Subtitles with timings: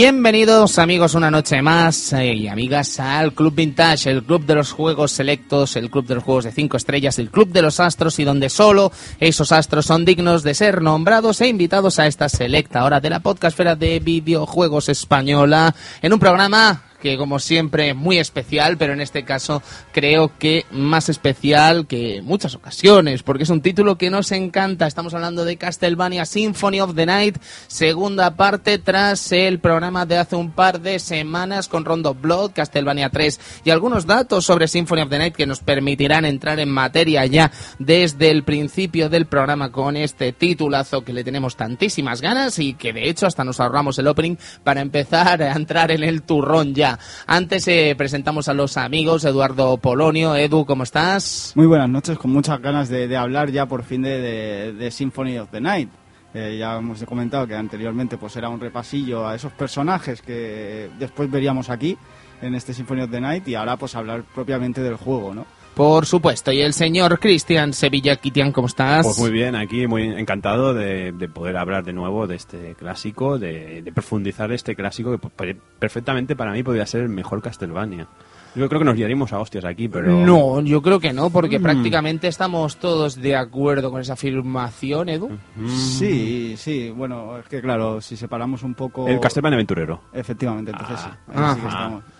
[0.00, 4.70] Bienvenidos amigos una noche más eh, y amigas al Club Vintage, el club de los
[4.70, 8.16] juegos selectos, el club de los juegos de cinco estrellas, el club de los astros
[8.20, 12.84] y donde solo esos astros son dignos de ser nombrados e invitados a esta selecta
[12.84, 18.76] hora de la podcastfera de videojuegos española en un programa que como siempre muy especial,
[18.76, 23.98] pero en este caso creo que más especial que muchas ocasiones, porque es un título
[23.98, 24.86] que nos encanta.
[24.86, 30.36] Estamos hablando de Castlevania Symphony of the Night, segunda parte tras el programa de hace
[30.36, 35.10] un par de semanas con Rondo Blood, Castlevania 3 y algunos datos sobre Symphony of
[35.10, 39.96] the Night que nos permitirán entrar en materia ya desde el principio del programa con
[39.96, 44.06] este titulazo que le tenemos tantísimas ganas y que de hecho hasta nos ahorramos el
[44.06, 46.87] opening para empezar a entrar en el turrón ya.
[47.26, 50.36] Antes eh, presentamos a los amigos, Eduardo Polonio.
[50.36, 51.52] Edu, ¿cómo estás?
[51.56, 55.60] Muy buenas noches, con muchas ganas de, hablar ya por fin de, Symphony of the
[55.60, 55.90] Night.
[56.34, 61.30] Eh, ya hemos comentado que anteriormente pues era un repasillo a esos personajes que después
[61.30, 61.96] veríamos aquí
[62.42, 65.46] en este Symphony of the Night y ahora pues hablar propiamente del juego, ¿no?
[65.78, 66.50] Por supuesto.
[66.50, 69.06] Y el señor Cristian Sevilla Kitian, ¿cómo estás?
[69.06, 73.82] Pues muy bien, aquí muy encantado de, poder hablar de nuevo de este clásico, de,
[73.82, 78.08] de profundizar este clásico que perfectamente para mí podría ser el mejor Castlevania.
[78.54, 80.10] Yo creo que nos guiaríamos a hostias aquí, pero...
[80.10, 81.62] No, yo creo que no, porque mm.
[81.62, 85.28] prácticamente estamos todos de acuerdo con esa afirmación, Edu.
[85.28, 85.68] Mm.
[85.68, 89.06] Sí, sí, bueno, es que claro, si separamos un poco...
[89.06, 90.00] El Castlevania aventurero.
[90.12, 91.10] Efectivamente, entonces sí.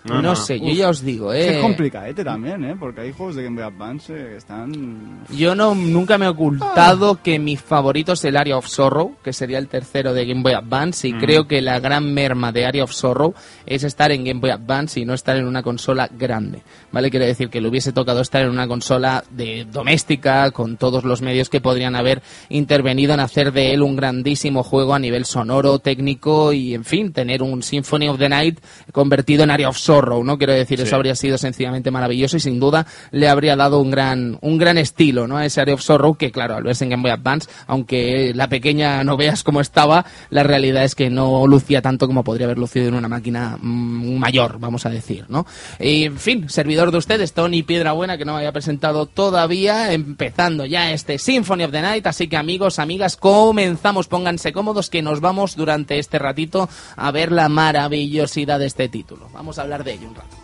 [0.03, 1.57] No sé, yo ya os digo, ¿eh?
[1.57, 2.75] Es complicadete también, ¿eh?
[2.79, 5.25] Porque hay juegos de Game Boy Advance que están...
[5.29, 7.19] Yo no, nunca me he ocultado ah.
[7.21, 10.53] que mi favorito es el Area of Sorrow, que sería el tercero de Game Boy
[10.53, 11.19] Advance, y mm.
[11.19, 13.33] creo que la gran merma de Area of Sorrow
[13.65, 16.61] es estar en Game Boy Advance y no estar en una consola grande,
[16.91, 17.09] ¿vale?
[17.09, 21.21] Quiere decir que le hubiese tocado estar en una consola de doméstica con todos los
[21.21, 25.79] medios que podrían haber intervenido en hacer de él un grandísimo juego a nivel sonoro,
[25.79, 28.59] técnico y, en fin, tener un Symphony of the Night
[28.91, 30.37] convertido en Area of Sorrow, ¿no?
[30.37, 34.37] Quiero decir, eso habría sido sencillamente maravilloso y sin duda le habría dado un gran,
[34.41, 35.37] un gran estilo, ¿no?
[35.37, 38.49] A ese Area of Sorrow que, claro, al verse en Game Boy Advance, aunque la
[38.49, 42.57] pequeña no veas cómo estaba, la realidad es que no lucía tanto como podría haber
[42.57, 45.45] lucido en una máquina mm, mayor, vamos a decir, ¿no?
[45.79, 50.65] Y, en fin, servidor de ustedes, Tony Buena, que no me había presentado todavía, empezando
[50.65, 52.07] ya este Symphony of the Night.
[52.07, 54.07] Así que, amigos, amigas, comenzamos.
[54.07, 59.29] Pónganse cómodos que nos vamos durante este ratito a ver la maravillosidad de este título.
[59.33, 60.38] Vamos a hablar de ello un rato.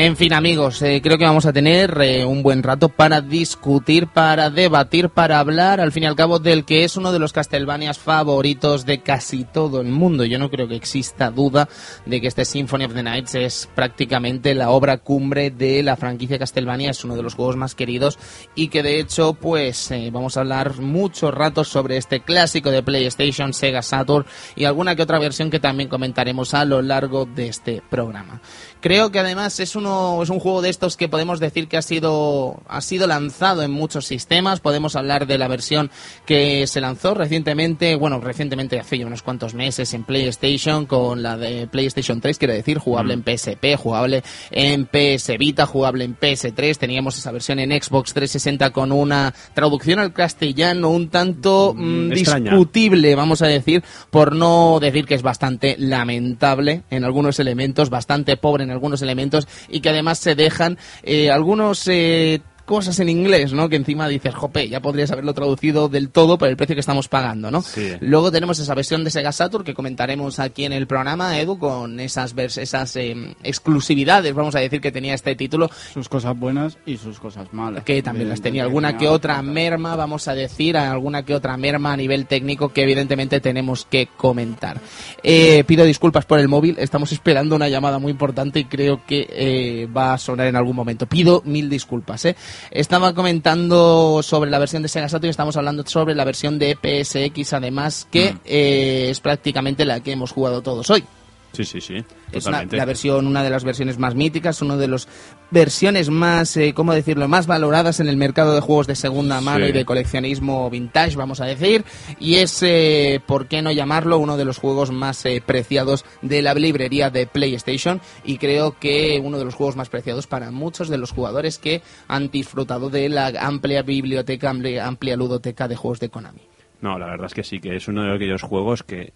[0.00, 4.06] En fin, amigos, eh, creo que vamos a tener eh, un buen rato para discutir,
[4.06, 7.32] para debatir, para hablar, al fin y al cabo, del que es uno de los
[7.32, 10.24] Castlevanias favoritos de casi todo el mundo.
[10.24, 11.68] Yo no creo que exista duda
[12.06, 16.38] de que este Symphony of the Nights es prácticamente la obra cumbre de la franquicia
[16.38, 18.20] Castlevania, es uno de los juegos más queridos
[18.54, 22.84] y que de hecho, pues eh, vamos a hablar muchos ratos sobre este clásico de
[22.84, 27.48] PlayStation, Sega Saturn y alguna que otra versión que también comentaremos a lo largo de
[27.48, 28.40] este programa.
[28.80, 31.82] Creo que además es uno es un juego de estos que podemos decir que ha
[31.82, 34.60] sido ha sido lanzado en muchos sistemas.
[34.60, 35.90] Podemos hablar de la versión
[36.26, 41.36] que se lanzó recientemente, bueno, recientemente hace ya unos cuantos meses en PlayStation con la
[41.36, 46.76] de PlayStation 3, quiero decir, jugable en PSP, jugable en PS Vita, jugable en PS3.
[46.78, 52.10] Teníamos esa versión en Xbox 360 con una traducción al castellano un tanto mm, mm,
[52.10, 58.36] discutible, vamos a decir, por no decir que es bastante lamentable en algunos elementos, bastante
[58.36, 63.54] pobre en algunos elementos y que además se dejan eh, algunos eh, cosas en inglés,
[63.54, 63.70] ¿no?
[63.70, 67.08] Que encima dices, jope, ya podrías haberlo traducido del todo por el precio que estamos
[67.08, 67.62] pagando, ¿no?
[67.62, 67.92] Sí.
[68.00, 71.98] Luego tenemos esa versión de Sega Saturn que comentaremos aquí en el programa, Edu, con
[71.98, 76.76] esas, vers- esas eh, exclusividades, vamos a decir, que tenía este título, Sus cosas buenas
[76.84, 77.84] y sus cosas malas.
[77.84, 78.64] que también De- las tenía.
[78.64, 82.82] Alguna que otra merma, vamos a decir, alguna que otra merma a nivel técnico que
[82.82, 84.78] evidentemente tenemos que comentar.
[85.22, 89.26] Eh, pido disculpas por el móvil, estamos esperando una llamada muy importante y creo que
[89.30, 91.06] eh, va a sonar en algún momento.
[91.06, 92.24] Pido mil disculpas.
[92.26, 92.36] ¿eh?
[92.70, 96.76] Estaba comentando sobre la versión de Sega Saturn y estamos hablando sobre la versión de
[96.76, 101.04] PSX, además, que eh, es prácticamente la que hemos jugado todos hoy.
[101.52, 102.04] Sí, sí, sí.
[102.30, 105.08] Es una, la versión, una de las versiones más míticas, una de las
[105.50, 109.64] versiones más, eh, ¿cómo decirlo?, más valoradas en el mercado de juegos de segunda mano
[109.64, 109.70] Sí.
[109.70, 111.84] y de coleccionismo vintage, vamos a decir.
[112.20, 116.42] Y es, eh, ¿por qué no llamarlo?, uno de los juegos más eh, preciados de
[116.42, 118.00] la librería de PlayStation.
[118.24, 121.82] Y creo que uno de los juegos más preciados para muchos de los jugadores que
[122.08, 126.42] han disfrutado de la amplia biblioteca, amplia, amplia ludoteca de juegos de Konami.
[126.80, 129.12] No, la verdad es que sí, que es uno de aquellos juegos que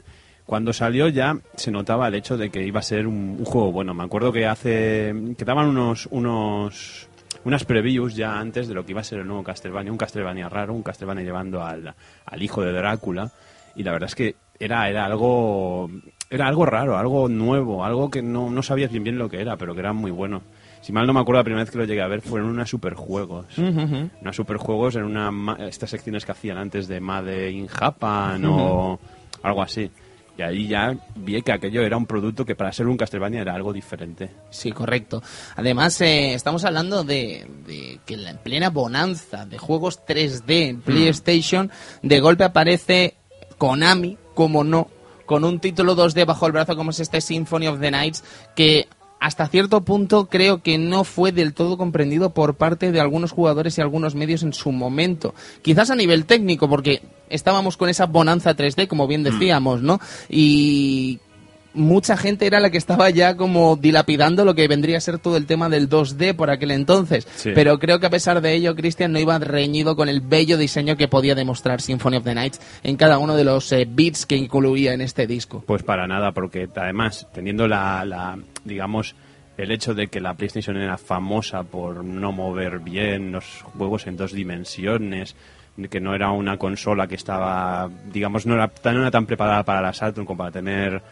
[0.47, 3.73] cuando salió ya se notaba el hecho de que iba a ser un, un juego
[3.73, 3.95] bueno.
[3.95, 7.09] Me acuerdo que hace que daban unos unos
[7.45, 10.49] unas previews ya antes de lo que iba a ser el nuevo Castlevania, un Castlevania
[10.49, 11.95] raro, un Castlevania llevando al,
[12.25, 13.31] al hijo de Drácula
[13.75, 15.91] y la verdad es que era era algo
[16.31, 19.57] era algo raro, algo nuevo, algo que no, no sabías bien bien lo que era,
[19.57, 20.43] pero que era muy bueno.
[20.81, 22.47] Si mal no me acuerdo, la primera vez que lo llegué a ver fue en
[22.47, 23.47] una superjuegos.
[24.21, 28.99] Unas superjuegos en una estas secciones que hacían antes de Made in Japan o
[29.43, 29.91] algo así.
[30.37, 33.55] Y ahí ya vi que aquello era un producto que para ser un Castlevania era
[33.55, 34.31] algo diferente.
[34.51, 35.23] Sí, correcto.
[35.57, 41.71] Además, eh, estamos hablando de, de que en plena bonanza de juegos 3D en PlayStation,
[42.03, 43.17] de golpe aparece
[43.59, 44.89] Konami, como no,
[45.27, 48.25] con un título 2D bajo el brazo como es este Symphony of the Nights,
[48.57, 48.89] que
[49.23, 53.79] hasta cierto punto creo que no fue del todo comprendido por parte de algunos jugadores
[53.79, 55.33] y algunos medios en su momento.
[55.63, 60.01] Quizás a nivel técnico, porque estábamos con esa bonanza 3D, como bien decíamos, ¿no?
[60.29, 61.21] Y
[61.75, 65.37] mucha gente era la que estaba ya como dilapidando lo que vendría a ser todo
[65.37, 67.27] el tema del 2D por aquel entonces.
[67.37, 67.53] Sí.
[67.55, 70.97] Pero creo que a pesar de ello, Christian no iba reñido con el bello diseño
[70.97, 74.37] que podía demostrar Symphony of the Nights en cada uno de los eh, beats que
[74.37, 75.63] incluía en este disco.
[75.67, 79.15] Pues para nada, porque además, teniendo la, la, digamos,
[79.59, 83.45] el hecho de que la PlayStation era famosa por no mover bien los
[83.77, 85.37] juegos en dos dimensiones,
[85.91, 89.63] que no era una consola que estaba, digamos, no era, tan- no era tan preparada
[89.63, 91.03] para la Saturn como para tener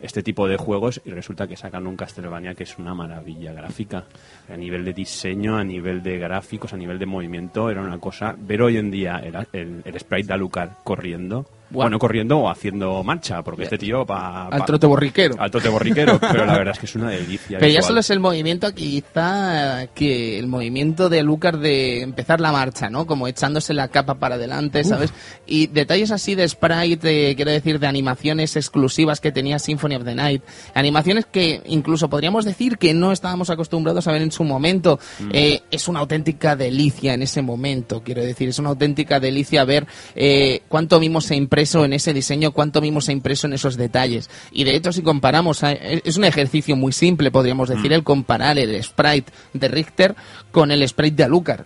[0.00, 4.04] este tipo de juegos y resulta que sacan un Castlevania que es una maravilla gráfica.
[4.48, 8.34] A nivel de diseño, a nivel de gráficos, a nivel de movimiento, era una cosa.
[8.38, 13.02] Ver hoy en día el, el, el sprite de Alucard corriendo, Bueno, corriendo o haciendo
[13.02, 15.34] marcha, porque este tío va Al trote borriquero.
[15.38, 17.58] al trote borriquero, pero la verdad es que es una delicia.
[17.58, 17.84] Pero ya visual.
[17.84, 23.06] solo es el movimiento, quizá que el movimiento de Lucas de empezar la marcha, ¿no?
[23.06, 25.12] Como echándose la capa para adelante, ¿sabes?
[25.46, 30.04] Y detalles así de sprite, eh, quiero decir, de animaciones exclusivas que tenía Symphony of
[30.04, 30.42] the Night.
[30.74, 34.98] Animaciones que incluso podríamos decir que no estábamos acostumbrados a ver en su momento.
[35.32, 38.48] Eh, es una auténtica delicia en ese momento, quiero decir.
[38.48, 42.82] Es una auténtica delicia ver eh, cuánto mimo se ha impreso en ese diseño, cuánto
[42.82, 44.28] mimo se ha impreso en esos detalles.
[44.52, 48.58] Y de hecho, si comparamos, eh, es un ejercicio muy simple, podríamos decir, el comparar
[48.58, 50.14] el sprite de Richter
[50.50, 51.64] con el sprite de Alucard.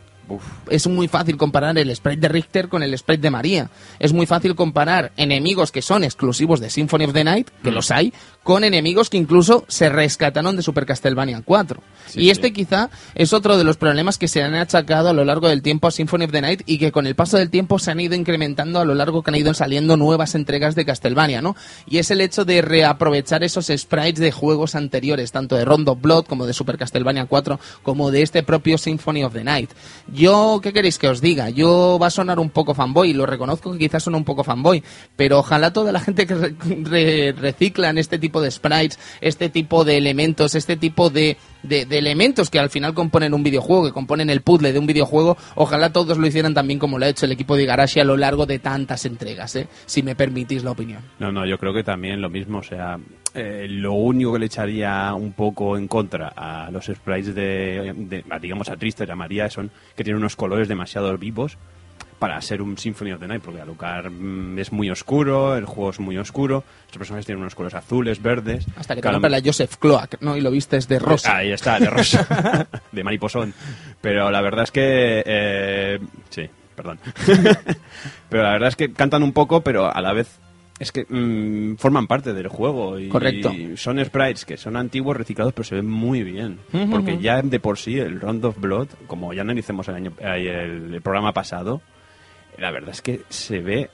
[0.68, 3.70] Es muy fácil comparar el sprite de Richter con el sprite de María.
[3.98, 7.90] Es muy fácil comparar enemigos que son exclusivos de Symphony of the Night, que los
[7.90, 11.82] hay, con enemigos que incluso se rescataron de Super Castlevania 4.
[12.06, 12.30] Sí, y sí.
[12.30, 15.62] este quizá es otro de los problemas que se han achacado a lo largo del
[15.62, 18.00] tiempo a Symphony of the Night y que con el paso del tiempo se han
[18.00, 21.56] ido incrementando a lo largo que han ido saliendo nuevas entregas de Castlevania, ¿no?
[21.86, 26.24] Y es el hecho de reaprovechar esos sprites de juegos anteriores, tanto de Rondo Blood
[26.26, 29.70] como de Super Castlevania 4, como de este propio Symphony of the Night.
[30.12, 30.19] Yo,
[30.62, 31.50] ¿qué queréis que os diga?
[31.50, 34.82] Yo va a sonar un poco fanboy, lo reconozco que quizás suena un poco fanboy,
[35.16, 39.84] pero ojalá toda la gente que re- re- reciclan este tipo de sprites, este tipo
[39.84, 44.28] de elementos, este tipo de, de, elementos que al final componen un videojuego, que componen
[44.30, 47.32] el puzzle de un videojuego, ojalá todos lo hicieran también como lo ha hecho el
[47.32, 49.68] equipo de Igarashi a lo largo de tantas entregas, ¿eh?
[49.86, 51.02] si me permitís la opinión.
[51.18, 52.62] No, no, yo creo que también lo mismo.
[52.62, 52.98] Sea,
[53.34, 58.24] eh, lo único que le echaría un poco en contra a los sprites de, de-
[58.30, 61.56] a, digamos, a Triste y a María son que tienen unos colores demasiado vivos
[62.18, 65.88] para ser un Symphony of the Night, porque Alucard mm, es muy oscuro, el juego
[65.88, 68.66] es muy oscuro, los personajes tienen unos colores azules, verdes.
[68.76, 70.36] Hasta que te compras la Joseph Cloak, ¿no?
[70.36, 71.36] Y lo vistes de rosa.
[71.36, 72.68] Ahí está, de rosa.
[72.92, 73.54] de mariposón.
[74.02, 75.22] Pero la verdad es que.
[75.24, 76.42] eh, sí,
[76.76, 76.98] perdón.
[78.28, 80.38] pero la verdad es que cantan un poco, pero a la vez
[80.80, 83.52] es que mm, forman parte del juego y, Correcto.
[83.52, 86.58] y son sprites que son antiguos, reciclados, pero se ven muy bien.
[86.90, 90.64] Porque ya de por sí el Round of Blood, como ya analicemos el, año, eh,
[90.64, 91.80] el, el programa pasado,
[92.58, 93.88] la verdad es que se ve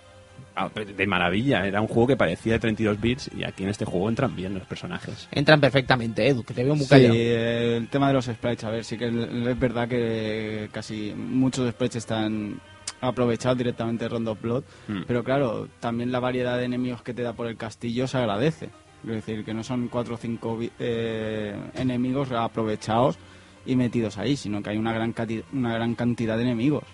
[0.97, 1.67] de maravilla.
[1.67, 4.55] Era un juego que parecía de 32 bits y aquí en este juego entran bien
[4.55, 5.29] los personajes.
[5.33, 7.15] Entran perfectamente, Edu, que te veo muy Sí, callado.
[7.15, 11.69] eh, el tema de los sprites, a ver, sí que es verdad que casi muchos
[11.73, 12.59] sprites están
[13.07, 15.03] aprovechados directamente de Round of Blood, Mm.
[15.07, 18.71] pero claro, también la variedad de enemigos que te da por el castillo se agradece.
[19.05, 23.19] Es decir, que no son cuatro o cinco eh, enemigos aprovechados
[23.65, 26.85] y metidos ahí, sino que hay una gran, cati- una gran cantidad de enemigos.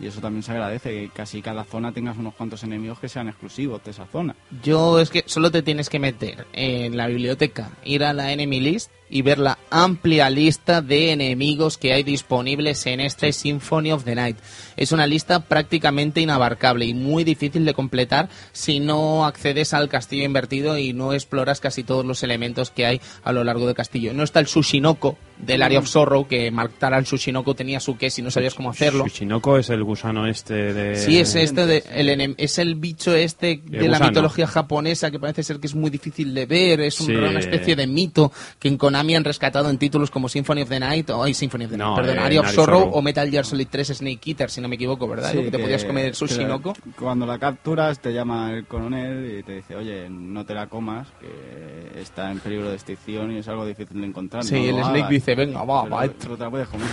[0.00, 3.26] Y eso también se agradece, que casi cada zona tengas unos cuantos enemigos que sean
[3.26, 4.36] exclusivos de esa zona.
[4.62, 8.60] Yo es que solo te tienes que meter en la biblioteca, ir a la enemy
[8.60, 14.04] list y ver la amplia lista de enemigos que hay disponibles en este Symphony of
[14.04, 14.36] the Night.
[14.76, 20.24] Es una lista prácticamente inabarcable y muy difícil de completar si no accedes al castillo
[20.24, 24.12] invertido y no exploras casi todos los elementos que hay a lo largo del castillo.
[24.12, 28.10] No está el Sushinoko del Area of Sorrow, que matar al Sushinoko tenía su que
[28.10, 29.04] si no sabías cómo hacerlo.
[29.04, 30.96] Sushinoko es el gusano este de...
[30.96, 34.08] Sí, es este de, el es el bicho este de la gusano.
[34.08, 37.12] mitología japonesa que parece ser que es muy difícil de ver, es un- Sí.
[37.14, 40.80] una especie de mito que en Konami han rescatado en títulos como Symphony of the
[40.80, 42.94] Night o ay, Symphony of the No, Night, perdón, eh, Area of Sorrow, Sorrow.
[42.94, 45.30] o Metal Gear Solid 3 Snake Eater, si no me equivoco, ¿verdad?
[45.30, 46.70] Sí, Lo que te podías comer que Sushinoko.
[46.86, 50.66] la- Cuando la capturas te llama el coronel y te dice, oye, no te la
[50.68, 54.44] comas, que está en peligro de extinción y es algo difícil de encontrar.
[54.44, 55.10] Sí, no el Snake hagas".
[55.10, 56.88] dice, venga, va, Pero- va, pero te la puedes comer.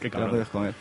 [0.00, 0.74] Qué te la puedes comer.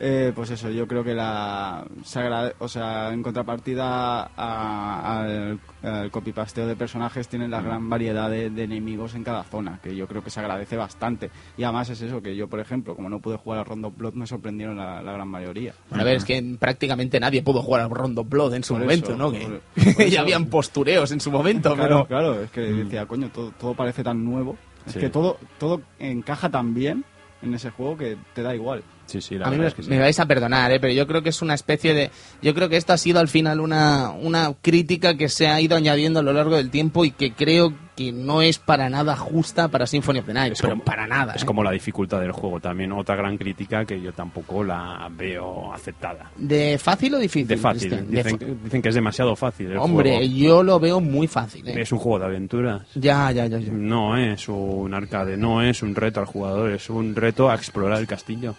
[0.00, 5.58] Eh, pues eso, yo creo que la se agrade- o sea, en contrapartida a- al,
[5.82, 7.50] al copypasteo de personajes tienen Mm.
[7.50, 10.76] la gran variedad de, de enemigos en cada zona, que yo creo que se agradece
[10.76, 11.30] bastante.
[11.56, 14.14] Y además es eso, que yo, por ejemplo, como no pude jugar a Rondo Blood,
[14.14, 15.74] me sorprendieron la, la gran mayoría.
[15.90, 18.82] Bueno, a ver, es que prácticamente nadie pudo jugar al Rondo Blood en su Por
[18.82, 19.30] momento, eso, ¿no?
[19.32, 22.06] por- Que por ya habían postureos en su momento, Claro, pero...
[22.06, 24.56] claro, es que decía, coño, todo, todo parece tan nuevo.
[24.86, 25.00] Es Sí.
[25.00, 27.04] que todo, todo encaja tan bien
[27.42, 28.82] en ese juego que te da igual.
[29.08, 29.90] Sí, sí, la A mí verdad me, es que sí.
[29.90, 30.78] me vais a perdonar, ¿eh?
[30.78, 32.10] pero yo creo que es una especie de...
[32.42, 35.76] Yo creo que esto ha sido al final una, una crítica que se ha ido
[35.76, 39.66] añadiendo a lo largo del tiempo y que creo que no es para nada justa
[39.66, 41.32] para Symphony of the Night, pero como- para nada.
[41.34, 41.46] Es ¿eh?
[41.46, 46.30] como la dificultad del juego también, otra gran crítica que yo tampoco la veo aceptada.
[46.36, 47.48] ¿De fácil o difícil?
[47.48, 48.10] De fácil, Cristian?
[48.10, 50.32] De dicen, dicen que es demasiado fácil el Hombre, juego.
[50.32, 51.66] yo lo veo muy fácil.
[51.66, 51.74] ¿eh?
[51.80, 52.82] Es un juego de aventuras.
[52.94, 53.72] Ya, ya, ya, ya.
[53.72, 57.98] No es un arcade, no es un reto al jugador, es un reto a explorar
[57.98, 58.54] el castillo.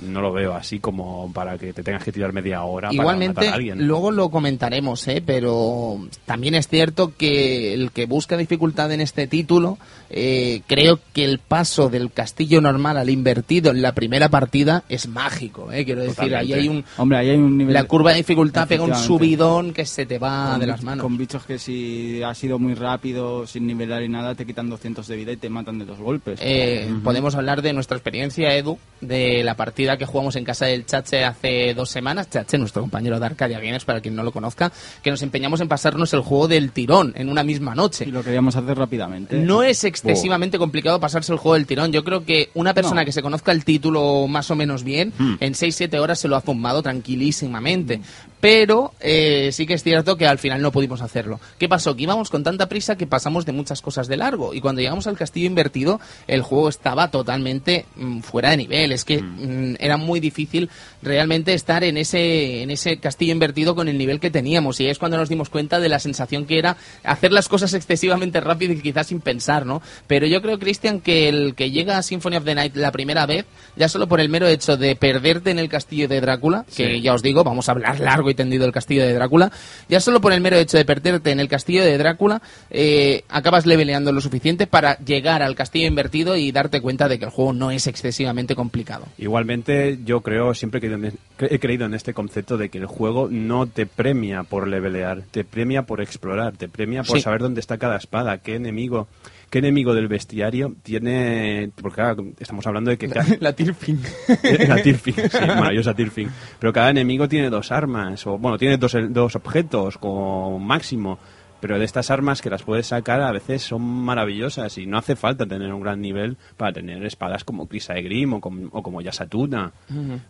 [0.00, 3.40] No lo veo así como para que te tengas que tirar media hora para Igualmente,
[3.40, 3.86] matar a alguien.
[3.86, 5.22] luego lo comentaremos, ¿eh?
[5.24, 9.78] pero también es cierto que el que busca dificultad en este título,
[10.10, 15.08] eh, creo que el paso del castillo normal al invertido en la primera partida es
[15.08, 15.72] mágico.
[15.72, 15.84] ¿eh?
[15.84, 16.84] Quiero decir, ahí hay un...
[16.96, 17.74] Hombre, ahí hay un nivel...
[17.74, 21.02] La curva de dificultad pega un subidón que se te va con de las manos.
[21.02, 25.06] Con bichos que si has sido muy rápido, sin nivelar y nada, te quitan 200
[25.06, 26.38] de vida y te matan de dos golpes.
[26.42, 30.84] Eh, Podemos hablar de nuestra experiencia, Edu, de la partida que jugamos en casa del
[30.86, 32.28] Chache hace dos semanas.
[32.30, 34.70] Chache, nuestro compañero de Arcadia Games, para quien no lo conozca,
[35.02, 38.04] que nos empeñamos en pasarnos el juego del tirón en una misma noche.
[38.06, 39.36] Y lo queríamos hacer rápidamente.
[39.38, 41.92] No es excesivamente complicado pasarse el juego del tirón.
[41.92, 43.04] Yo creo que una persona No.
[43.06, 45.34] que se conozca el título más o menos bien, Hmm.
[45.40, 48.00] en 6-7 horas se lo ha zumbado tranquilísimamente.
[48.40, 51.40] Pero eh, sí que es cierto que al final no pudimos hacerlo.
[51.58, 51.96] ¿Qué pasó?
[51.96, 54.54] Que íbamos con tanta prisa que pasamos de muchas cosas de largo.
[54.54, 58.92] Y cuando llegamos al castillo invertido, el juego estaba totalmente mm, fuera de nivel.
[58.92, 60.70] Es que mm, era muy difícil
[61.02, 64.78] realmente estar en ese, en ese castillo invertido con el nivel que teníamos.
[64.80, 68.40] Y es cuando nos dimos cuenta de la sensación que era hacer las cosas excesivamente
[68.40, 69.82] rápido y quizás sin pensar, ¿no?
[70.06, 73.26] Pero yo creo, Cristian, que el que llega a Symphony of the Night la primera
[73.26, 76.94] vez, ya solo por el mero hecho de perderte en el castillo de Drácula, que
[76.96, 77.00] Sí.
[77.02, 79.50] ya os digo, vamos a hablar largo y tendido del castillo de Drácula,
[79.88, 83.66] ya solo por el mero hecho de perderte en el castillo de Drácula, eh, acabas
[83.66, 87.52] leveleando lo suficiente para llegar al castillo invertido y darte cuenta de que el juego
[87.52, 89.06] no es excesivamente complicado.
[89.18, 92.86] Igualmente, yo creo, siempre he creído, en, he creído en este concepto de que el
[92.86, 97.22] juego no te premia por levelear, te premia por explorar, te premia por Sí.
[97.22, 99.08] saber dónde está cada espada, qué enemigo,
[99.50, 101.70] qué enemigo del bestiario tiene.
[101.80, 104.00] Porque claro, estamos hablando de que cada, La Tirfing.
[104.68, 106.28] la Tirfing, sí, maravillosa Tirfing.
[106.58, 111.18] Pero cada enemigo tiene dos armas, o bueno, tiene dos, dos objetos como máximo.
[111.60, 115.16] Pero de estas armas que las puedes sacar a veces son maravillosas y no hace
[115.16, 119.72] falta tener un gran nivel para tener espadas como Crisaegrim o, como- o como Yasatuna.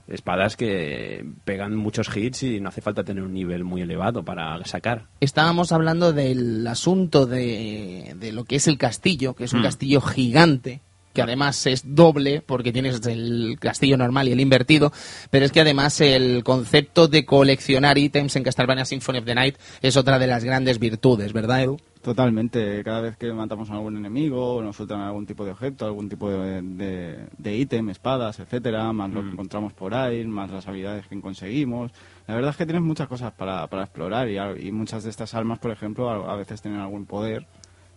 [0.06, 4.64] Espadas que pegan muchos hits y no hace falta tener un nivel muy elevado para
[4.64, 5.06] sacar.
[5.20, 9.64] Estábamos hablando del asunto de, de lo que es el castillo, que es un Mm.
[9.64, 10.80] castillo gigante,
[11.12, 14.92] que además es doble porque tienes el castillo normal y el invertido,
[15.30, 19.56] pero es que además el concepto de coleccionar ítems en Castlevania Symphony of the Night
[19.82, 21.78] es otra de las grandes virtudes, ¿verdad, Edu?
[22.02, 22.82] Totalmente.
[22.84, 26.08] Cada vez que matamos a algún enemigo, o nos sueltan algún tipo de objeto, algún
[26.08, 30.66] tipo de, de, de ítem, espadas, etcétera, más lo que encontramos por ahí, más las
[30.68, 31.90] habilidades que conseguimos.
[32.26, 35.58] La verdad es que tienes muchas cosas para, para explorar y, muchas de estas armas,
[35.58, 37.46] por ejemplo, a, a veces tienen algún poder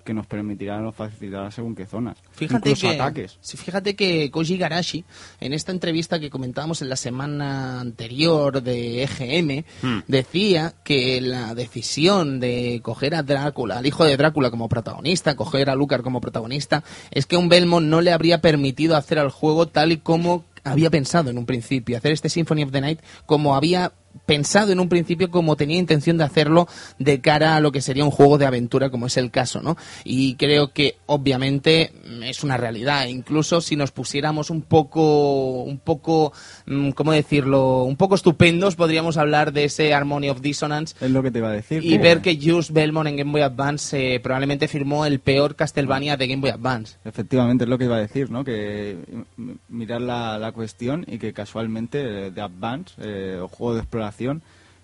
[0.02, 2.18] que nos permitirá o facilitará según qué zonas.
[2.32, 3.38] Fíjate Incluso que, ataques.
[3.42, 5.06] sí, fíjate que Koji Garashi,
[5.40, 9.64] en esta entrevista que comentábamos en la semana anterior de EGM,
[10.08, 15.70] decía que la decisión de coger a Drácula, al hijo de Drácula como protagonista, coger
[15.70, 19.68] a Lucar como protagonista, es que un Belmont no le habría permitido hacer al juego
[19.68, 23.56] tal y como había pensado en un principio, hacer este Symphony of the Night como
[23.56, 23.94] había
[24.26, 26.68] pensado en un principio como tenía intención de hacerlo
[27.00, 29.78] de cara a lo que sería un juego de aventura como es el caso, ¿no?
[30.04, 31.92] Y creo que obviamente
[32.24, 36.34] es una realidad, incluso si nos pusiéramos un poco un poco
[36.66, 37.84] mm, ¿cómo decirlo?
[37.84, 41.50] un poco estupendos, podríamos hablar de ese Harmony of Dissonance Es lo que te iba
[41.50, 41.84] a decir.
[41.84, 46.18] y ver que Jules Belmont en Game Boy Advance eh, probablemente firmó el peor Castlevania
[46.18, 46.98] de Game Boy Advance.
[47.06, 48.44] Efectivamente, es lo que iba a decir, ¿no?
[48.44, 48.98] Que
[49.38, 53.80] mm, mirar la, la cuestión y que casualmente eh, de Advance eh, o juego de
[53.82, 54.01] exploración,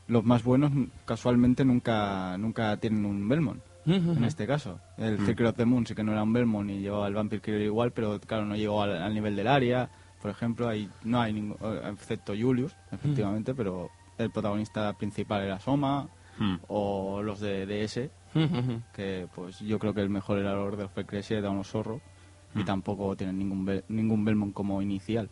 [0.08, 3.62] los más buenos mm, casualmente nunca nunca tienen un Belmont.
[3.86, 6.80] En este caso, el Secret of the Moon sí que no era un Belmont y
[6.80, 9.90] llevaba el Vampire Killer igual, pero claro, no llegó al, al nivel del área.
[10.22, 15.60] Por ejemplo, ahí no hay ningún, eh, excepto Julius, efectivamente, pero el protagonista principal era
[15.60, 16.58] Soma Hmm.
[16.68, 18.12] o los de DS,
[18.94, 22.00] que pues yo creo que el mejor era el Order of Ecclesia de unos zorro
[22.56, 25.30] y tampoco tienen ningún ningún Belmont como inicial.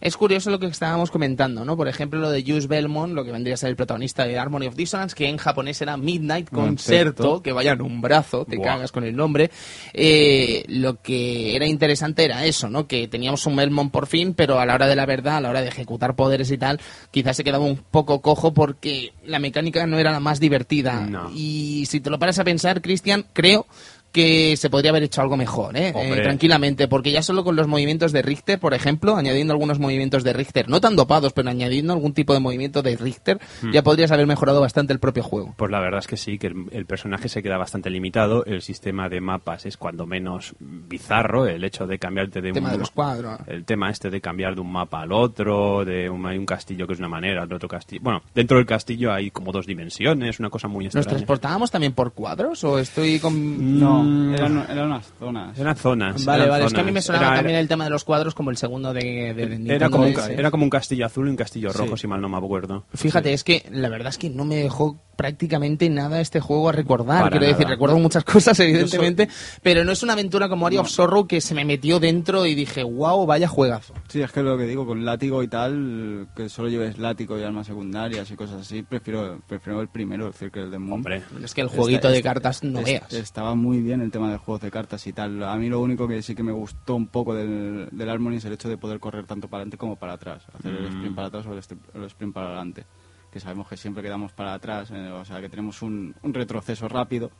[0.00, 1.76] Es curioso lo que estábamos comentando, ¿no?
[1.76, 4.66] Por ejemplo, lo de Jules Belmont, lo que vendría a ser el protagonista de Harmony
[4.66, 7.42] of Dissonance, que en japonés era Midnight Concerto, Concerto.
[7.42, 9.50] que vaya en un brazo, te cagas con el nombre.
[9.92, 12.86] Eh, lo que era interesante era eso, ¿no?
[12.86, 15.50] Que teníamos un Belmont por fin, pero a la hora de la verdad, a la
[15.50, 19.86] hora de ejecutar poderes y tal, quizás se quedaba un poco cojo porque la mecánica
[19.86, 21.06] no era la más divertida.
[21.06, 21.30] No.
[21.34, 23.66] Y si te lo paras a pensar, Cristian, creo
[24.12, 25.92] que se podría haber hecho algo mejor, ¿eh?
[25.94, 30.24] Eh, tranquilamente, porque ya solo con los movimientos de Richter, por ejemplo, añadiendo algunos movimientos
[30.24, 33.70] de Richter, no tan dopados, pero añadiendo algún tipo de movimiento de Richter, Hmm.
[33.72, 35.54] ya podrías haber mejorado bastante el propio juego.
[35.56, 38.44] Pues la verdad es que sí, que el, el personaje se queda bastante limitado.
[38.44, 41.46] El sistema de mapas es cuando menos bizarro.
[41.46, 43.38] El hecho de cambiarte de El tema un de los cuadros.
[43.46, 46.86] el tema este de cambiar de un mapa al otro, de un, hay un castillo
[46.86, 48.00] que es una manera, el otro castillo.
[48.02, 51.16] Bueno, dentro del castillo hay como dos dimensiones, una cosa muy ¿Nos extraña.
[51.18, 53.78] transportábamos también por cuadros o estoy con...?
[53.78, 54.34] No, Mm.
[54.34, 55.58] eran, eran unas zonas.
[55.58, 56.24] Eran zonas.
[56.24, 58.04] Vale, eran vale, es que a mí me sonaba Era- también el tema de los
[58.04, 60.30] cuadros como el segundo de, de- Era como, un, DS.
[60.30, 62.02] era como un castillo azul y un castillo rojo, Sí.
[62.02, 62.84] si mal no me acuerdo.
[62.94, 66.72] Fíjate, es que la verdad es que no me dejó prácticamente nada este juego a
[66.72, 67.24] recordar.
[67.24, 69.28] Para Quiero decir, recuerdo muchas cosas, evidentemente,
[69.64, 72.54] pero no es una aventura como Area of Sorrow que se me metió dentro y
[72.54, 73.94] dije, wow, vaya juegazo.
[74.06, 77.42] Sí, es que lo que digo, con látigo y tal, que solo lleves látigo y
[77.42, 80.92] armas secundarias y cosas así, prefiero prefiero el primero, el Circle of the Moon.
[81.00, 83.12] Hombre, Es que el jueguito de cartas no es- veas.
[83.12, 85.42] Estaba muy bien el tema de juegos de cartas y tal.
[85.42, 88.44] A mí lo único que sí que me gustó un poco del, del Harmony es
[88.44, 90.44] el hecho de poder correr tanto para adelante como para atrás.
[90.56, 90.94] Hacer el Mm.
[90.94, 91.58] sprint para atrás o el,
[92.00, 92.84] el sprint para adelante.
[93.30, 96.88] Que sabemos que siempre quedamos para atrás, eh, o sea que tenemos un, un retroceso
[96.88, 97.30] rápido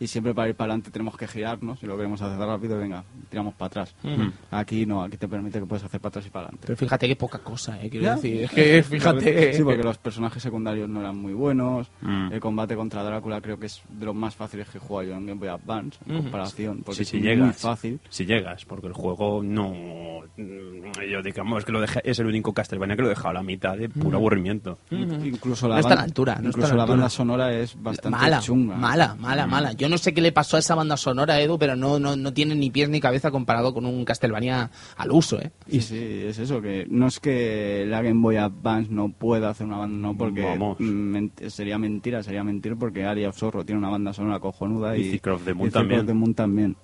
[0.00, 1.78] y siempre para ir para adelante tenemos que girarnos.
[1.80, 3.94] Si lo queremos hacer rápido, venga, tiramos para atrás.
[4.50, 6.66] Aquí no, aquí te permite que puedes hacer para atrás y para adelante.
[6.66, 8.14] Pero fíjate que poca cosa, eh, quiero Ya.
[8.14, 8.42] decir.
[8.44, 9.52] Es que fíjate.
[9.54, 11.90] Sí, porque los personajes secundarios no eran muy buenos.
[12.00, 12.32] Mm.
[12.32, 15.14] El combate contra Drácula creo que es de los más fáciles que he jugado yo
[15.16, 16.22] en Game Boy Advance, en Ujú.
[16.24, 16.82] comparación.
[16.84, 17.56] Porque Sí, es si muy llegas.
[17.60, 18.00] fácil.
[18.08, 19.70] Si llegas, porque el juego no.
[20.36, 20.78] mm,
[21.10, 23.42] Yo digamos que lo deja, es el único Castlevania que lo he dejado a la
[23.42, 24.78] mitad de puro aburrimiento.
[24.90, 27.08] Incluso la No está a la banda- altura, no está incluso a la la banda
[27.10, 28.76] sonora es bastante mala, chunga.
[28.76, 29.72] mala, mala, mala.
[29.72, 32.32] Yo no sé qué le pasó a esa banda sonora, Edu, pero no, no, no
[32.32, 35.50] tiene ni pies ni cabeza comparado con un Castlevania al uso, ¿eh?
[35.68, 35.96] Y sí,
[36.26, 40.08] es eso, que no es que la Game Boy Advance no pueda hacer una banda,
[40.08, 40.78] no, porque Vamos.
[40.78, 45.14] ment- sería mentira, sería mentir porque Aria of Sorrow tiene una banda sonora cojonuda Y
[45.14, 46.00] y, the Moon y también.
[46.00, 46.76] of the Moon también.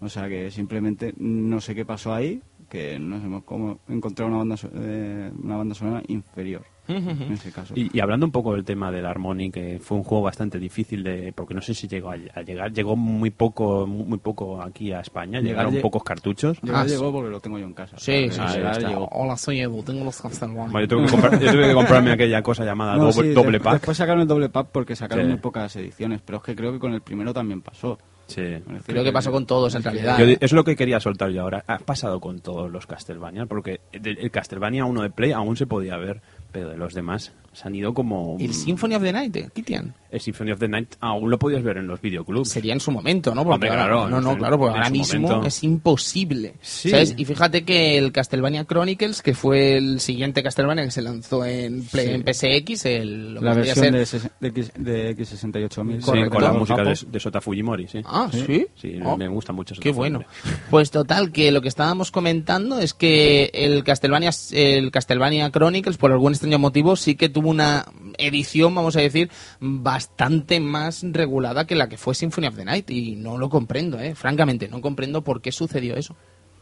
[0.00, 4.38] O sea que simplemente no sé qué pasó ahí, que no sé cómo encontrar una
[4.38, 7.74] banda, so- eh, una banda sonora inferior en ese caso.
[7.76, 11.02] Y, y hablando un poco del tema del Harmony, que fue un juego bastante difícil
[11.02, 14.60] de, porque no sé si llegó a, a llegar, llegó muy poco, muy, muy poco
[14.62, 16.60] aquí a España, Llegar llegaron lle- pocos cartuchos.
[16.62, 17.96] Llegar Ah, llegó porque lo tengo yo en casa.
[17.98, 18.58] Sí, sí, Ah, sí.
[18.60, 18.88] está.
[18.88, 19.08] llegó.
[19.12, 20.70] Hola, soy Edu, tengo los Castlevania.
[20.72, 23.34] Bueno, yo, tuve que comprar- yo tuve que comprarme aquella cosa llamada No, doble, sí,
[23.34, 23.72] doble pack.
[23.74, 25.30] Después sacaron el doble pack porque sacaron Sí.
[25.30, 27.98] muy pocas ediciones, pero es que creo que con el primero también pasó.
[28.26, 28.40] Sí.
[28.86, 30.18] Creo que pasó con todos, en realidad.
[30.18, 31.62] Yo es lo que quería soltar yo ahora.
[31.66, 35.98] Ha pasado con todos los Castlevania, porque el Castlevania 1 de Play aún se podía
[35.98, 36.22] ver,
[36.54, 38.36] pero de los demás Se han ido como...
[38.38, 39.94] El Symphony of the Night, eh, Kitian.
[40.10, 42.48] El Symphony of the Night aún lo podías ver en los videoclubs.
[42.48, 43.42] Sería en su momento, ¿no?
[43.42, 45.46] Porque Hombre, ahora- claro, no, no, en- claro, porque ahora mismo momento.
[45.48, 46.54] es imposible.
[46.60, 46.90] Sí.
[46.90, 47.14] ¿sabes?
[47.16, 51.84] Y fíjate que el Castlevania Chronicles, que fue el siguiente Castlevania que se lanzó en,
[51.84, 52.12] Play- Sí.
[52.12, 56.00] en PSX, el, lo La versión ser- de, de, X, de X68000.
[56.00, 58.00] Sí, con la música de, de Sota Fujimori, sí.
[58.04, 58.66] Ah, sí.
[58.76, 59.16] Sí, Oh.
[59.16, 59.74] me gusta mucho.
[59.80, 60.20] Qué Sota bueno.
[60.20, 60.60] Fujimori.
[60.70, 66.12] Pues total, que lo que estábamos comentando es que el Castlevania, el Castlevania Chronicles, por
[66.12, 67.84] algún extraño motivo, sí que tuvo una
[68.18, 69.30] edición, vamos a decir,
[69.60, 72.90] bastante más regulada que la que fue Symphony of the Night.
[72.90, 74.14] Y no lo comprendo, ¿eh?
[74.14, 76.14] Francamente, no comprendo por qué sucedió eso.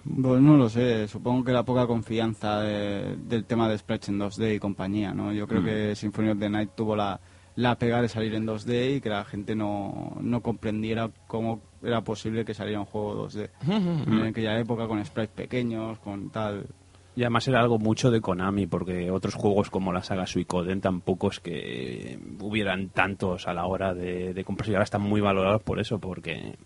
[0.04, 4.18] Pues no lo sé, supongo que la poca confianza de- del tema de sprites en
[4.18, 5.32] 2D y compañía, ¿no?
[5.32, 7.20] Yo creo que Symphony of the Night tuvo la,
[7.54, 12.02] la pega de salir en 2D y que la gente no, no comprendiera cómo era
[12.02, 13.48] posible que saliera un juego 2D.
[14.08, 16.66] En aquella época con sprites pequeños, con tal...
[17.14, 21.28] Y además era algo mucho de Konami, porque otros juegos como la saga Suicoden tampoco
[21.30, 24.72] es que hubieran tantos a la hora de, de comprarse.
[24.72, 26.56] Y ahora están muy valorados por eso, porque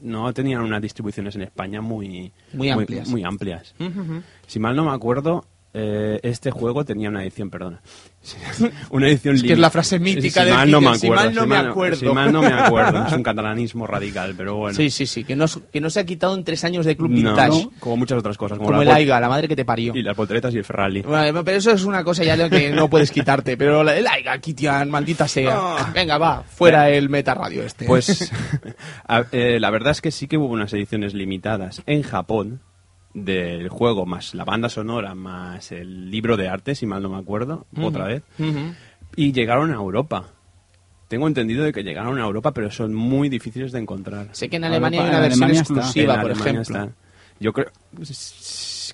[0.00, 3.08] no tenían unas distribuciones en España muy, Muy amplias.
[3.08, 3.74] muy amplias.
[4.46, 7.82] Si mal no me acuerdo, eh, este juego tenía una edición, perdona.
[8.90, 11.24] una edición Es que es la frase mítica si de mal no me si acuerdo,
[11.24, 11.96] mal no me acuerdo.
[11.96, 14.76] Si mal no me acuerdo, es un catalanismo radical, pero bueno.
[14.76, 17.10] Sí, sí, sí, que no, que no se ha quitado en tres años de Club
[17.10, 17.68] No, Vintage.
[17.80, 19.94] como muchas otras cosas, como, Como el Aiga, la madre que te parió.
[19.94, 21.02] y las volteretas y el Ferrari.
[21.02, 23.56] Bueno, pero eso es una cosa ya de que no puedes quitarte.
[23.56, 25.92] Pero la- el Aiga, Kitian, maldita sea.
[25.94, 27.84] Venga, va, fuera el meta radio este.
[27.84, 27.88] Ah.
[27.88, 28.32] Pues
[29.08, 32.60] a- eh, la verdad es que sí que hubo unas ediciones limitadas en Japón
[33.24, 37.16] del juego, más la banda sonora, más el libro de arte, si mal no me
[37.16, 38.22] acuerdo, otra vez,
[39.16, 40.28] y llegaron a Europa.
[41.08, 44.28] Tengo entendido de que llegaron a Europa, pero son muy difíciles de encontrar.
[44.32, 46.82] Sé que en Europa- Alemania hay una versión exclusiva, En por Alemania ejemplo.
[46.82, 46.92] está.
[47.40, 47.70] Yo creo,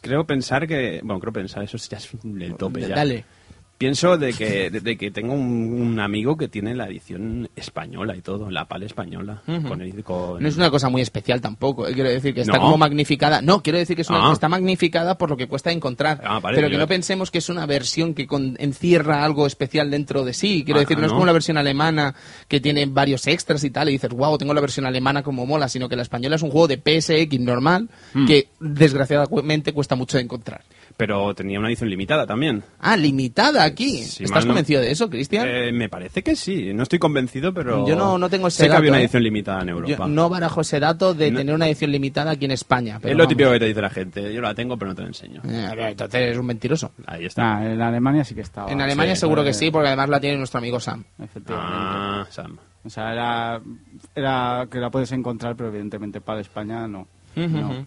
[0.00, 2.94] creo pensar que, bueno, creo pensar, eso ya es el tope ya.
[2.96, 3.24] Dale.
[3.82, 8.14] Pienso de que, de, de que tengo un, un amigo que tiene la edición española
[8.16, 9.42] y todo, la PAL española.
[9.44, 11.86] Con el- con- No es una cosa muy especial tampoco.
[11.88, 12.62] eh, Quiero decir que está No.
[12.62, 13.42] como magnificada.
[13.42, 14.32] No, quiero decir que es una, Ah.
[14.32, 16.20] está magnificada por lo que cuesta encontrar.
[16.24, 19.46] Ah, vale, pero que yo- no pensemos que es una versión que con- encierra algo
[19.46, 20.62] especial dentro de sí.
[20.64, 22.14] Quiero Ah, decir, no, es como la versión alemana
[22.46, 23.88] que tiene varios extras y tal.
[23.88, 25.68] Y dices, wow, tengo la versión alemana como mola.
[25.68, 28.26] Sino que la española es un juego de PSX normal Hmm.
[28.26, 30.62] que desgraciadamente cuesta mucho de encontrar.
[30.96, 32.62] Pero tenía una edición limitada también.
[32.78, 33.98] Ah, limitada aquí.
[34.04, 35.46] Si ¿Estás no- convencido de eso, Cristian?
[35.48, 36.72] Eh, me parece que sí.
[36.74, 37.86] No estoy convencido, pero.
[37.86, 39.02] Yo no- no tengo ese Sé que había dato, una ¿eh?
[39.04, 40.06] edición limitada en Yo Europa.
[40.08, 41.38] no barajo ese dato de No.
[41.38, 42.98] tener una edición limitada aquí en España.
[43.00, 43.28] pero es lo vamos.
[43.30, 44.32] típico que te dice la gente.
[44.34, 45.40] Yo la tengo, pero no te la enseño.
[45.44, 46.92] Eh, entonces eres un mentiroso.
[47.06, 47.42] Ahí está.
[47.42, 48.70] Nah, en Alemania sí que estaba.
[48.70, 51.04] En Alemania Sí, seguro que eh, sí, porque además la tiene nuestro amigo Sam.
[51.22, 51.74] Efectivamente.
[51.76, 52.58] Ah, Sam.
[52.84, 53.60] O sea, era,
[54.14, 57.06] era que la puedes encontrar, pero evidentemente para España no.
[57.36, 57.84] No, Ujú.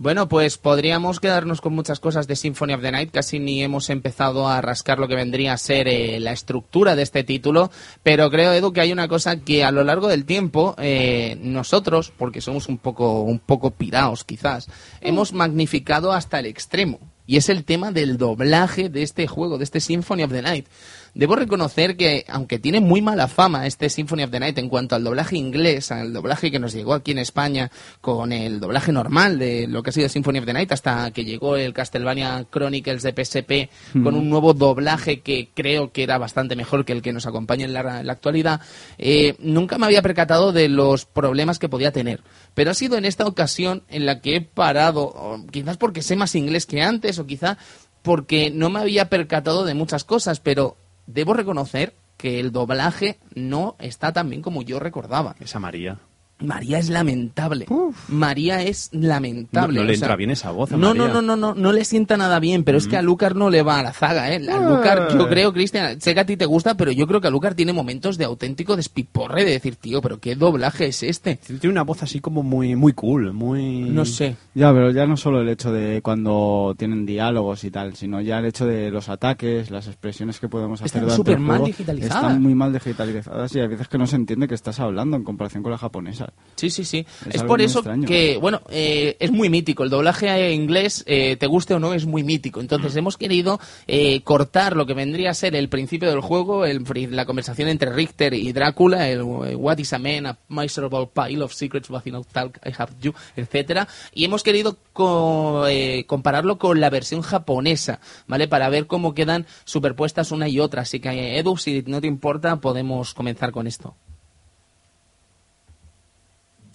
[0.00, 3.10] Bueno, pues podríamos quedarnos con muchas cosas de Symphony of the Night.
[3.10, 7.02] Casi ni hemos empezado a rascar lo que vendría a ser eh, la estructura de
[7.02, 7.72] este título.
[8.04, 12.12] Pero creo, Edu, que hay una cosa que a lo largo del tiempo eh, nosotros,
[12.16, 14.68] porque somos un poco, un poco piraos quizás,
[15.00, 17.00] hemos magnificado hasta el extremo.
[17.26, 20.66] Y es el tema del doblaje de este juego, de este Symphony of the Night.
[21.14, 24.94] Debo reconocer que, aunque tiene muy mala fama este Symphony of the Night en cuanto
[24.94, 29.38] al doblaje inglés, al doblaje que nos llegó aquí en España con el doblaje normal
[29.38, 33.02] de lo que ha sido Symphony of the Night, hasta que llegó el Castlevania Chronicles
[33.02, 33.70] de PSP
[34.02, 37.64] con un nuevo doblaje que creo que era bastante mejor que el que nos acompaña
[37.64, 38.60] en la, en la actualidad,
[38.98, 42.22] eh, nunca me había percatado de los problemas que podía tener.
[42.54, 46.34] Pero ha sido en esta ocasión en la que he parado, quizás porque sé más
[46.34, 47.58] inglés que antes, o quizá
[48.02, 50.76] porque no me había percatado de muchas cosas, pero
[51.08, 55.34] debo reconocer que el doblaje no está tan bien como yo recordaba.
[55.40, 55.98] Esa María.
[56.40, 57.66] María es lamentable.
[58.08, 59.74] María es lamentable.
[59.74, 61.14] No- no le o sea, entra bien esa voz a No, no, María.
[61.14, 63.62] no, no, no, no le sienta nada bien, pero es que a Lucar no le
[63.62, 64.36] va a la zaga, ¿eh?
[64.48, 67.26] A Lucar, yo creo, Cristian, sé que a ti te gusta, pero yo creo que
[67.26, 71.36] a Lucar tiene momentos de auténtico despiporre de decir, tío, pero qué doblaje es este.
[71.36, 73.80] Tiene una voz así como muy, muy cool, muy...
[73.90, 74.36] No sé.
[74.54, 78.38] Ya, pero ya no solo el hecho de cuando tienen diálogos y tal, sino ya
[78.38, 82.16] el hecho de los ataques, las expresiones que podemos hacer Están súper mal digitalizadas.
[82.22, 85.24] Están muy mal digitalizadas y hay veces que no se entiende que estás hablando en
[85.24, 86.27] comparación con la japonesa.
[86.56, 87.06] Sí, sí, sí.
[87.30, 88.08] Es por eso extraño.
[88.08, 89.84] que, bueno, eh, es muy mítico.
[89.84, 92.60] El doblaje inglés, eh, te guste o no, es muy mítico.
[92.60, 96.82] Entonces hemos querido eh, cortar lo que vendría a ser el principio del juego, el,
[97.10, 101.52] la conversación entre Richter y Drácula, el What is a man, a miserable pile of
[101.52, 103.86] secrets, no talk, I have you, etcétera.
[104.12, 108.48] Y hemos querido co- eh, compararlo con la versión japonesa, ¿vale?
[108.48, 110.82] Para ver cómo quedan superpuestas una y otra.
[110.82, 113.94] Así que, Edu, si no te importa, podemos comenzar con esto.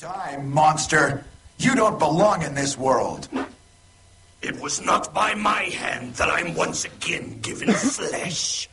[0.03, 1.23] Die, monster!
[1.59, 3.29] You don't belong in this world.
[4.41, 8.67] It was not by my hand that I'm once again given flesh.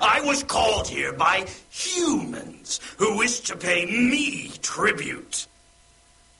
[0.00, 5.48] I was called here by humans who wish to pay me tribute.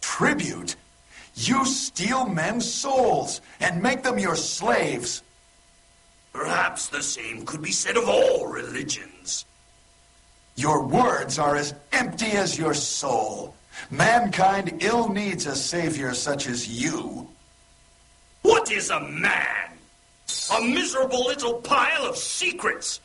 [0.01, 0.77] Tribute?
[1.35, 5.25] You steal men's souls and make them your slaves.
[6.33, 9.45] Perhaps the same could be said of all religions.
[10.55, 13.56] Your words are as empty as your soul.
[13.91, 17.29] Mankind ill needs a savior such as you.
[18.43, 19.71] What is a man?
[20.59, 23.01] A miserable little pile of secrets.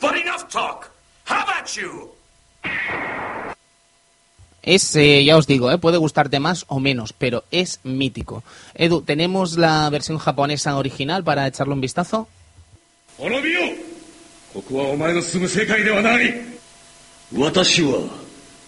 [0.00, 0.90] But enough talk.
[1.24, 2.10] How about you?
[4.62, 8.42] Es, eh, ya os digo, eh, puede gustarte más o menos, pero es mítico.
[8.74, 12.28] Edu, ¿tenemos la versión japonesa original para echarle un vistazo?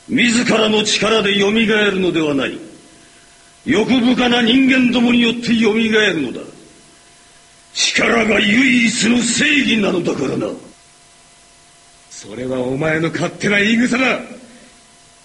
[0.08, 2.58] 自らの力で蘇るのではない。
[3.64, 6.40] 欲深な人間どもによって蘇るのだ。
[7.74, 10.46] 力が唯一の正義なのだからな。
[12.10, 14.20] それはお前の勝手な言い草だ。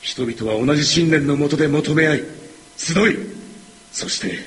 [0.01, 2.23] 人々は同じ信念のもとで求め合い
[2.75, 3.17] 集い
[3.91, 4.39] そして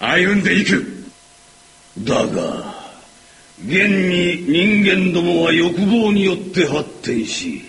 [0.00, 1.04] 歩んでいく。
[2.00, 2.74] だが
[3.64, 7.62] 現に人間どもは欲望によって発展し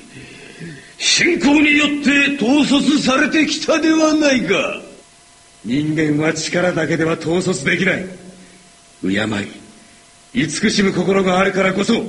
[1.00, 4.82] 信仰によって統率されてきたではないか。
[5.64, 8.06] 人間は力だけでは統率できない。
[9.02, 9.48] 敬い
[10.34, 12.04] 慈しむ心があるからこそ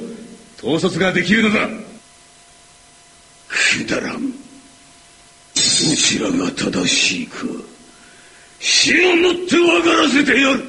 [0.58, 1.68] 統率ができるのだ。
[3.48, 4.30] くだらん。
[4.30, 4.36] ど
[5.96, 7.46] ちらが正しいか
[8.58, 10.64] 死をもって分からせてやる。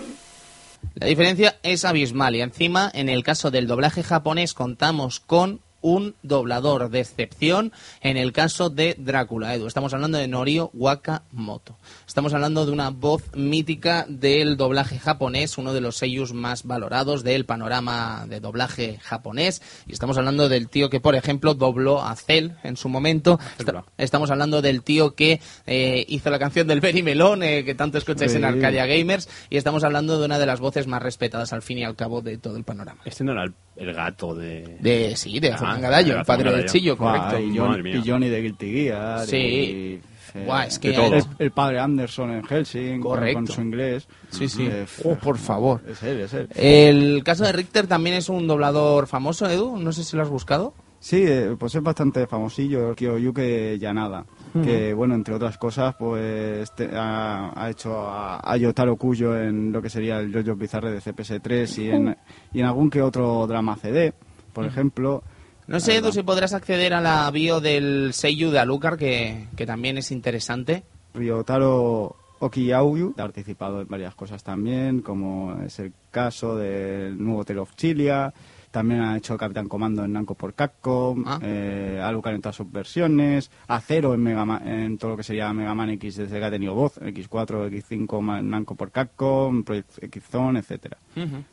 [0.96, 6.15] La diferencia es abismal y encima en el caso del doblaje japonés contamos con un
[6.24, 9.67] doblador de excepción en el caso de Drácula, Edu.
[9.67, 11.78] Estamos hablando de Norio Wakamoto.
[12.08, 17.24] Estamos hablando de una voz mítica del doblaje japonés, uno de los sellos más valorados
[17.24, 19.62] del panorama de doblaje japonés.
[19.88, 23.39] Y estamos hablando del tío que, por ejemplo, dobló a Cell en su momento.
[23.58, 27.76] Esta- estamos hablando del tío que eh, hizo la canción del Berry Melón, eh, que
[27.76, 28.46] tanto escucháis en.
[28.46, 29.30] Arcadia Gamers.
[29.50, 32.22] Y estamos hablando de una de las voces más respetadas al fin y al cabo
[32.22, 33.02] de todo el panorama.
[33.06, 34.78] Este no era el, el gato de...
[34.80, 36.68] De, sí, de Ah, Gadallo, de el padre Gadallo.
[36.68, 37.40] chillo, correcto.
[37.40, 38.02] y, Johnny, mía.
[38.04, 39.26] y Johnny de Guilty Gear.
[39.28, 39.38] Sí.
[39.38, 40.02] y,
[40.34, 41.14] eh, Buah, es que De todo.
[41.16, 43.36] el, el padre Anderson en Helsing, con- Correcto.
[43.40, 44.08] con su inglés.
[44.30, 44.66] Sí, sí.
[44.70, 45.82] Eh, Oh, por favor.
[45.90, 46.48] Es él, es él.
[46.56, 49.76] El caso de Richter también es un doblador famoso, Edu.
[49.78, 50.74] No sé si lo has buscado.
[51.00, 54.26] Sí, eh, pues es bastante famosillo, Kiyoyuke Yanada.
[54.54, 59.72] Que, bueno, entre otras cosas, pues te- ha, ha hecho a, a Yotaro Kuyo en
[59.72, 62.18] lo que sería el JoJo Bizarre de CPS3 y en,
[62.54, 64.14] y en algún que otro drama CD,
[64.54, 65.24] por ejemplo.
[65.68, 69.66] No sé, Edu, si podrás acceder a la bio del Seiyu de Alucard, que, que
[69.66, 70.84] también es interesante.
[71.14, 77.60] Ryotaro Okiyauyu ha participado en varias cosas también, como es el caso del nuevo Tale
[77.60, 78.34] of Chilia.
[78.72, 81.40] También ha hecho Capitán Comando en Namco por Capcom, Ah.
[81.44, 85.52] eh, Alucard en todas sus versiones, Acero en, Mega Ma- en todo lo que sería
[85.52, 90.04] Mega Man X desde que ha tenido voz, X4, X5 Ma- Namco por Capcom, Project
[90.04, 90.98] X-Zone, etcétera.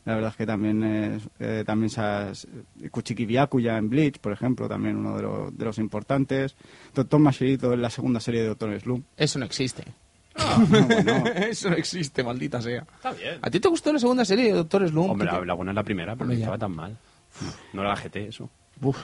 [0.05, 2.33] La verdad es que también es, eh, también se ha,
[2.91, 6.55] Kuchiki Byakuya en Bleach, por ejemplo, también uno de, los- de los importantes.
[6.95, 9.05] Doctor Mashirito en la segunda serie de Doctor Slump.
[9.17, 9.83] Eso no existe.
[10.69, 11.25] bueno.
[11.37, 12.87] Eso no existe, maldita sea.
[12.95, 13.39] Está bien.
[13.43, 15.11] ¿A ti te gustó la segunda serie de Doctor Slump?
[15.11, 16.97] Hombre, ¿Qué te- la, la buena es la primera, pero no estaba tan mal.
[17.73, 18.49] No era la GT, eso.
[18.83, 18.99] Uf,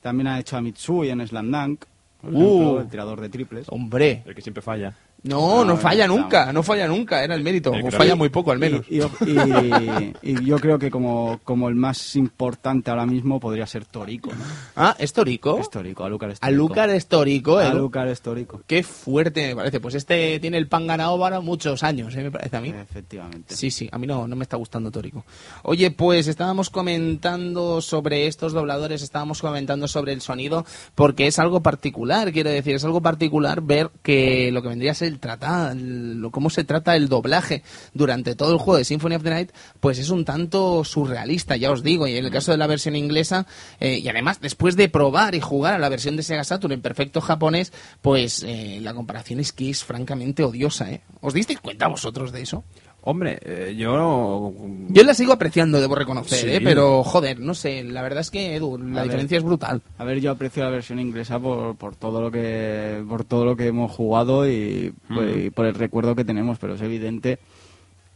[0.00, 1.84] También ha hecho a Mitsui en Slam Dunk,
[2.20, 2.36] por Uh.
[2.36, 3.66] ejemplo, el tirador de triples.
[3.70, 4.22] hombre.
[4.26, 4.94] El que siempre falla.
[5.24, 6.52] No, no No, falla no, nunca, no.
[6.54, 7.74] no falla nunca, era el mérito.
[7.74, 8.86] El O falla muy poco, al menos.
[8.88, 13.66] Y, y- y- y yo creo que como, como el más importante ahora mismo podría
[13.66, 14.30] ser Torico.
[14.76, 15.58] Ah, ¿es Torico?
[15.58, 16.90] Es Torico, Alucard es Torico.
[16.90, 17.58] Es Torico.
[17.58, 18.60] Alucard es Torico.
[18.66, 19.80] Qué fuerte me parece.
[19.80, 22.22] Pues este tiene el pan ganado para muchos años, ¿eh?
[22.22, 22.68] me parece a mí.
[22.70, 23.56] Efectivamente.
[23.56, 25.24] Sí, sí, a mí no, no me está gustando Tórico.
[25.64, 31.60] Oye, pues estábamos comentando sobre estos dobladores, estábamos comentando sobre el sonido, porque es algo
[31.62, 36.50] particular, quiero decir, es algo particular ver que lo que vendría a ser el cómo
[36.50, 37.62] se trata el doblaje
[37.94, 41.70] durante todo el juego de Symphony of the Night, pues es un tanto surrealista, ya
[41.70, 43.46] os digo, y en el caso de la versión inglesa,
[43.80, 46.82] eh, y además después de probar y jugar a la versión de Sega Saturn en
[46.82, 51.02] perfecto japonés, pues eh, la comparación es que es francamente odiosa, ¿eh?
[51.20, 52.64] ¿Os disteis cuenta vosotros de eso?
[53.02, 54.52] Hombre, eh, yo...
[54.88, 56.46] Yo la sigo apreciando, debo reconocer, Sí.
[56.50, 56.60] ¿eh?
[56.62, 59.04] pero joder, no sé, la verdad es que Edu, la A ver.
[59.04, 59.80] diferencia es brutal.
[59.96, 63.56] A ver, yo aprecio la versión inglesa por, por todo lo que por todo lo
[63.56, 67.38] que hemos jugado y, pues, y por el recuerdo que tenemos, pero es evidente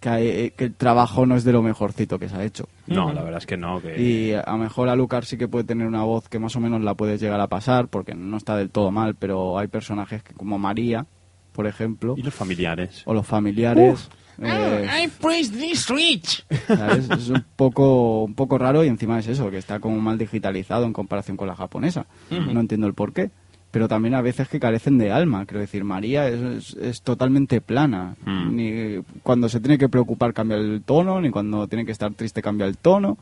[0.01, 2.68] que, hay- que el trabajo no es de lo mejorcito que se ha hecho.
[2.88, 3.81] No, la verdad es que no.
[3.81, 4.03] Que...
[4.03, 6.83] Y a lo mejor Alucard sí que puede tener una voz que más o menos
[6.83, 10.35] la puedes llegar a pasar, porque no está del todo mal, pero hay personajes que,
[10.35, 11.07] como María,
[11.53, 13.03] por ejemplo, Y los familiares.
[13.07, 14.11] o los familiares.
[14.40, 16.45] Eh, I praise this Switch.
[16.66, 17.09] ¿sabes?
[17.11, 20.85] Es un poco, un poco raro y encima es eso, que está como mal digitalizado
[20.87, 22.07] en comparación con la japonesa.
[22.31, 23.31] No entiendo el por qué.
[23.71, 25.47] Pero también a veces que carecen de alma.
[25.47, 28.16] Quiero decir, María es, es- es totalmente plana.
[28.27, 28.55] Mm.
[28.57, 32.42] Ni cuando se tiene que preocupar cambia el tono, ni cuando tiene que estar triste
[32.42, 33.16] cambia el tono.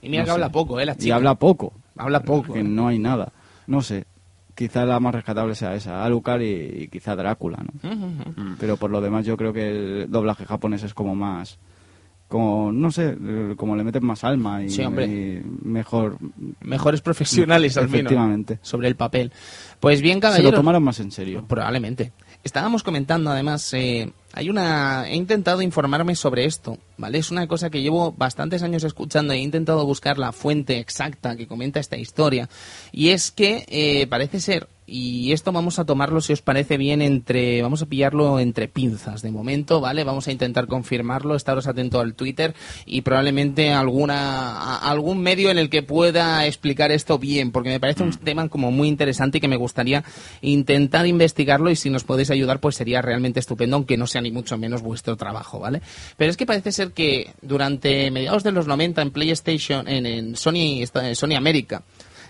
[0.00, 0.34] Y mira No que sé.
[0.34, 0.86] habla poco, ¿eh?
[0.86, 1.06] La chica.
[1.06, 1.72] Y habla poco.
[1.96, 2.52] Habla poco.
[2.52, 2.64] Que ¿eh?
[2.64, 3.30] no hay nada.
[3.68, 4.04] No sé.
[4.54, 7.90] Quizá la más rescatable sea esa, Alucard y, y quizá Drácula, ¿no?
[7.90, 8.56] Ujú.
[8.60, 11.58] Pero por lo demás yo creo que el doblaje japonés es como más...
[12.28, 15.04] Como, no sé, eh, como le meten más alma y, Sí, hombre.
[15.06, 16.16] y mejor...
[16.62, 18.10] Mejores profesionales, al menos.
[18.62, 19.32] Sobre el papel.
[19.80, 20.52] Pues bien, Se caballeros.
[20.52, 21.44] lo tomaron más en serio.
[21.46, 22.12] Probablemente.
[22.44, 25.08] Estábamos comentando, además, eh, hay una.
[25.08, 27.18] He intentado informarme sobre esto, ¿vale?
[27.18, 31.36] Es una cosa que llevo bastantes años escuchando y he intentado buscar la fuente exacta
[31.36, 32.48] que comenta esta historia.
[32.90, 37.00] Y es que eh, parece ser, y esto vamos a tomarlo si os parece bien
[37.00, 37.62] entre.
[37.62, 40.04] Vamos a pillarlo entre pinzas de momento, ¿vale?
[40.04, 45.70] Vamos a intentar confirmarlo, estaros atento al Twitter y probablemente alguna algún medio en el
[45.70, 49.48] que pueda explicar esto bien, porque me parece un tema como muy interesante y que
[49.48, 50.04] me gustaría
[50.42, 54.30] intentar investigarlo y si nos podéis ayudar pues sería realmente estupendo, aunque no sea ni
[54.30, 55.80] mucho menos vuestro trabajo, ¿vale?
[56.18, 60.36] Pero es que parece ser que durante mediados de los 90 en PlayStation, en, en
[60.36, 61.82] Sony, Sony América,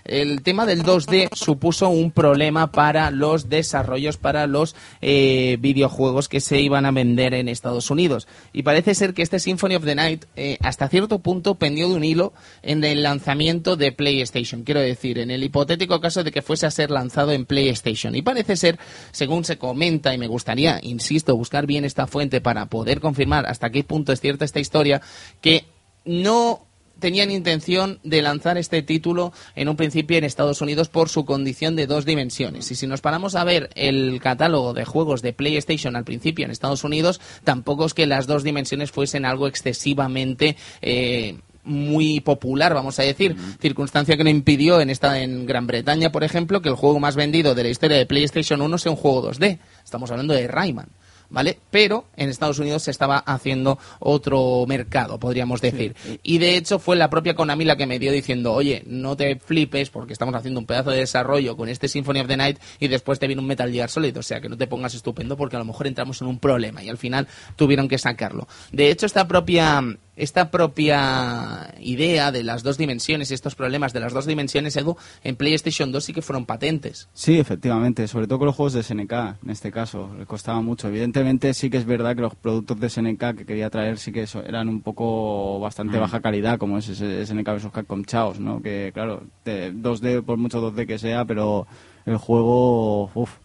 [0.05, 6.41] el tema del 2D supuso un problema para los desarrollos, para los eh, videojuegos que
[6.41, 8.27] se iban a vender en Estados Unidos.
[8.51, 11.95] Y parece ser que este Symphony of the Night eh, hasta cierto punto pendió de
[11.95, 14.63] un hilo en el lanzamiento de PlayStation.
[14.63, 18.15] Quiero decir, en el hipotético caso de que fuese a ser lanzado en PlayStation.
[18.15, 18.79] Y parece ser,
[19.11, 23.69] según se comenta, y me gustaría, insisto, buscar bien esta fuente para poder confirmar hasta
[23.69, 25.01] qué punto es cierta esta historia,
[25.41, 25.65] que
[26.05, 26.65] no
[27.03, 31.75] tenían intención de lanzar este título en un principio en Estados Unidos por su condición
[31.75, 32.71] de dos dimensiones.
[32.71, 36.51] Y si nos paramos a ver el catálogo de juegos de PlayStation al principio en
[36.51, 40.55] Estados Unidos, tampoco es que las dos dimensiones fuesen algo excesivamente...
[40.81, 41.35] eh,
[41.65, 46.25] muy popular, vamos a decir, circunstancia que no impidió en esta en Gran Bretaña, por
[46.25, 49.31] ejemplo, que el juego más vendido de la historia de PlayStation 1 sea un juego
[49.31, 49.59] 2D.
[49.81, 50.89] Estamos hablando de Rayman.
[51.33, 51.57] ¿Vale?
[51.71, 55.95] Pero en Estados Unidos se estaba haciendo otro mercado, podríamos decir.
[56.21, 59.35] Y de hecho fue la propia Konami la que me dio diciendo, oye, no te
[59.35, 62.87] flipes porque estamos haciendo un pedazo de desarrollo con este Symphony of the Night y
[62.87, 65.55] después te viene un Metal Gear Solid, o sea, que no te pongas estupendo porque
[65.55, 68.47] a lo mejor entramos en un problema y al final tuvieron que sacarlo.
[68.71, 69.81] De hecho, esta propia
[70.15, 74.95] esta propia idea de las dos dimensiones y estos problemas de las dos dimensiones, Edu,
[75.23, 77.09] en PlayStation 2 sí que fueron patentes.
[77.13, 79.11] Sí, efectivamente, sobre todo con los juegos de SNK,
[79.43, 80.87] en este caso, le costaba mucho.
[80.87, 84.23] Evidentemente sí que es verdad que los productos de SNK que quería traer sí que
[84.23, 88.61] eso, eran un poco bastante baja calidad, como es ese SNK vs Capcom Chaos, ¿no?
[88.61, 91.67] Que claro, de 2D por mucho 2D que sea, pero
[92.05, 93.42] el juego, uff.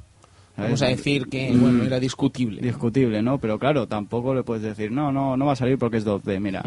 [0.58, 1.60] Vamos a decir que, Mm.
[1.60, 2.60] bueno, era discutible.
[2.60, 3.38] discutible, ¿no?
[3.38, 6.40] Pero claro, tampoco le puedes decir, no, no, no va a salir porque es 2D,
[6.40, 6.62] mira.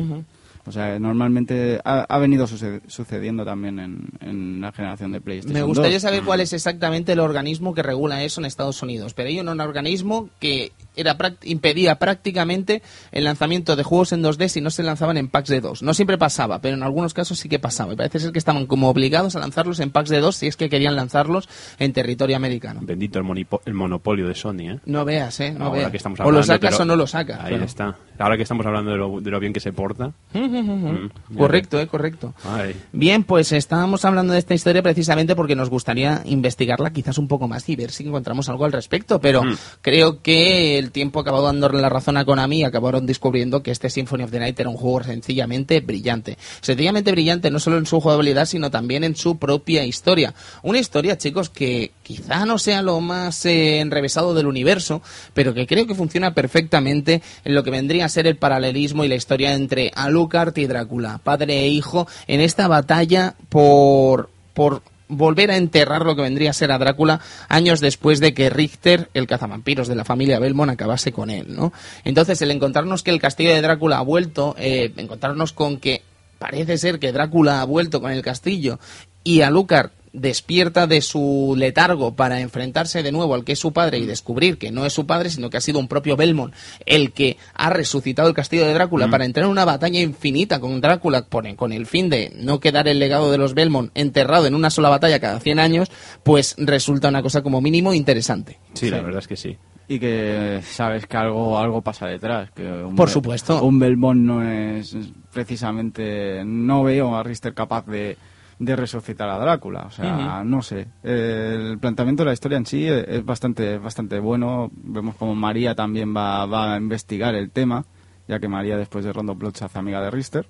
[0.63, 5.53] O sea, normalmente ha, ha venido suce- sucediendo también en, en la generación de PlayStation.
[5.59, 6.01] Me gustaría 2.
[6.03, 9.59] saber cuál es exactamente el organismo que regula eso en Estados Unidos, pero hay un
[9.59, 12.81] organismo que era impedía prácticamente
[13.11, 15.83] el lanzamiento de juegos en 2D si no se lanzaban en packs de 2.
[15.83, 17.93] No siempre pasaba, pero en algunos casos sí que pasaba.
[17.93, 20.57] Y parece ser que estaban como obligados a lanzarlos en packs de 2 si es
[20.57, 21.47] que querían lanzarlos
[21.79, 22.81] en territorio americano.
[22.83, 24.79] Bendito el, monopolio de Sony, ¿eh?
[24.85, 25.51] No veas, ¿eh?
[25.51, 25.91] No Ahora veas.
[25.91, 27.39] que estamos o lo hablando, sacas pero- o no lo sacas.
[27.41, 27.95] Ahí pero- está.
[28.19, 30.11] Ahora que estamos hablando de lo, de lo bien que se porta.
[30.33, 32.33] Mm, ya Correcto, eh, correcto.
[32.43, 32.75] Ay.
[32.91, 37.47] Bien, pues estábamos hablando de esta historia precisamente porque nos gustaría investigarla quizás un poco
[37.47, 39.55] más y ver si encontramos algo al respecto, pero Mm.
[39.81, 43.89] creo que el tiempo acabó dándole la razón a Konami y acabaron descubriendo que este
[43.89, 46.37] Symphony of the Night era un juego sencillamente brillante.
[46.61, 50.33] Sencillamente brillante no solo en su jugabilidad, sino también en su propia historia.
[50.63, 55.01] Una historia, chicos, que quizá no sea lo más eh, enrevesado del universo,
[55.33, 59.07] pero que creo que funciona perfectamente en lo que vendría a ser el paralelismo y
[59.07, 65.51] la historia entre Alucard y Drácula, padre e hijo, en esta batalla por, por volver
[65.51, 69.27] a enterrar lo que vendría a ser a Drácula años después de que Richter, el
[69.27, 71.73] cazavampiros de la familia Belmont, acabase con él, ¿no?
[72.03, 76.01] Entonces, el encontrarnos que el castillo de Drácula ha vuelto, eh, encontrarnos con que
[76.39, 78.79] parece ser que Drácula ha vuelto con el castillo
[79.23, 83.97] y Alucard despierta de su letargo para enfrentarse de nuevo al que es su padre
[83.97, 86.53] y descubrir que no es su padre, sino que ha sido un propio Belmont
[86.85, 90.81] el que ha resucitado el castillo de Drácula para entrar en una batalla infinita con
[90.81, 94.53] Drácula por- con el fin de no quedar el legado de los Belmont enterrado en
[94.55, 95.89] una sola batalla cada 100 años,
[96.23, 98.59] pues resulta una cosa como mínimo interesante.
[98.73, 99.03] Sí, la Sí.
[99.05, 99.57] verdad es que sí.
[99.87, 102.51] Y que sabes que algo algo pasa detrás.
[102.51, 103.63] Que un Por supuesto.
[103.63, 106.43] Un Belmont no es es precisamente...
[106.45, 108.17] No veo a Richter capaz de,
[108.61, 109.85] de resucitar a Drácula.
[109.87, 110.87] O sea, no sé.
[111.01, 114.69] El planteamiento de la historia en sí es bastante, bastante bueno.
[114.71, 117.83] Vemos como María también va, va a investigar el tema.
[118.27, 120.45] ya que María después de Rondo se hace amiga de Richter.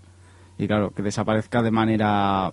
[0.57, 2.51] Y claro, que desaparezca de manera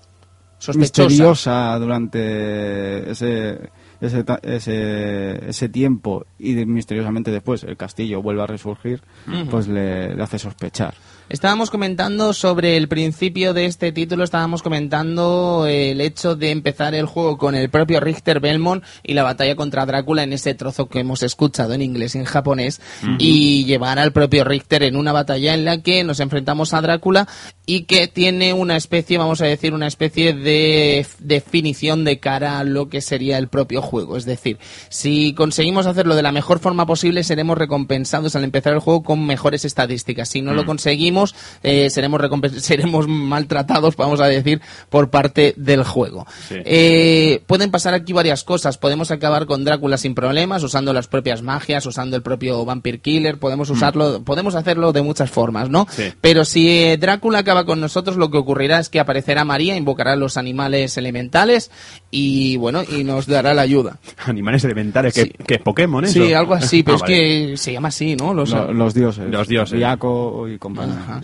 [0.59, 1.03] Sospechosa.
[1.09, 9.03] misteriosa durante ese, ese, ese, ese tiempo y misteriosamente después el castillo vuelve a resurgir,
[9.51, 10.95] pues le, le hace sospechar.
[11.29, 17.05] Estábamos comentando sobre el principio de este título, estábamos comentando el hecho de empezar el
[17.05, 21.01] juego con el propio Richter Belmont y la batalla contra Drácula en ese trozo que
[21.01, 22.81] hemos escuchado en inglés y en japonés
[23.19, 27.29] y llevar al propio Richter en una batalla en la que nos enfrentamos a Drácula
[27.71, 32.65] y que tiene una especie, vamos a decir, una especie de definición de cara a
[32.65, 34.17] lo que sería el propio juego.
[34.17, 34.57] Es decir,
[34.89, 39.27] si conseguimos hacerlo de la mejor forma posible, seremos recompensados al empezar el juego con
[39.27, 40.31] mejores estadísticas.
[40.31, 42.23] Si no lo conseguimos, eh, seremos,
[42.57, 46.27] seremos maltratados, vamos a decir, por parte del juego.
[46.49, 46.55] Sí.
[46.65, 48.79] Eh, pueden pasar aquí varias cosas.
[48.79, 53.39] Podemos acabar con Drácula sin problemas, usando las propias magias, usando el propio Vampire Killer.
[53.39, 55.87] Podemos usarlo, podemos hacerlo de muchas formas, ¿no?
[55.91, 56.15] Sí.
[56.23, 60.13] Pero si eh, Drácula acaba con nosotros, lo que ocurrirá es que aparecerá María, invocará
[60.13, 61.71] a los animales elementales
[62.11, 63.99] y, bueno, y nos dará la ayuda.
[64.27, 65.33] Animales elementales, que, Sí.
[65.47, 66.25] que es Pokémon, eso.
[66.25, 67.15] Sí, algo así, pero Ah, es vale.
[67.51, 68.33] que se llama así, ¿no?
[68.35, 69.29] Los, Lo- los dioses.
[69.31, 69.77] Los dioses.
[69.79, 71.21] Riako y compañía.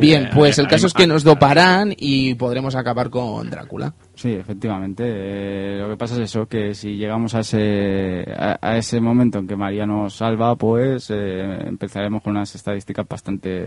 [0.00, 3.94] Bien, pues el Eh, caso es que eh, nos doparán y podremos acabar con Drácula.
[4.14, 5.04] Sí, efectivamente.
[5.06, 9.38] Eh, lo que pasa es eso, que si llegamos a ese, a, a ese momento
[9.38, 13.66] en que María nos salva, pues eh, empezaremos con unas estadísticas bastante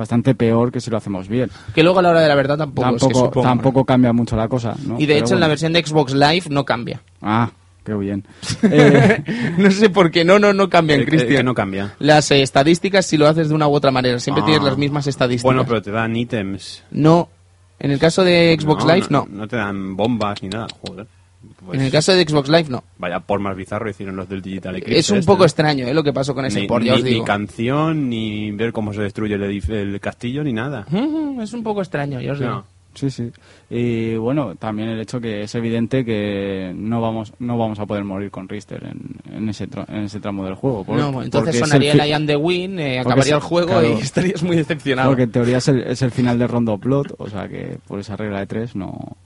[0.00, 1.48] bastante peor que si lo hacemos bien.
[1.74, 4.12] Que luego a la hora de la verdad tampoco, es que tampoco supongo, tampoco cambia
[4.12, 4.74] mucho la cosa.
[4.98, 7.00] Y de Pero hecho en la versión de Xbox Live no cambia.
[7.22, 7.50] Ah,
[7.84, 8.24] qué bien.
[8.62, 9.24] Eh,
[9.58, 11.44] no sé por qué, no, no, no cambian, Eh, Cristian.
[11.44, 11.94] no cambia.
[11.98, 14.46] Las eh, estadísticas si lo haces de una u otra manera, siempre Ah.
[14.46, 15.44] tienes las mismas estadísticas.
[15.44, 16.82] Bueno, pero te dan ítems.
[16.90, 17.28] No,
[17.78, 19.26] en el caso de Xbox Live no.
[19.30, 21.06] No te dan bombas ni nada, joder.
[21.70, 22.84] Pues, En el caso de Xbox Live no.
[22.98, 24.98] Vaya por más bizarro hicieron los del Digital Eclipse.
[24.98, 25.44] Es un este, poco ¿no?
[25.46, 25.94] extraño ¿eh?
[25.94, 27.24] lo que pasó con ese Ni, port, ya ni- os ni digo.
[27.24, 30.86] canción, ni ver cómo se destruye el, el castillo, ni nada.
[31.40, 32.50] Es un poco extraño, ya os digo.
[32.50, 32.64] No.
[32.94, 33.30] sí, sí.
[33.70, 38.02] Y bueno, también el hecho que es evidente que no vamos no vamos a poder
[38.04, 40.84] morir con Richter en, en ese tra- en ese tramo del juego.
[40.84, 43.88] por- No, entonces sonaría el I am the win, eh, acabaría es- el juego claro.
[43.88, 45.08] y estarías muy decepcionado.
[45.10, 48.00] Porque en teoría es el, es el final de Rondo Plot, o sea que por
[48.00, 49.16] esa regla de tres no,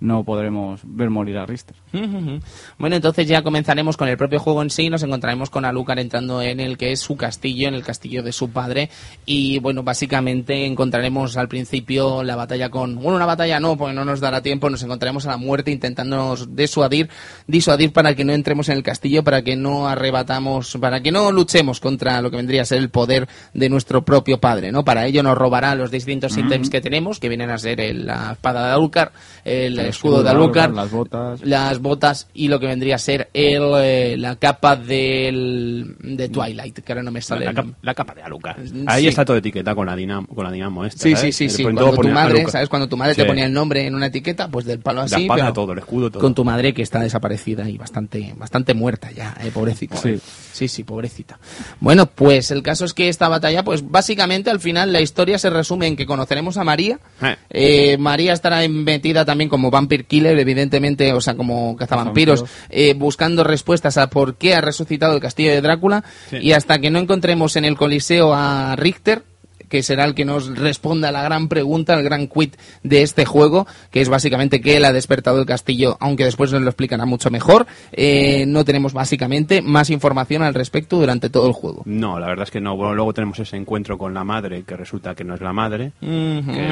[0.00, 1.76] no podremos ver morir a Richter.
[1.92, 2.40] Ujú.
[2.78, 4.88] Bueno, entonces ya comenzaremos con el propio juego en sí.
[4.88, 8.32] Nos encontraremos con Alucard entrando en el que es su castillo, en el castillo de
[8.32, 8.88] su padre.
[9.26, 12.96] Y bueno, básicamente encontraremos al principio la batalla con.
[12.96, 14.70] Bueno, una batalla no, porque no nos dará tiempo.
[14.70, 17.10] Nos encontraremos a la muerte intentándonos disuadir,
[17.46, 21.30] disuadir para que no entremos en el castillo, para que no arrebatamos, para que no
[21.32, 24.84] luchemos contra lo que vendría a ser el poder de nuestro propio padre, ¿no?
[24.84, 28.32] Para ello nos robará los distintos ítems que tenemos, que vienen a ser el- la
[28.32, 29.12] espada de Alucard,
[29.44, 31.40] el, escudo de Alucard, las botas.
[31.44, 36.78] las botas y lo que vendría a ser el, eh, la capa del, de Twilight,
[36.80, 37.44] que ahora no me sale.
[37.44, 37.80] La, el cap- nombre.
[37.82, 38.58] la capa de Alucard.
[38.86, 39.08] Ahí Sí.
[39.08, 41.02] está todo etiqueta con la dinamo, con la dinamo esta.
[41.02, 41.36] Sí, sí, ¿sabes?
[41.36, 41.62] sí, sí.
[41.62, 42.52] todo Cuando tu madre, Alucard.
[42.52, 42.68] ¿sabes?
[42.68, 43.28] Cuando tu madre te Sí.
[43.28, 45.26] ponía el nombre en una etiqueta, pues del palo así.
[45.26, 46.20] La pero todo, el escudo, todo.
[46.20, 49.96] Con tu madre que está desaparecida y bastante, bastante muerta ya, eh, pobrecita.
[49.96, 50.18] Sí.
[50.52, 51.38] sí, sí, pobrecita.
[51.80, 55.50] Bueno, pues el caso es que esta batalla, pues básicamente al final la historia se
[55.50, 56.98] resume en que conoceremos a María.
[57.22, 57.36] Eh.
[57.50, 63.44] Eh, María estará metida también como Vampire Killer, evidentemente, o sea, como cazavampiros, eh, buscando
[63.44, 66.04] respuestas a por qué ha resucitado el castillo de Drácula.
[66.28, 66.36] Sí.
[66.36, 69.22] Y hasta que no encontremos en el Coliseo a Richter,
[69.70, 73.24] que será el que nos responda a la gran pregunta, el gran quit de este
[73.24, 77.06] juego, que es básicamente que él ha despertado el castillo, aunque después nos lo explicará
[77.06, 77.66] mucho mejor.
[77.92, 81.82] Eh, no tenemos básicamente más información al respecto durante todo el juego.
[81.86, 82.76] No, la verdad es que no.
[82.76, 85.92] Bueno, luego tenemos ese encuentro con la madre, que resulta que no es la madre.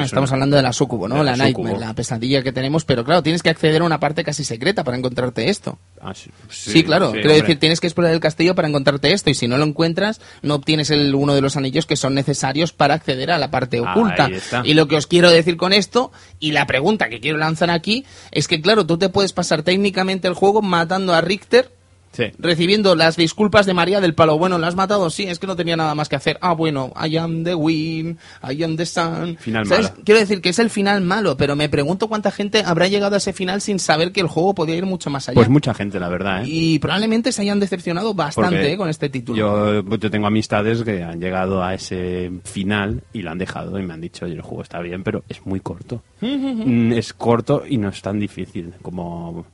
[0.03, 1.17] Estamos hablando de la sucubo, ¿no?
[1.23, 1.85] La, la nightmare, sucubo.
[1.87, 4.97] la pesadilla que tenemos, pero claro, tienes que acceder a una parte casi secreta para
[4.97, 5.77] encontrarte esto.
[6.01, 7.11] Ah, sí, Sí, claro.
[7.11, 9.63] sí, Quiero decir, tienes que explorar el castillo para encontrarte esto y si no lo
[9.65, 13.51] encuentras, no obtienes el, uno de los anillos que son necesarios para acceder a la
[13.51, 14.25] parte oculta.
[14.25, 14.61] Ahí está.
[14.65, 18.05] Y lo que os quiero decir con esto y la pregunta que quiero lanzar aquí
[18.31, 21.71] es que, claro, tú te puedes pasar técnicamente el juego matando a Richter.
[22.11, 22.25] Sí.
[22.37, 25.09] Recibiendo las disculpas de María del palo, bueno, ¿la has matado?
[25.09, 26.37] Sí, es que no tenía nada más que hacer.
[26.41, 29.37] Ah, bueno, I am the wind, I am the sun.
[29.37, 29.91] Final ¿Sabes?
[29.91, 30.01] malo.
[30.03, 33.17] Quiero decir que es el final malo, pero me pregunto cuánta gente habrá llegado a
[33.17, 35.35] ese final sin saber que el juego podía ir mucho más allá.
[35.35, 36.47] Pues mucha gente, la verdad, ¿eh?
[36.47, 39.37] Y probablemente se hayan decepcionado bastante eh, con este título.
[39.37, 43.83] Yo, yo tengo amistades que han llegado a ese final y lo han dejado y
[43.83, 46.01] me han dicho, el juego está bien, pero es muy corto.
[46.59, 49.45] Mm, es corto y no es tan difícil como...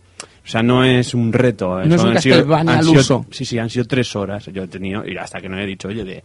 [0.46, 1.84] O sea, no es un reto.
[1.84, 3.26] No es un han sido- Castlevania han al sido- uso.
[3.32, 4.46] Sí, sí, han sido tres horas.
[4.54, 6.24] Yo he tenido, y hasta que no he dicho, oye, de...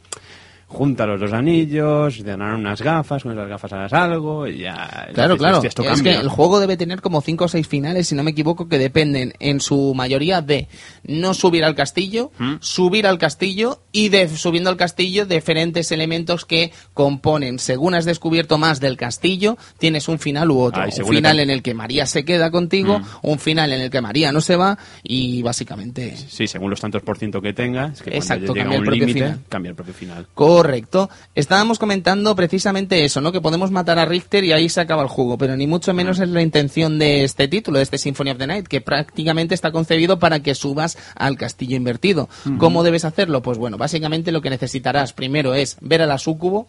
[0.73, 5.09] junta los dos anillos, te dan unas gafas, con esas gafas hagas algo y ya...
[5.13, 5.57] Claro, claro.
[5.57, 6.13] "Hostia, esto Es cambia".
[6.15, 8.79] que el juego debe tener como 5 o 6 finales, si no me equivoco, que
[8.79, 10.69] dependen en su mayoría de
[11.03, 12.55] no subir al castillo, ¿Mm?
[12.61, 17.59] subir al castillo y de subiendo al castillo diferentes elementos que componen.
[17.59, 20.83] Según has descubierto más del castillo, tienes un final u otro.
[20.83, 24.01] Ah, un final en el que María se queda contigo, un final en el que
[24.01, 26.17] María no se va y básicamente...
[26.17, 28.99] Sí, según los tantos por ciento que tengas, que Exacto, cuando llega cambia el un
[29.09, 30.27] límite, cambia el propio final.
[30.61, 31.09] Correcto.
[31.35, 33.33] Estábamos comentando precisamente eso, ¿no?
[33.33, 36.19] Que podemos matar a Richter y ahí se acaba el juego, pero ni mucho menos
[36.19, 39.73] es la intención de este título, de este Symphony of the Night, que prácticamente está
[39.73, 42.29] concebido para que subas al castillo invertido.
[42.59, 43.41] ¿Cómo debes hacerlo?
[43.41, 46.69] Pues bueno, básicamente lo que necesitarás primero es ver a la sucubo,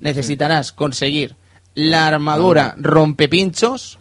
[0.00, 1.36] necesitarás conseguir
[1.74, 3.98] la armadura rompepinchos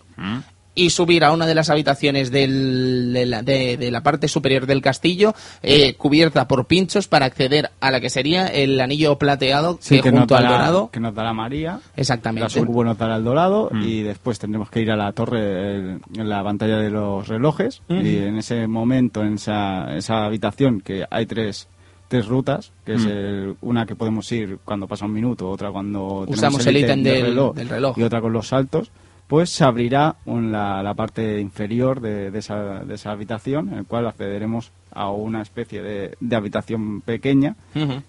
[0.75, 4.65] y subir a una de las habitaciones del- de, la, de- de la parte superior
[4.65, 9.77] del castillo eh, cubierta por pinchos para acceder a la que sería el anillo plateado
[9.81, 11.71] Sí, que, junto al dorado Que nos dará María.
[11.73, 13.81] La exactamente sucubo nos dará el dorado Mm.
[13.83, 17.81] y después tendremos que ir a la torre, el- en la pantalla de los relojes
[17.89, 21.67] y en ese momento, en esa, esa habitación que hay tres
[22.07, 23.09] tres rutas, que es Mm.
[23.09, 27.35] el- una que podemos ir cuando pasa un minuto, otra cuando Usamos el ítem del,
[27.35, 27.95] del- del reloj.
[27.99, 28.89] y otra con los saltos,
[29.29, 33.85] pues se abrirá la, la parte inferior de, de esa, de esa habitación, en el
[33.85, 37.55] cual accederemos a una especie de, de habitación pequeña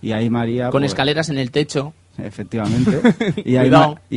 [0.02, 0.70] y ahí María...
[0.70, 3.00] con pues, escaleras en el techo Efectivamente.
[3.44, 3.56] Y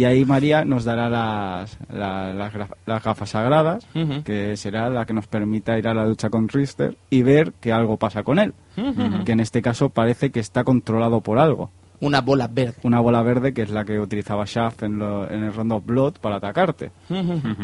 [0.03, 3.87] ahí, y María nos dará las, la- las, graf- las gafas sagradas,
[4.25, 7.71] que será la que nos permita ir a la ducha con Richter y ver que
[7.71, 8.53] algo pasa con él.
[9.25, 11.69] Que en este caso parece que está controlado por algo.
[12.05, 15.43] Una bola verde Una bola verde que es la que utilizaba Shaft en, lo- en
[15.43, 16.91] el Round of Blood para atacarte.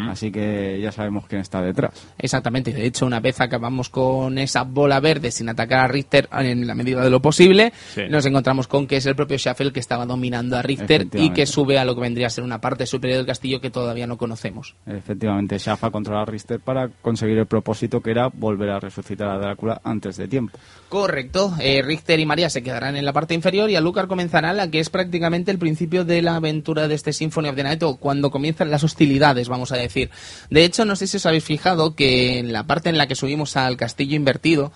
[0.10, 1.92] Así que ya sabemos quién está detrás.
[2.18, 6.66] Exactamente, de hecho, una vez acabamos con esa bola verde sin atacar a Richter en
[6.68, 8.04] la medida de lo posible, Sí.
[8.10, 11.46] nos encontramos con que es el propio Shuffle que estaba dominando a Richter y que
[11.46, 14.18] sube a lo que vendría a ser una parte superior del castillo que todavía no
[14.18, 14.76] conocemos.
[14.86, 19.28] Efectivamente, Shaft ha controlado a Richter para conseguir el propósito que era volver a resucitar
[19.30, 20.58] a Drácula antes de tiempo.
[20.88, 24.29] Correcto, eh, Richter y María se quedarán en la parte inferior y Alucard comenzará
[24.72, 27.98] que es prácticamente el principio de la aventura de este Symphony of the Night o
[27.98, 30.10] cuando comienzan las hostilidades, vamos a decir.
[30.50, 33.16] De hecho, no sé si os habéis fijado que en la parte en la que
[33.16, 34.72] subimos al castillo invertido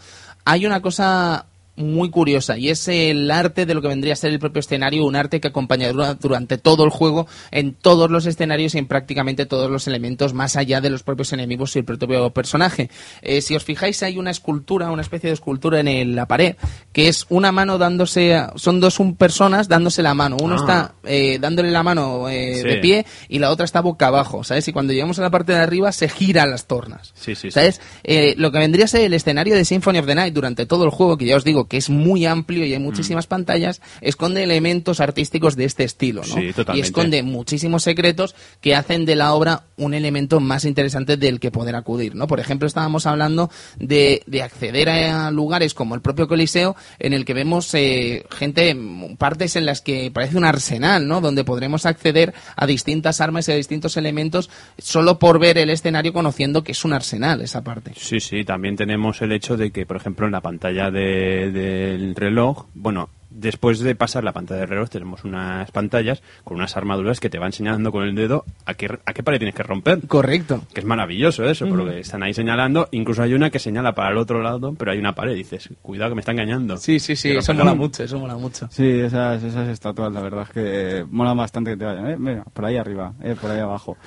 [0.45, 1.45] hay una cosa
[1.75, 5.05] muy curiosa y es el arte de lo que vendría a ser el propio escenario,
[5.05, 8.85] un arte que acompaña dura- durante todo el juego en todos los escenarios y en
[8.87, 12.89] prácticamente todos los elementos más allá de los propios enemigos y el propio personaje.
[13.23, 16.55] Eh, si os fijáis hay una escultura, una especie de escultura en el- la pared
[16.91, 20.59] que es una mano dándose, a- son dos un- personas dándose la mano, uno Ah.
[20.59, 22.67] está eh, dándole la mano eh, Sí.
[22.67, 24.67] de pie y la otra está boca abajo, ¿sabes?
[24.67, 27.11] Y cuando llegamos a la parte de arriba se giran las tornas.
[27.15, 27.51] Sí, sí, sí.
[27.51, 27.81] ¿Sabes?
[28.03, 30.85] Eh, lo que vendría a ser el escenario de Symphony of the Night durante todo
[30.85, 32.83] el juego, que ya os digo que es muy amplio y hay Mm.
[32.83, 36.35] muchísimas pantallas, esconde elementos artísticos de este estilo, ¿no?
[36.35, 36.77] Sí, totalmente.
[36.77, 41.51] Y esconde muchísimos secretos que hacen de la obra un elemento más interesante del que
[41.51, 42.27] poder acudir, ¿no?
[42.27, 47.25] Por ejemplo, estábamos hablando de, de acceder a lugares como el propio Coliseo, en el
[47.25, 51.21] que vemos eh, gente, mm, partes en las que parece un arsenal, ¿no?
[51.21, 56.13] Donde podremos acceder a distintas armas y a distintos elementos solo por ver el escenario
[56.13, 57.93] conociendo que es un arsenal esa parte.
[57.95, 62.15] Sí, sí, también tenemos el hecho de que, por ejemplo, en la pantalla de- del
[62.15, 67.19] reloj, bueno, después de pasar la pantalla del reloj tenemos unas pantallas con unas armaduras
[67.19, 70.05] que te van señalando con el dedo a qué, a qué pared tienes que romper.
[70.07, 70.63] Correcto.
[70.73, 72.87] Que es maravilloso eso, porque están ahí señalando.
[72.91, 75.35] Incluso hay una que señala para el otro lado, pero hay una pared.
[75.35, 76.77] Dices, cuidado que me está engañando.
[76.77, 78.67] Sí, sí, sí, eso mola mucho, eso mola mucho.
[78.71, 82.09] Sí, esas, esas estatuas, la verdad es que mola bastante que te vayan.
[82.11, 82.17] ¿eh?
[82.17, 83.35] Mira, por ahí arriba, ¿eh?
[83.39, 83.97] por ahí abajo.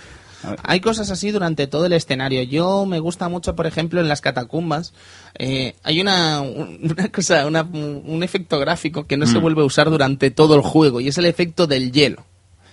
[0.63, 2.43] Hay cosas así durante todo el escenario.
[2.43, 4.93] Yo me gusta mucho, por ejemplo, en las catacumbas.
[5.39, 9.67] eh, hay una, un- una cosa, una- un efecto gráfico que no se vuelve a
[9.67, 12.25] usar durante todo el juego y es el efecto del hielo.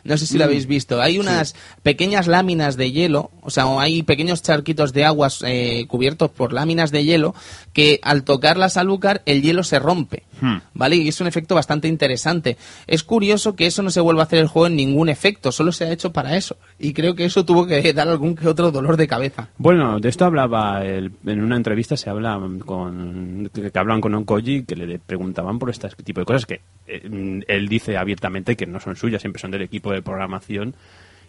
[0.06, 1.02] No sé si lo habéis visto.
[1.02, 6.30] Hay unas pequeñas láminas de hielo, o sea, hay pequeños charquitos de aguas eh, cubiertos
[6.30, 7.34] por láminas de hielo
[7.72, 10.24] que al tocarlas al Lucar el hielo se rompe.
[10.44, 10.58] Hmm.
[10.74, 10.98] ¿Vale?
[10.98, 12.58] Y es un efecto bastante interesante.
[12.86, 15.72] Es curioso que eso no se vuelva a hacer el juego en ningún efecto, solo
[15.72, 16.58] se ha hecho para eso.
[16.78, 19.48] Y creo que eso tuvo que dar algún que otro dolor de cabeza.
[19.58, 24.14] Bueno, de esto hablaba el- en una entrevista, se habla con que que hablan con
[24.16, 28.66] Onkoji, que le preguntaban por este tipo de cosas que eh, él dice abiertamente que
[28.66, 30.76] no son suyas, siempre son del equipo de programación,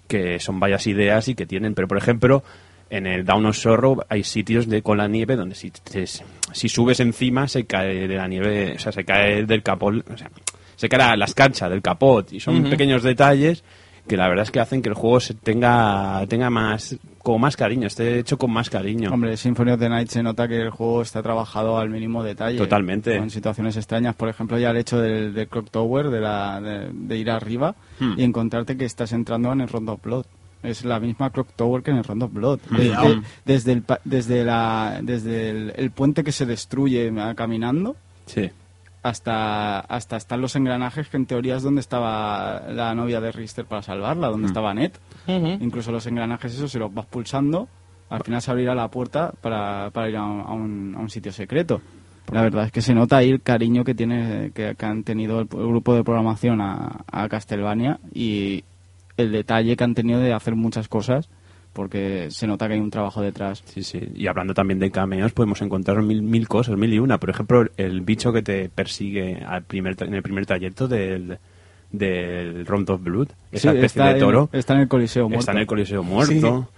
[0.09, 2.43] que son varias ideas y que tienen, pero por ejemplo,
[2.91, 6.69] en el Down of Sorrow hay sitios de con la nieve donde si, te- si
[6.69, 10.31] subes encima se cae de la nieve, o sea, se cae del capot, o sea,
[10.77, 13.65] se cae la, la escarcha del capot y son pequeños detalles
[14.07, 17.57] que la verdad es que hacen que el juego se tenga, tenga más, como más
[17.57, 19.09] cariño, esté hecho con más cariño.
[19.11, 22.59] Hombre, Symphony of the Night se nota que el juego está trabajado al mínimo detalle.
[22.59, 23.15] Totalmente.
[23.17, 26.91] En situaciones extrañas, por ejemplo, ya el hecho del, del Clock Tower, de, la, de,
[26.93, 28.13] de ir arriba Hmm.
[28.19, 30.27] y encontrarte que estás entrando en el Rondo of Blood.
[30.65, 32.59] Es la misma Clock Tower que en el Rondo of Blood.
[32.71, 32.77] Hmm.
[32.77, 33.09] De- Cuidado.
[33.09, 37.95] de- desde el, pa- desde la, desde el, el puente que se destruye ah, caminando
[38.27, 38.51] Sí.
[39.03, 43.67] hasta, hasta están los engranajes que en teoría es donde estaba la novia de Richter
[43.67, 44.93] para salvarla, donde estaba Ned.
[45.27, 47.69] Incluso los engranajes esos, si los vas pulsando,
[48.11, 51.11] al final se abrirá la puerta para, para ir a un, a un- a un
[51.11, 51.81] sitio secreto.
[52.33, 55.41] La verdad es que se nota ahí el cariño que tiene que, que han tenido
[55.41, 58.65] el, el grupo de programación a, a Castlevania y
[59.17, 61.29] el detalle que han tenido de hacer muchas cosas
[61.73, 63.63] porque se nota que hay un trabajo detrás.
[63.67, 64.01] Sí, sí.
[64.15, 67.19] Y hablando también de cameos, podemos encontrar mil, mil cosas, mil y una.
[67.19, 71.37] Por ejemplo, el bicho que te persigue al primer, en el primer trayecto del,
[71.91, 75.25] del Round of Blood, esa Sí, especie está de toro, En, está en el Coliseo
[75.29, 75.41] muerto.
[75.41, 76.69] está en el Coliseo muerto.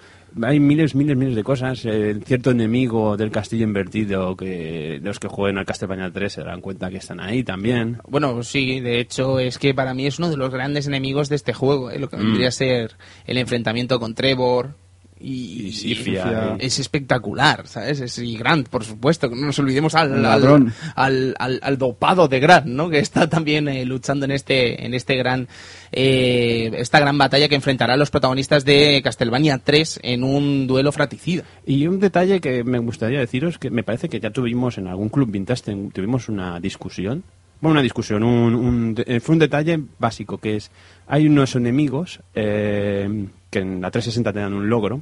[0.42, 1.84] Hay miles, miles, miles de cosas.
[1.86, 6.60] Eh, cierto enemigo del castillo invertido que los que jueguen al Castlevania 3 se darán
[6.60, 7.98] cuenta que están ahí también.
[8.08, 11.36] Bueno, sí, de hecho es que para mí es uno de los grandes enemigos de
[11.36, 11.98] este juego, ¿eh?
[11.98, 12.20] lo que Mm.
[12.26, 12.92] vendría a ser
[13.26, 14.74] el enfrentamiento con Trevor.
[15.18, 16.56] Y, Y Sifia, Sifia.
[16.58, 18.00] es espectacular, ¿sabes?
[18.00, 20.74] Es y Grant, por supuesto, que no nos olvidemos al, al, ladrón.
[20.94, 22.90] al, al- dopado de Grant, ¿no?
[22.90, 25.48] Que está también eh, luchando en este, en este gran,
[25.92, 30.92] eh, esta gran batalla que enfrentará a los protagonistas de Castlevania 3 en un duelo
[30.92, 31.44] fratricida.
[31.64, 35.08] Y un detalle que me gustaría deciros, que me parece que ya tuvimos en algún
[35.08, 35.62] club vintage,
[35.94, 37.24] tuvimos una discusión.
[37.58, 40.70] Bueno, una discusión, un, un fue un detalle básico, que es,
[41.06, 45.00] hay unos enemigos eh, que en la 360 te dan un logro,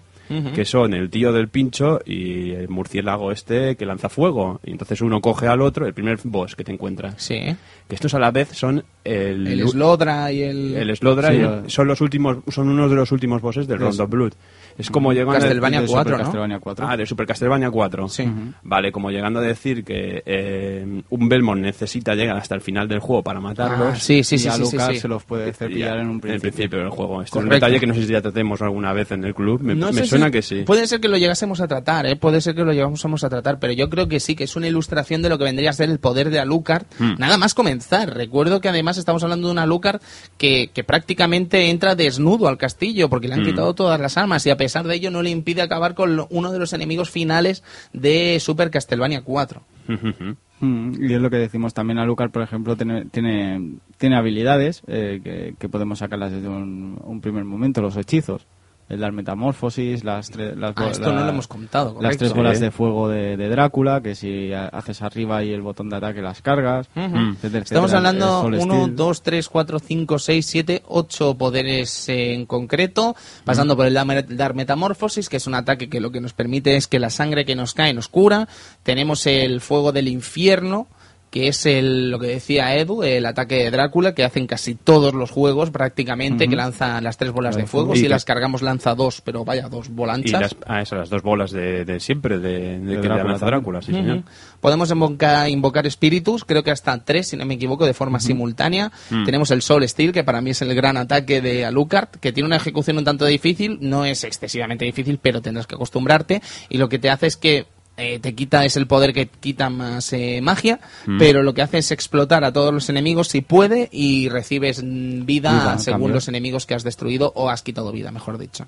[0.55, 4.61] que son el tío del pincho y el murciélago este que lanza fuego.
[4.64, 7.14] Y entonces uno coge al otro, el primer boss que te encuentras.
[7.18, 7.40] Sí.
[7.88, 9.46] Que estos a la vez son el...
[9.46, 10.76] El Slodra y el...
[10.76, 11.62] el Slodra Sí, y- eh.
[11.66, 14.32] son los últimos son unos de los últimos bosses del Round of Blood.
[14.79, 16.25] Es como llegando a- Castlevania de 4, Super ¿no?
[16.25, 16.87] Castlevania 4.
[16.89, 18.09] Ah, de Super Castlevania 4.
[18.09, 18.25] Sí.
[18.62, 22.99] Vale, como llegando a decir que eh, un Belmont necesita llegar hasta el final del
[23.01, 23.95] juego para matarlos.
[23.95, 24.97] Ah, sí, sí, y sí, a sí, sí.
[24.99, 26.79] se los puede hacer Ya, pillar en un principio.
[26.79, 27.22] del juego.
[27.22, 29.61] Este es un detalle que no sé si ya tratemos alguna vez en el club.
[29.62, 30.62] Me, No me sé suena si- que sí.
[30.66, 32.16] Puede ser que lo llegásemos a tratar, ¿eh?
[32.16, 34.66] puede ser que lo llegásemos a tratar, pero yo creo que sí, que es una
[34.66, 36.85] ilustración de lo que vendría a ser el poder de Alucard.
[36.99, 37.14] Hmm.
[37.18, 38.14] Nada más comenzar.
[38.14, 40.01] Recuerdo que además estamos hablando de un Alucard
[40.39, 43.47] que, que prácticamente entra desnudo al castillo porque le han Hmm.
[43.47, 46.52] quitado todas las armas y a pesar de ello no le impide acabar con uno
[46.52, 47.62] de los enemigos finales
[47.92, 49.62] de Super Castlevania 4.
[50.60, 54.82] Mm, Y es lo que decimos también a Lucar, por ejemplo, tiene, tiene, tiene habilidades
[54.86, 58.46] eh, que, podemos sacarlas desde un primer momento, los hechizos.
[58.87, 60.57] El dar metamorfosis, las tres...
[60.59, 64.03] Las, Ah, esto no lo hemos contado, Las tres bolas de fuego de, de Drácula,
[64.03, 66.89] que si ha- haces arriba y el botón de ataque las cargas.
[66.95, 67.97] etcétera, Estamos etcétera.
[67.97, 68.97] hablando El Soul 1, Steel.
[68.97, 75.28] 2, 3, 4, 5, 6, 7, 8 poderes en concreto, pasando por el Dar Metamorfosis,
[75.30, 77.72] que es un ataque que lo que nos permite es que la sangre que nos
[77.72, 78.49] cae nos cura.
[78.82, 80.89] Tenemos el Fuego del Infierno,
[81.35, 85.14] que es el, lo que decía Edu, el ataque de Drácula, que hacen casi todos
[85.14, 87.97] los juegos prácticamente, que lanzan las tres bolas de fuego.
[87.97, 90.41] Y Si las cargamos lanza dos, pero vaya, dos Y bolanchas.
[90.41, 93.47] las, ah, eso, las dos bolas de, de siempre, de, de que Drácula lanza.
[93.47, 94.22] Drácula, sí, señor.
[94.61, 98.93] Podemos invocar, invocar espíritus, creo que hasta tres, si no me equivoco, de forma simultánea.
[99.11, 99.24] Mm.
[99.24, 102.47] Tenemos el Soul Steel, que para mí es el gran ataque de Alucard, que tiene
[102.47, 106.43] una ejecución un tanto difícil, no es excesivamente difícil, pero tendrás que acostumbrarte.
[106.68, 107.66] Y lo que te hace es que
[107.97, 111.18] eh, te quita, es el poder que quita más eh, magia, Mm.
[111.18, 115.24] pero lo que hace es explotar a todos los enemigos si puede y recibes mm,
[115.24, 116.14] vida, según cambio.
[116.14, 118.66] los enemigos que has destruido o has quitado vida, mejor dicho.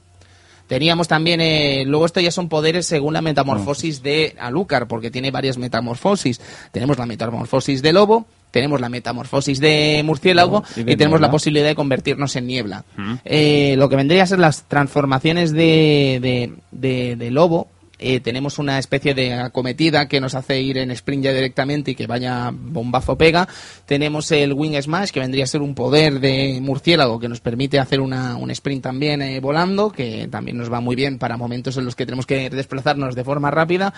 [0.69, 5.31] Teníamos también, eh, luego esto ya son poderes según la metamorfosis de Alucard, porque tiene
[5.31, 6.41] varias metamorfosis.
[6.73, 11.77] Tenemos la metamorfosis de lobo, tenemos la metamorfosis de murciélago y tenemos la posibilidad de
[11.77, 12.85] convertirnos en niebla.
[13.25, 17.69] Eh, lo que vendría a ser las transformaciones de, de, de- de lobo.
[17.99, 21.95] Eh, tenemos una especie de acometida que nos hace ir en sprint ya directamente y
[21.95, 23.49] que vaya bombazo pega.
[23.87, 27.79] Tenemos el Wing Smash, que vendría a ser un poder de murciélago que nos permite
[27.79, 31.77] hacer una, un sprint también eh, volando, que también nos va muy bien para momentos
[31.77, 33.95] en los que tenemos que desplazarnos de forma rápida.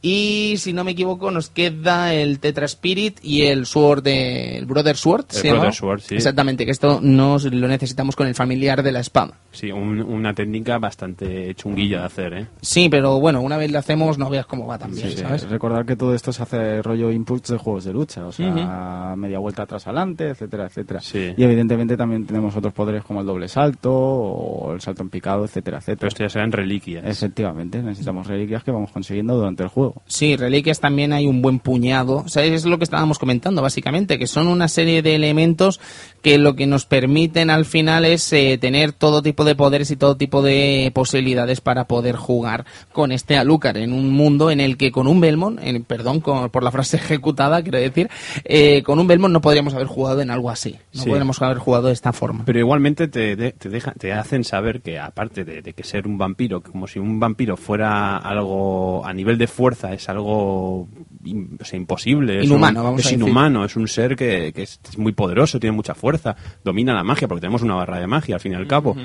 [0.00, 4.66] Y si no me equivoco, nos queda el Tetra Spirit y el Sword, de, el
[4.66, 5.26] Brother Sword.
[5.30, 5.60] El ¿se llama?
[5.60, 6.14] Brother Sword, sí.
[6.16, 9.38] Exactamente, que esto nos lo necesitamos con el familiar de la espada.
[9.52, 12.46] Sí, un- una técnica bastante chunguilla de hacer, ¿eh?
[12.62, 15.22] Sí, pero bueno, una vez lo hacemos no veas cómo va también, Sí, sí.
[15.22, 15.48] ¿sabes?
[15.48, 19.38] Recordar que todo esto se hace rollo inputs de juegos de lucha, o sea, media
[19.38, 21.00] vuelta atrás adelante, etcétera, etcétera.
[21.00, 21.32] Sí.
[21.36, 25.44] Y evidentemente también tenemos otros poderes como el doble salto o el salto en picado,
[25.44, 26.08] etcétera, Pero etcétera.
[26.08, 27.04] esto ya serán reliquias.
[27.04, 30.02] Efectivamente, necesitamos reliquias que vamos consiguiendo durante el juego.
[30.06, 32.18] Sí, reliquias también hay un buen puñado.
[32.18, 35.80] O sea, es lo que estábamos comentando, básicamente, que son una serie de elementos
[36.22, 39.96] que lo que nos permiten al final es eh, tener todo tipo de poderes y
[39.96, 44.76] todo tipo de posibilidades para poder jugar con este Alucard en un mundo en el
[44.76, 48.08] que con un Belmont, en- perdón con- por la frase ejecutada, quiero decir,
[48.44, 50.76] eh, con un Belmont no podríamos haber jugado en algo así.
[50.94, 51.08] No Sí.
[51.08, 52.44] podríamos haber jugado de esta forma.
[52.44, 56.06] Pero igualmente te, de- te, deja- te hacen saber que aparte de, de que ser
[56.06, 61.64] un vampiro, como si un vampiro fuera algo a nivel de fuerza, es algo o
[61.64, 62.40] sea, imposible.
[62.40, 63.22] es Inhumano, un- vamos es a decir.
[63.22, 67.04] inhumano, es un ser que, que es, es muy poderoso, tiene mucha fuerza, domina la
[67.04, 68.96] magia, porque tenemos una barra de magia al fin y al cabo.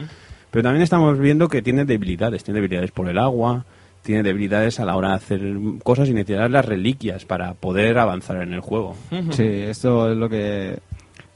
[0.49, 3.65] Pero también estamos viendo que tiene debilidades, tiene debilidades por el agua,
[4.07, 5.41] tiene debilidades a la hora de hacer
[5.83, 8.95] cosas y necesitar las reliquias para poder avanzar en el juego.
[9.31, 10.79] Sí, esto es lo que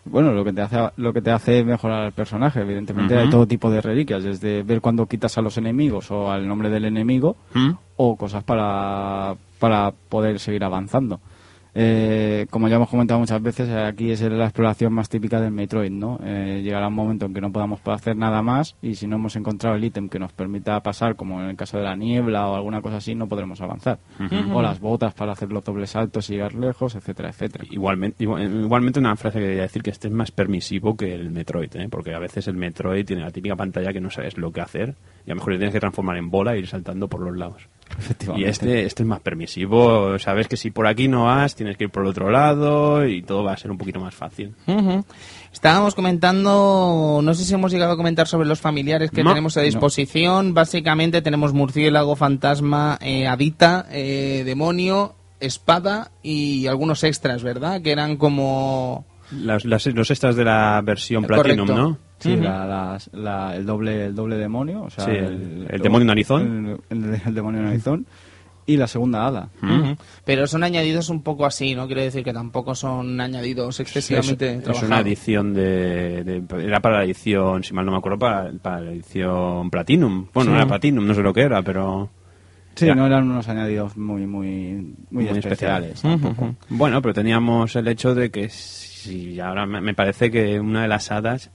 [0.05, 3.45] bueno, lo que te hace lo que te hace mejorar al personaje, evidentemente hay todo
[3.45, 7.35] tipo de reliquias, desde ver cuando quitas a los enemigos o al nombre del enemigo
[7.53, 7.71] ¿Mm?
[7.97, 11.19] o cosas para para poder seguir avanzando.
[11.73, 15.89] Eh, como ya hemos comentado muchas veces, aquí es la exploración más típica del Metroid,
[15.91, 16.19] ¿no?
[16.21, 19.37] Eh, llegará un momento en que no podamos hacer nada más y si no hemos
[19.37, 22.55] encontrado el ítem que nos permita pasar, como en el caso de la niebla o
[22.55, 23.99] alguna cosa así, no podremos avanzar.
[24.53, 27.63] O las botas para hacer los dobles saltos y llegar lejos, etcétera, etcétera.
[27.69, 31.31] Igualmente, igual- igualmente una frase que quería decir que este es más permisivo que el
[31.31, 31.87] Metroid, ¿eh?
[31.89, 34.95] porque a veces el Metroid tiene la típica pantalla que no sabes lo que hacer
[35.25, 37.37] y a lo mejor le tienes que transformar en bola e ir saltando por los
[37.37, 37.67] lados.
[37.97, 38.49] Y Efectivamente.
[38.49, 41.89] este, este es más permisivo, sabes que si por aquí no vas, tienes que ir
[41.89, 44.55] por el otro lado y todo va a ser un poquito más fácil.
[44.67, 45.05] Ujú.
[45.53, 49.57] Estábamos comentando, no sé si hemos llegado a comentar sobre los familiares que No, tenemos
[49.57, 50.53] a disposición.
[50.53, 57.81] Básicamente tenemos murciélago, fantasma, eh, hadita, eh, demonio, espada y algunos extras, ¿verdad?
[57.81, 59.05] Que eran como...
[59.31, 61.43] Las, las- los extras de la versión Correcto.
[61.65, 61.97] Platinum, ¿no?
[62.21, 66.79] Sí, la- el doble el doble demonio, o sea, Sí, el- el demonio narizón.
[66.89, 68.05] El, el- el demonio narizón
[68.67, 69.49] y la segunda hada.
[69.61, 69.97] Ujú.
[70.23, 71.87] Pero son añadidos un poco así, ¿no?
[71.87, 77.03] Quiero decir que tampoco son añadidos excesivamente es, una edición de, de- Era para la
[77.05, 80.27] edición, si mal no me acuerdo, para, para la edición Platinum.
[80.33, 82.09] Bueno, no era Platinum, no sé lo que era, pero...
[82.75, 82.95] Sí, Ya.
[82.95, 86.01] no eran unos añadidos muy muy muy, Muy especiales.
[86.69, 90.87] Bueno, pero teníamos el hecho de que si ahora me me parece que una de
[90.87, 91.51] las hadas,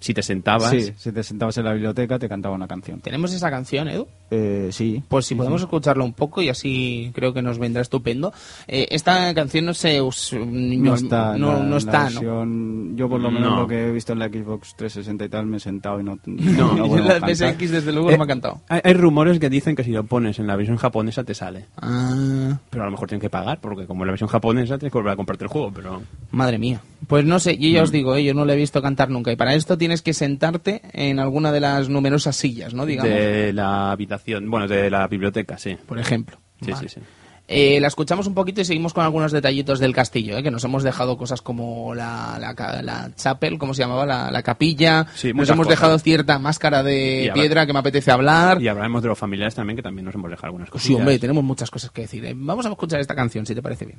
[0.00, 0.70] si te sentabas...
[0.70, 3.00] Sí, si te sentabas en la biblioteca te cantaba una canción.
[3.00, 4.08] ¿Tenemos esa canción, Edu?
[4.30, 5.02] Eh, sí.
[5.08, 8.32] Pues si podemos escucharla un poco y así creo que nos vendrá estupendo.
[8.66, 10.00] Eh, esta canción no se...
[10.00, 12.20] us- No está, en no, la- no en la está, ¿no?
[12.20, 13.60] versión- Yo por lo menos No.
[13.60, 16.18] lo que he visto en la Xbox 360 y tal me he sentado y no.
[16.26, 17.28] No, no podemos la.
[17.52, 18.60] PSX desde luego Eh, no me ha encantado.
[18.68, 21.66] Hay, hay rumores que dicen que si lo pones en la versión japonesa te sale.
[21.76, 24.92] Ah, Pero a lo mejor tienes que pagar, porque como en la versión japonesa tienes
[24.92, 26.02] que volver a comprarte el juego, pero...
[26.30, 26.80] madre mía.
[27.06, 29.32] Pues no sé, yo ya os digo, eh, yo no lo he visto cantar nunca.
[29.32, 32.86] Y para esto tienes que sentarte en alguna de las numerosas sillas, ¿no?
[32.86, 35.76] Digamos, De la habitación, bueno, de la biblioteca, sí.
[35.86, 36.38] por ejemplo.
[36.62, 36.88] Sí, Vale.
[36.88, 37.06] sí, sí.
[37.48, 40.42] Eh, la escuchamos un poquito y seguimos con algunos detallitos del castillo, ¿eh?
[40.44, 44.06] que nos hemos dejado cosas como la, la, chapel, ¿cómo se llamaba?
[44.06, 45.08] La, la capilla.
[45.16, 45.80] Sí, nos hemos cosas.
[45.80, 48.62] dejado cierta máscara de habrá- piedra que me apetece hablar.
[48.62, 50.86] Y hablaremos de los familiares también, que también nos hemos dejado algunas cosas.
[50.86, 52.24] Sí, hombre, tenemos muchas cosas que decir.
[52.24, 52.34] ¿eh?
[52.36, 53.98] Vamos a escuchar esta canción, si te parece bien.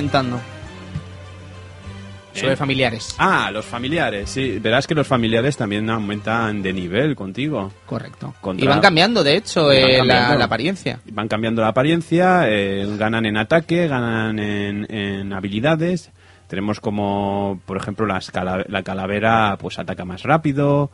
[0.00, 0.38] Comentando.
[2.34, 2.56] Sobre ¿Eh?
[2.56, 3.14] familiares.
[3.18, 4.58] Ah, los familiares, sí.
[4.58, 7.72] Verás que los familiares también aumentan de nivel contigo.
[7.86, 8.34] Correcto.
[8.42, 10.38] Contra- Y van cambiando, de hecho, eh, la, cambiando.
[10.40, 11.00] la apariencia.
[11.10, 16.10] Van cambiando la apariencia, eh, ganan en ataque, ganan en, en habilidades.
[16.46, 20.90] Tenemos como, por ejemplo, las cala- la calavera pues ataca más rápido.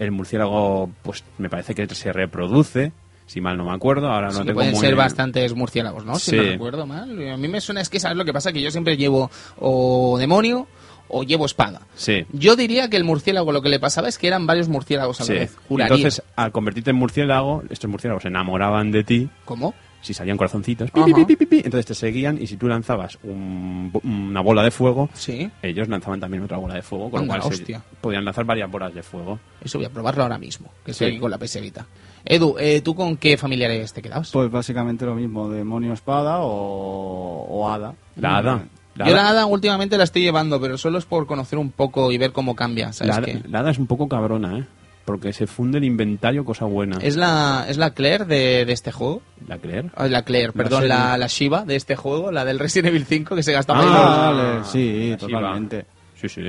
[0.00, 2.90] El murciélago, pues me parece que se reproduce,
[3.30, 4.08] si mal no me acuerdo.
[4.10, 6.16] Ahora Sí, no que tengo pueden muy- ser bastantes murciélagos, ¿no?
[6.16, 6.36] Si Sí.
[6.36, 7.28] no recuerdo mal.
[7.30, 10.16] A mí me suena, es que sabes lo que pasa, que yo siempre llevo o
[10.18, 10.66] demonio
[11.08, 11.82] o llevo espada.
[11.94, 12.24] Sí.
[12.32, 15.24] Yo diría que el murciélago lo que le pasaba es que eran varios murciélagos a
[15.24, 15.32] Sí.
[15.34, 15.56] la vez.
[15.68, 15.94] Juraría.
[15.94, 19.28] Entonces, al convertirte en murciélago, estos murciélagos se enamoraban de ti.
[19.44, 19.74] ¿Cómo?
[20.02, 23.18] Si salían corazoncitos, pi, pi, pi, pi, pi, entonces te seguían y si tú lanzabas
[23.22, 25.50] un- una bola de fuego, Sí.
[25.62, 27.82] ellos lanzaban también otra bola de fuego, con Anda, lo cual se- hostia.
[28.00, 29.38] podían lanzar varias bolas de fuego.
[29.62, 31.12] Eso voy a probarlo ahora mismo, que estoy Sí.
[31.12, 31.86] aquí con la PS Vita.
[32.24, 34.30] Edu, eh, ¿tú con qué familiares te quedabas?
[34.30, 37.94] Pues básicamente lo mismo, demonio espada o, o hada.
[38.16, 38.64] La hada.
[38.96, 41.70] La Yo hada- la hada últimamente la estoy llevando, pero solo es por conocer un
[41.70, 43.42] poco y ver cómo cambia, ¿sabes la, hada- qué?
[43.48, 44.64] la hada es un poco cabrona, ¿eh?
[45.04, 46.98] Porque se funde el inventario, cosa buena.
[47.00, 49.22] ¿Es la, ¿Es la Claire de, de este juego?
[49.48, 49.90] ¿La creer?
[49.96, 53.34] Ah, la Claire, perdón, la, la Shiva de este juego, la del Resident Evil 5
[53.34, 55.86] que se gastaba Ah, vale, sí, así totalmente.
[56.14, 56.42] Sí, sí.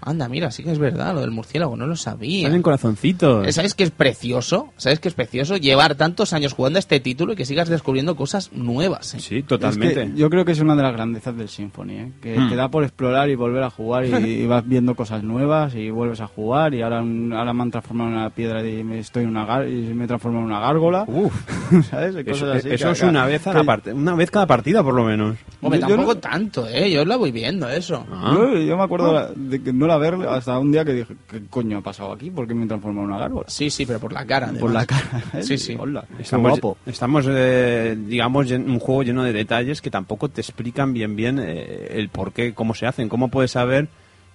[0.00, 2.46] Anda, mira, sí que es verdad, lo del murciélago, no lo sabía.
[2.48, 3.46] Salen corazoncitos.
[3.46, 4.72] Eh, ¿Sabes qué es precioso?
[4.76, 5.56] ¿Sabes qué es precioso?
[5.56, 9.14] Llevar tantos años jugando a este título y que sigas descubriendo cosas nuevas.
[9.14, 9.20] ¿eh?
[9.20, 10.12] Sí, Es totalmente.
[10.12, 12.12] que yo creo que es una de las grandezas del Symphony, ¿eh?
[12.22, 12.48] que Hmm.
[12.48, 14.08] te da por explorar y volver a jugar y,
[14.42, 17.70] y vas viendo cosas nuevas y vuelves a jugar y ahora, un- ahora me han
[17.70, 20.50] transformado en una piedra y me estoy en una gar- y me he transformado en
[20.52, 21.04] una gárgola.
[21.08, 21.34] Uf,
[21.90, 22.14] ¿Sabes?
[22.14, 24.30] Y eso, cosas así eso que- es una vez, a la que- parte, una vez
[24.30, 25.36] cada partida, por lo menos.
[25.62, 26.90] Hombre, Yo- yo tampoco no- tanto, ¿eh?
[26.90, 28.06] Yo la voy viendo, eso.
[28.12, 28.32] Ah.
[28.34, 31.14] Yo, yo me acuerdo la- de que no la ver hasta un día que dije,
[31.28, 32.30] ¿qué coño ha pasado aquí?
[32.30, 33.44] ¿Por qué me he transformado en una gárgola?
[33.48, 34.52] Sí, sí, pero por la cara.
[34.58, 35.22] Por la cara.
[35.34, 35.42] ¿eh?
[35.42, 35.76] Sí, sí.
[35.78, 36.76] Hola, Estamos, guapo.
[36.86, 41.38] estamos eh, digamos, en un juego lleno de detalles que tampoco te explican bien bien
[41.40, 43.08] eh, el por qué, cómo se hacen.
[43.08, 43.88] ¿Cómo puedes saber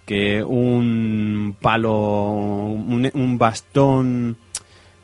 [0.06, 1.94] que un palo,
[2.32, 4.38] un, un bastón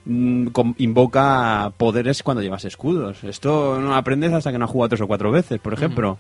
[0.06, 3.24] mm, com- invoca poderes cuando llevas escudos?
[3.24, 6.18] Esto no lo aprendes hasta que no has jugado tres o cuatro veces, por ejemplo.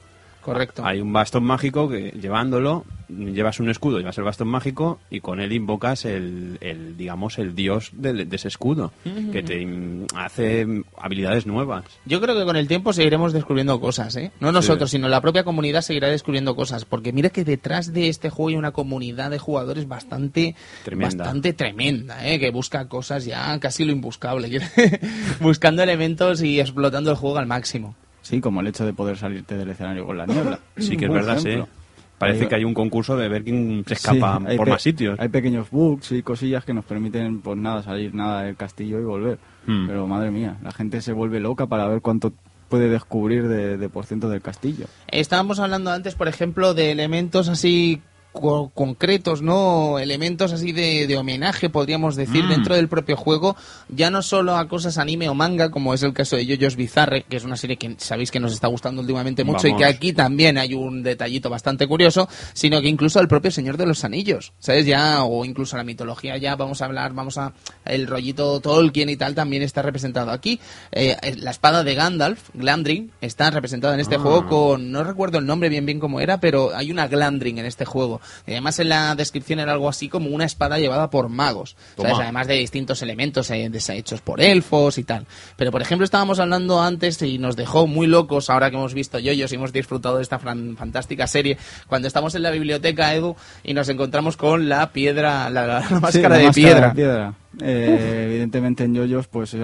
[0.47, 0.81] Correcto.
[0.85, 5.41] Hay un bastón mágico que llevándolo llevas un escudo, llevas el bastón mágico y con
[5.41, 8.93] él invocas el, el, digamos el dios de, de ese escudo
[9.33, 9.67] que te
[10.15, 10.65] hace
[10.97, 11.83] habilidades nuevas.
[12.05, 14.31] Yo creo que con el tiempo seguiremos descubriendo cosas, ¿eh?
[14.39, 16.85] No nosotros, sino la propia comunidad seguirá descubriendo cosas.
[16.85, 21.25] Porque mira que detrás de este juego hay una comunidad de jugadores bastante Tremenda.
[21.25, 22.39] bastante tremenda, ¿eh?
[22.39, 24.61] Que busca cosas ya casi lo imbuscable.
[25.41, 27.97] buscando elementos y explotando el juego al máximo.
[28.27, 30.59] Sí, como el hecho de poder salirte del escenario con la niebla.
[30.77, 31.49] Sí que es Por verdad, sí.
[31.49, 31.69] ejemplo.
[32.17, 35.19] Parece Ahí- que hay un concurso de ver quién se escapa Sí, por más sitios.
[35.19, 39.03] Hay pequeños bugs y cosillas que nos permiten, pues nada, salir nada del castillo y
[39.03, 39.37] volver.
[39.67, 39.85] Hmm.
[39.87, 42.33] Pero madre mía, la gente se vuelve loca para ver cuánto
[42.69, 44.87] puede descubrir de, de por ciento del castillo.
[45.07, 48.01] Estábamos hablando antes, por ejemplo, de elementos así
[48.39, 49.99] co- concretos, ¿no?
[49.99, 52.49] Elementos así de, de homenaje, podríamos decir, Mm.
[52.49, 53.55] dentro del propio juego,
[53.89, 57.23] ya no solo a cosas anime o manga, como es el caso de JoJo's Bizarre,
[57.27, 60.13] que es una serie que sabéis que nos está gustando últimamente mucho y que aquí
[60.13, 64.53] también hay un detallito bastante curioso, sino que incluso al propio Señor de los Anillos,
[64.59, 64.85] ¿sabes?
[64.85, 67.53] Ya, o incluso la mitología, ya vamos a hablar, vamos a,
[67.85, 70.59] el rollito Tolkien y tal también está representado aquí.
[70.91, 74.19] Eh, la espada de Gandalf, Glandring, está representada en este Ah.
[74.19, 77.65] juego con, no recuerdo el nombre bien bien cómo era, pero hay una Glandring en
[77.65, 78.19] este juego.
[78.45, 81.75] Y además en la descripción era algo así como una espada llevada por magos.
[81.97, 85.25] Además de distintos elementos eh, hechos por elfos y tal.
[85.55, 89.19] Pero por ejemplo estábamos hablando antes y nos dejó muy locos ahora que hemos visto
[89.19, 91.57] yoyos y hemos disfrutado de esta fantástica serie,
[91.87, 96.11] cuando estamos en la biblioteca, Edu, y nos encontramos con la piedra, la, la máscara,
[96.11, 96.87] Sí, la de, máscara piedra.
[96.89, 97.33] de piedra.
[97.59, 99.59] Eh, evidentemente en yoyos pues eh,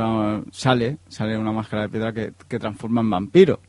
[0.51, 3.59] sale, sale una máscara de piedra que, que transforma en vampiro.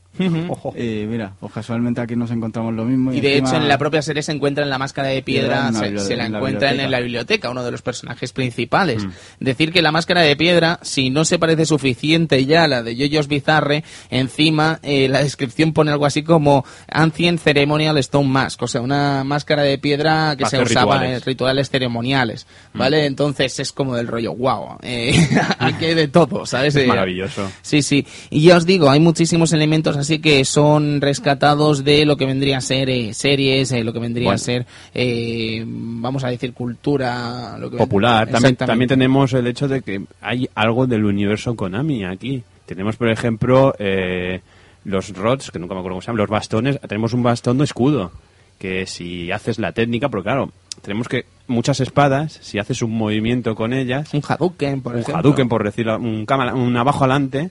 [0.49, 0.73] Ojo.
[0.77, 3.13] Y mira, pues casualmente aquí nos encontramos lo mismo.
[3.13, 5.71] Y de encima- hecho en la propia serie se encuentra en la máscara de piedra,
[5.71, 9.07] la se, se la en la encuentran en la biblioteca, uno de los personajes principales.
[9.41, 12.97] Decir que la máscara de piedra, si no se parece suficiente ya a la de
[12.97, 18.69] Yoyos Bizarre, encima eh, la descripción pone algo así como Ancient Ceremonial Stone Mask, o
[18.69, 21.17] sea, una máscara de piedra que Para se usaba rituales.
[21.23, 23.07] en rituales ceremoniales, ¿vale?
[23.07, 25.15] Entonces es como del rollo, wow, eh,
[25.59, 26.77] aquí hay de todo, ¿sabes?
[26.77, 27.51] Es Eh, maravilloso.
[27.63, 28.07] Sí, sí.
[28.31, 32.59] Y ya os digo, hay muchísimos elementos así que son rescatados de lo que vendría
[32.59, 34.37] a ser eh, series, eh, lo que vendría Bueno.
[34.37, 37.57] a ser, eh, vamos a decir, cultura.
[37.59, 38.29] Lo que popular.
[38.29, 42.43] También, también tenemos el hecho de que hay algo del universo Konami aquí.
[42.67, 44.41] Tenemos, por ejemplo, eh,
[44.85, 46.81] los rods, que nunca me acuerdo cómo se llaman, los bastones.
[46.81, 48.13] Tenemos un bastón de escudo,
[48.59, 50.53] que si haces la técnica, porque claro,
[50.83, 55.19] tenemos que muchas espadas, si haces un movimiento con ellas, Un Hadouken, por un ejemplo.
[55.19, 57.51] Hadouken, por decirlo, un, cámara- un abajo adelante,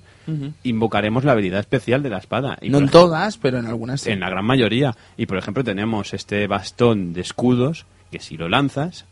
[0.64, 2.58] invocaremos la habilidad especial de la espada.
[2.62, 4.12] Y No en todas, pero en algunas sí.
[4.12, 4.96] en la gran mayoría.
[5.18, 9.06] Y por ejemplo tenemos este bastón de escudos que si lo lanzas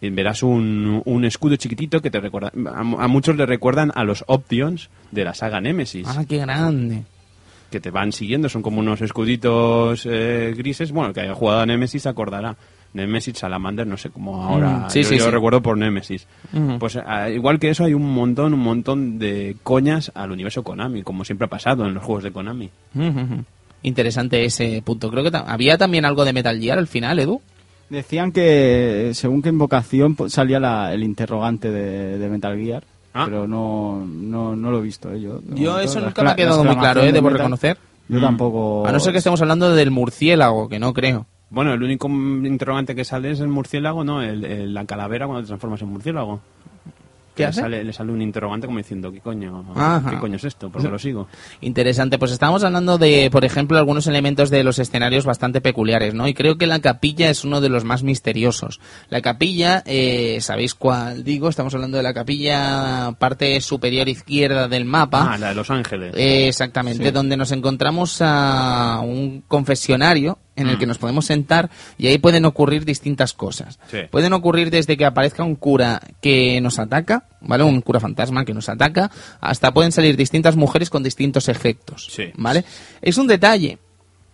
[0.00, 4.04] eh, verás un, un escudo chiquitito que te recuerda a, a muchos le recuerdan a
[4.04, 7.04] los Options de la saga Nemesis Ah, qué grande.
[7.70, 11.60] que te van siguiendo son como unos escuditos eh, grises bueno el que haya jugado
[11.60, 12.56] a Nemesis acordará
[12.94, 16.26] Nemesis Salamander no sé cómo ahora Mm, sí, yo, sí, yo lo recuerdo por Nemesis
[16.78, 21.02] pues ah, igual que eso hay un montón un montón de coñas al universo Konami
[21.02, 22.70] como siempre ha pasado en los juegos de Konami.
[23.82, 25.10] Interesante ese punto.
[25.10, 27.40] Creo que ta- había también algo de Metal Gear al final, Edu.
[27.88, 32.82] Decían que según qué invocación pues, salía la- el interrogante de, de Metal Gear,
[33.14, 33.24] Ah.
[33.26, 35.12] pero no, no, no lo he visto.
[35.12, 35.20] ¿eh?
[35.20, 37.78] Yo, Yo eso nunca me ha quedado muy claro, eh, de debo Metal- reconocer.
[38.08, 38.22] Yo Mm.
[38.22, 38.86] tampoco.
[38.86, 41.26] A no ser que estemos hablando del murciélago, que no creo.
[41.48, 44.22] Bueno, el único interrogante que sale es el murciélago, ¿no?
[44.22, 46.40] El, el- la calavera cuando te transformas en murciélago.
[47.36, 47.60] ¿Qué le hace?
[47.60, 50.08] Sale, le sale un interrogante como diciendo, ¿qué coño, Ajá.
[50.10, 50.70] ¿qué coño es esto?
[50.70, 51.28] ¿Por qué lo sigo?
[51.60, 56.26] Interesante, pues estábamos hablando de, por ejemplo, algunos elementos de los escenarios bastante peculiares, ¿no?
[56.26, 58.80] Y creo que la capilla es uno de los más misteriosos.
[59.10, 61.50] La capilla, eh, ¿sabéis cuál digo?
[61.50, 65.34] Estamos hablando de la capilla parte superior izquierda del mapa.
[65.34, 66.14] Ah, la de Los Ángeles.
[66.16, 72.06] Eh, exactamente, donde nos encontramos a un confesionario en el que nos podemos sentar y
[72.08, 73.78] ahí pueden ocurrir distintas cosas.
[73.90, 73.98] Sí.
[74.10, 77.62] Pueden ocurrir desde que aparezca un cura que nos ataca, ¿vale?
[77.64, 82.32] Un cura fantasma que nos ataca, hasta pueden salir distintas mujeres con distintos efectos, Sí.
[82.36, 82.64] ¿vale?
[83.02, 83.78] Es un detalle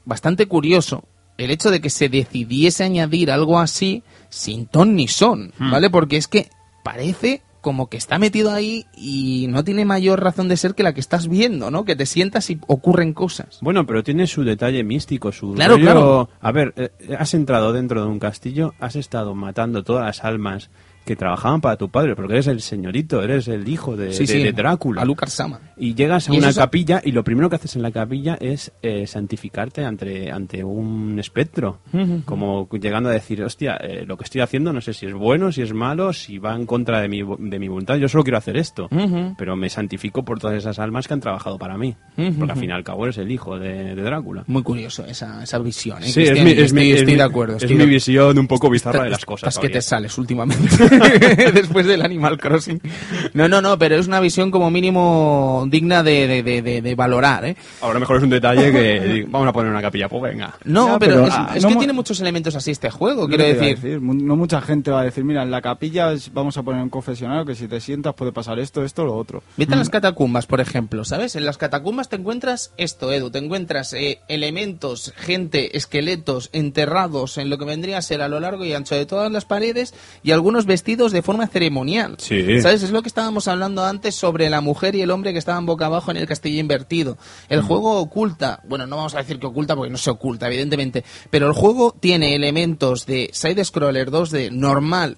[0.05, 1.05] bastante curioso
[1.39, 5.71] el hecho de que se decidiese añadir algo así sin ton ni son, Hmm.
[5.71, 5.91] ¿vale?
[5.91, 6.49] Porque es que
[6.85, 10.93] parece como que está metido ahí y no tiene mayor razón de ser que la
[10.93, 11.87] que estás viendo, ¿no?
[11.87, 13.59] Que te sientas y ocurren cosas.
[13.63, 16.29] Bueno, pero tiene su detalle místico, su Claro, rollo- claro.
[16.43, 20.69] A ver, eh, has entrado dentro de un castillo, has estado matando todas las almas
[21.05, 24.27] que trabajaban para tu padre, porque eres el señorito, eres el hijo de, Sí, de-
[24.33, 25.03] sí, de Drácula.
[25.03, 25.61] A Lucas Sama.
[25.77, 28.37] Y llegas a Y una es- capilla y lo primero que haces en la capilla
[28.41, 31.81] es eh, santificarte ante, ante un espectro.
[32.25, 35.51] Como llegando a decir, hostia, eh, lo que estoy haciendo no sé si es bueno,
[35.53, 37.97] si es malo, si va en contra de mi, de mi voluntad.
[37.97, 38.89] Yo solo quiero hacer esto.
[39.39, 41.95] Pero me santifico por todas esas almas que han trabajado para mí.
[42.17, 44.45] Porque al fin y al cabo eres el hijo de, de Drácula.
[44.47, 46.03] Muy curioso esa, esa visión.
[46.03, 47.57] ¿eh, Sí, es mi, es mi- estoy, es estoy mi- de acuerdo.
[47.57, 49.49] Es estoy mi de- visión un poco bizarra de las cosas.
[49.49, 50.69] estás que te sales últimamente
[51.55, 52.81] después del Animal Crossing.
[53.35, 56.95] No, no, no, pero es una visión como mínimo digna de, de, de, de- de
[56.95, 57.57] valorar, ¿eh?
[57.81, 60.55] Ahora mejor es un detalle que vamos a poner una capilla, pues venga.
[60.65, 63.29] No, Ya, pero, pero, es, ah, es no que tiene muchos elementos así este juego,
[63.29, 64.01] quiero decir.
[64.01, 66.91] Mu- No mucha gente va a decir, mira, en la capilla vamos a poner un
[66.91, 69.43] confesionario que si te sientas puede pasar esto, esto, lo otro.
[69.57, 71.37] Vete a las catacumbas, por ejemplo, ¿sabes?
[71.37, 77.49] En las catacumbas te encuentras esto, Edu, te encuentras eh, elementos, gente, esqueletos enterrados en
[77.51, 80.31] lo que vendría a ser a lo largo y ancho de todas las paredes y
[80.33, 82.17] algunos vestidos de forma ceremonial.
[82.19, 82.61] Sí.
[82.61, 82.83] ¿Sabes?
[82.83, 85.87] Es lo que estábamos hablando antes sobre la mujer y el hombre que estaban boca
[85.87, 87.17] abajo en el castillo invertido.
[87.49, 91.05] El juego oculta, bueno, no vamos a decir que oculta porque no se oculta, evidentemente,
[91.31, 95.17] pero el juego tiene elementos de side-scroller 2D normal,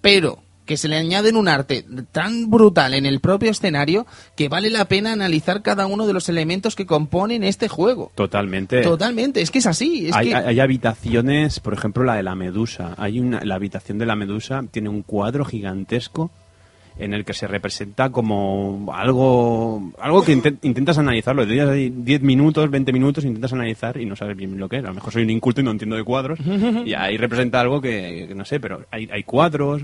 [0.00, 0.42] pero
[0.72, 4.06] que se le añaden un arte tan brutal en el propio escenario
[4.36, 8.10] que vale la pena analizar cada uno de los elementos que componen este juego.
[8.14, 8.80] Totalmente.
[8.80, 10.06] Totalmente, es que es así.
[10.08, 10.34] Es hay, que...
[10.34, 12.94] hay- hay habitaciones, por ejemplo, la de la medusa.
[12.96, 16.30] Hay una, la habitación de la medusa tiene un cuadro gigantesco
[16.98, 21.46] en el que se representa como algo algo que inte- intentas analizarlo.
[21.46, 24.84] Te ahí 10 minutos, 20 minutos, intentas analizar y no sabes bien lo que es.
[24.84, 26.38] A lo mejor soy un inculto y no entiendo de cuadros.
[26.86, 29.82] y ahí representa algo que, que no sé, pero hay, hay cuadros,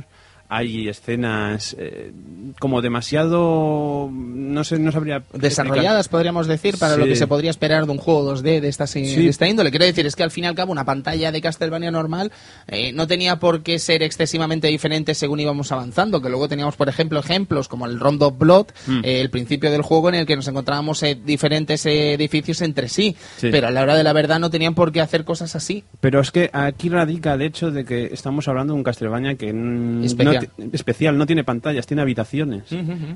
[0.51, 2.13] hay escenas eh,
[2.59, 7.85] como demasiado no sé no sabría desarrolladas podríamos decir para lo que se podría esperar
[7.87, 9.03] de un juego 2D de esta, Sí.
[9.15, 11.41] de esta índole quiero decir es que al fin y al cabo una pantalla de
[11.41, 12.33] Castlevania normal
[12.67, 16.89] eh, no tenía por qué ser excesivamente diferente según íbamos avanzando que luego teníamos por
[16.89, 19.01] ejemplo ejemplos como el Rondo Blood Mm.
[19.05, 23.49] eh, el principio del juego en el que nos encontrábamos diferentes edificios entre sí, Sí.
[23.51, 26.21] pero a la hora de la verdad no tenían por qué hacer cosas así Pero
[26.21, 29.53] es que aquí radica el hecho de que estamos hablando de un Castlevania que.
[29.53, 30.38] No,
[30.73, 32.65] especial, no tiene pantallas, tiene habitaciones.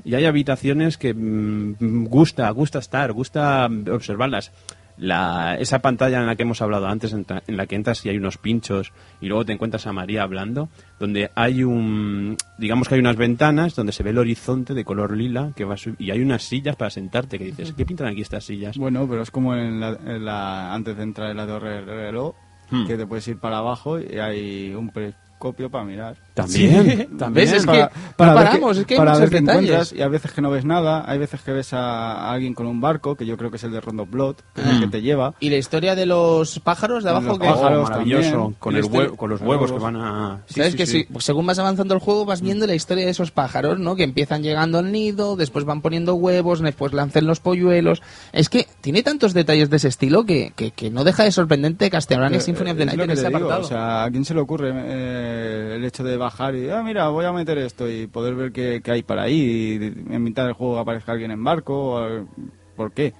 [0.04, 4.52] Y hay habitaciones que mm, gusta, gusta estar, gusta observarlas.
[4.98, 8.18] La, esa pantalla en la que hemos hablado antes, en, la que entras y hay
[8.18, 8.92] unos pinchos
[9.22, 10.68] y luego te encuentras a María hablando,
[11.00, 15.16] donde hay un, digamos que hay unas ventanas donde se ve el horizonte de color
[15.16, 18.44] lila que va y hay unas sillas para sentarte que dices, ¿qué pintan aquí estas
[18.44, 18.76] sillas?
[18.76, 21.86] Bueno, pero es como en la, en la- antes de entrar en la torre del
[21.86, 22.34] reloj,
[22.70, 22.86] Hmm.
[22.86, 26.16] que te puedes ir para abajo y hay un periscopio para mirar.
[26.34, 27.32] También, también.
[27.46, 27.52] ¿Ves?
[27.52, 29.92] Es para, que para no paramos, qué- es que hay para muchos ver detalles.
[29.92, 32.66] y a veces que no ves nada, hay veces que ves a, a alguien con
[32.66, 34.80] un barco, que yo creo que es el de Rondo Blood, que es el Ah.
[34.80, 35.34] que te lleva.
[35.40, 38.54] y la historia de los pájaros de abajo los que pájaros Oh, maravilloso, también.
[38.58, 40.40] con, el este- con los huevos que van a...
[40.46, 40.98] sí, ¿Sabes sí, que sí.
[41.00, 43.94] si- pues según vas avanzando el juego vas viendo la historia de esos pájaros, ¿no?
[43.96, 48.00] Que empiezan llegando al nido, después van poniendo huevos, después lancen los polluelos.
[48.32, 51.90] Es que tiene tantos detalles de ese estilo que, que, que no deja de sorprendente
[51.90, 53.62] Castlevania Eh, Symphony of the es Night en que ese te digo, apartado.
[53.64, 57.08] O sea, ¿a quién se le ocurre eh, el hecho de bajar y, ah, mira,
[57.08, 60.44] voy a meter esto y poder ver qué, qué hay por ahí y en mitad
[60.44, 61.96] del juego aparezca alguien en barco?
[61.96, 62.26] o-
[62.76, 63.12] ¿Por qué?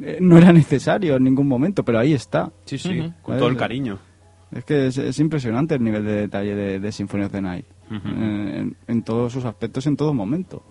[0.00, 2.50] Eh, No era necesario en ningún momento, pero ahí está.
[2.64, 2.88] Sí, sí,
[3.22, 3.98] con todo el cariño.
[4.52, 7.64] Es que es, es impresionante el nivel de detalle de, de Symphony of the Night.
[7.90, 10.62] En, en- en todos sus aspectos, en todo momento.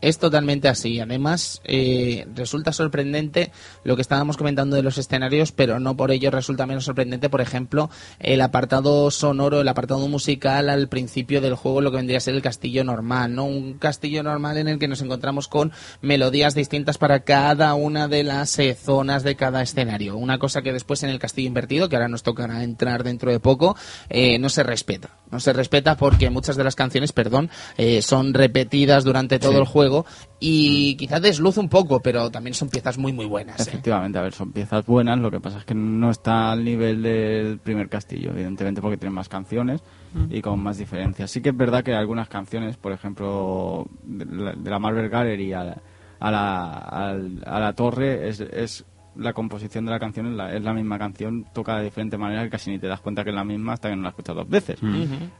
[0.00, 0.98] Es totalmente así.
[0.98, 3.52] Además, eh, resulta sorprendente
[3.84, 7.42] lo que estábamos comentando de los escenarios, pero no por ello resulta menos sorprendente, por
[7.42, 12.22] ejemplo, el apartado sonoro, el apartado musical al principio del juego, lo que vendría a
[12.22, 13.44] ser el castillo normal, ¿no?
[13.44, 18.24] Un castillo normal en el que nos encontramos con melodías distintas para cada una de
[18.24, 20.16] las eh, zonas de cada escenario.
[20.16, 23.40] Una cosa que después en el castillo invertido, que ahora nos tocará entrar dentro de
[23.40, 23.76] poco,
[24.08, 25.10] eh, no se respeta.
[25.30, 29.64] No se respeta porque muchas de las canciones, perdón, eh, son repetidas durante todo el
[29.64, 29.89] juego
[30.38, 33.60] y quizás desluce un poco, pero también son piezas muy muy buenas.
[33.60, 33.62] ¿eh?
[33.70, 37.02] Efectivamente, a ver, son piezas buenas, lo que pasa es que no está al nivel
[37.02, 39.82] del primer castillo, evidentemente porque tiene más canciones
[40.30, 41.30] y con más diferencias.
[41.30, 45.52] Sí que es verdad que algunas canciones, por ejemplo, de la, de la Marvel Gallery
[45.52, 45.76] a la,
[46.18, 48.84] a la, al- a la torre, es, es
[49.16, 52.42] la composición de la canción es la, es la misma canción, toca de diferente manera
[52.44, 54.34] que casi ni te das cuenta que es la misma hasta que no la escuchas
[54.36, 54.80] dos veces.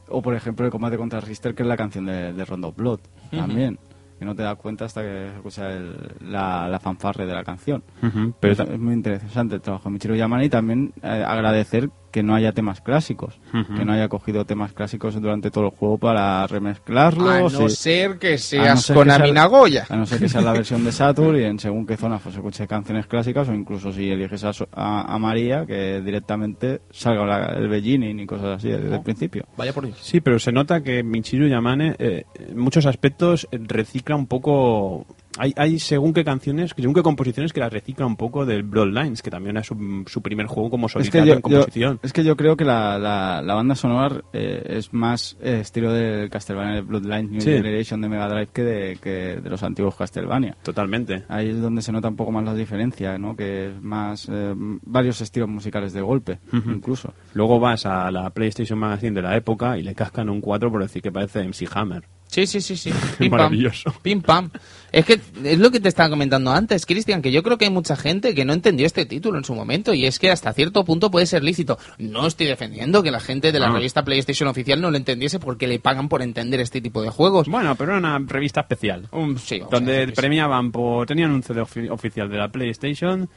[0.09, 2.99] O por ejemplo el combate contra Richter, que es la canción de, de Rondo Blood,
[3.31, 3.79] también.
[4.21, 7.81] Que no te das cuenta hasta que escuchas el- la, la fanfarre de la canción.
[7.99, 12.23] Pero pero es muy interesante el trabajo de Michiru Yamane y también eh, agradecer que
[12.23, 13.39] no haya temas clásicos,
[13.75, 17.55] que no haya cogido temas clásicos durante todo el juego para remezclarlos.
[17.55, 19.85] A no y- ser que no seas ser con que sea- Nagoya.
[19.89, 22.35] A no ser que sea la versión de Saturn y en según qué zona pues,
[22.35, 27.45] escuche canciones clásicas o incluso si eliges a, a- a María que directamente salga la-
[27.57, 29.45] el Beginning y cosas así desde el principio.
[29.57, 29.97] Vaya por Dios.
[30.01, 35.05] Sí, pero se nota que Michiru Yamane eh, en muchos aspectos recicla un poco...
[35.37, 39.21] Hay, hay según qué canciones, según qué composiciones que las recicla un poco del Bloodlines,
[39.21, 41.93] que también es su, su primer juego como Es solitario que, yo, en composición.
[41.95, 45.59] yo- es que yo creo que la, la, la banda sonora eh, es más eh,
[45.61, 47.51] estilo del Castlevania de Bloodline New Sí.
[47.51, 49.09] Generation de Mega Drive que de, que
[49.41, 50.57] de los antiguos Castlevania.
[50.63, 51.23] Totalmente.
[51.29, 53.35] Ahí es donde se nota un poco más la diferencia, ¿no?
[53.35, 57.13] Que es más eh, varios estilos musicales de golpe, incluso.
[57.33, 60.81] Luego vas a la PlayStation Magazine de la época y le cascan un 4 por
[60.81, 62.03] decir que parece MC Hammer.
[62.31, 62.91] Sí, sí, sí, sí.
[63.19, 63.37] Pim, pam.
[63.39, 63.93] Maravilloso.
[64.01, 64.49] Pim pam.
[64.91, 67.71] Es que es lo que te estaba comentando antes, Cristian, que yo creo que hay
[67.71, 70.83] mucha gente que no entendió este título en su momento y es que hasta cierto
[70.85, 71.77] punto puede ser lícito.
[71.97, 73.75] No estoy defendiendo que la gente de la No.
[73.75, 77.47] revista PlayStation oficial no lo entendiese porque le pagan por entender este tipo de juegos.
[77.47, 79.07] Bueno, pero era una revista especial.
[79.11, 81.05] Um, sí, donde premiaban por...
[81.07, 83.29] Tenían un CD ofi- oficial de la PlayStation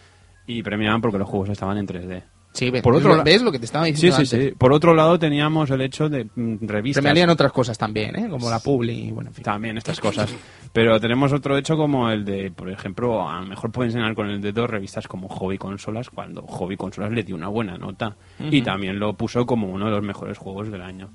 [0.47, 2.23] y premiaban porque los juegos estaban en 3D.
[2.55, 4.49] Sí, ve- Por otro ¿ves lo que te estaba Sí, diciendo sí, antes?
[4.51, 4.55] sí.
[4.57, 7.03] Por otro lado teníamos el hecho de mm, revistas.
[7.03, 8.29] Premiarían otras cosas también, ¿eh?
[8.31, 9.43] Como la Publi y bueno, en fin.
[9.45, 10.33] También estas cosas.
[10.73, 14.31] Pero tenemos otro hecho como el de, por ejemplo, a lo mejor pueden enseñar con
[14.31, 18.17] el de dos revistas como Hobby Consolas, cuando Hobby Consolas le dio una buena nota.
[18.39, 21.11] Y también lo puso como uno de los mejores juegos del año.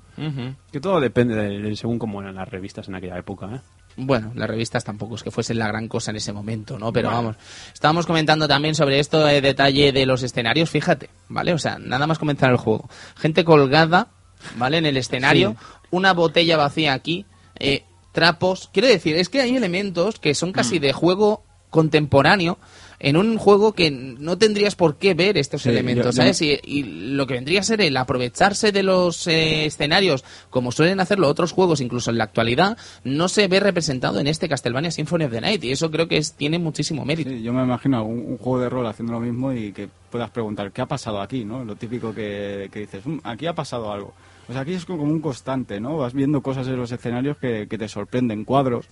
[0.70, 3.60] Que todo depende de, de según cómo eran las revistas en aquella época, ¿eh?
[3.96, 6.92] Bueno, las revistas tampoco es que fuesen la gran cosa en ese momento, ¿no?
[6.92, 7.36] Pero vamos,
[7.72, 11.52] estábamos comentando también sobre esto de detalle de los escenarios, fíjate, ¿vale?
[11.52, 12.88] O sea, nada más comenzar el juego.
[13.16, 14.08] Gente colgada,
[14.56, 14.78] ¿vale?
[14.78, 15.56] En el escenario,
[15.90, 17.26] una botella vacía aquí,
[17.58, 18.70] eh, trapos.
[18.72, 22.58] Quiero decir, es que hay elementos que son casi de juego contemporáneo
[23.00, 26.42] en un juego que no tendrías por qué ver estos Sí, elementos, yo- yo- ¿sabes?
[26.42, 26.82] Y, y
[27.14, 31.52] lo que vendría a ser el aprovecharse de los eh, escenarios, como suelen hacerlo otros
[31.52, 35.40] juegos, incluso en la actualidad, no se ve representado en este Castlevania Symphony of the
[35.40, 37.30] Night, y eso creo que es, tiene muchísimo mérito.
[37.30, 40.30] Sí, yo me imagino un, un juego de rol haciendo lo mismo y que puedas
[40.30, 41.44] preguntar, ¿qué ha pasado aquí?
[41.44, 41.64] ¿no?
[41.64, 44.12] Lo típico que, que dices, "Mm, aquí ha pasado algo.
[44.46, 45.96] Pues aquí es como un constante, ¿no?
[45.96, 48.86] Vas viendo cosas en los escenarios que, que te sorprenden, cuadros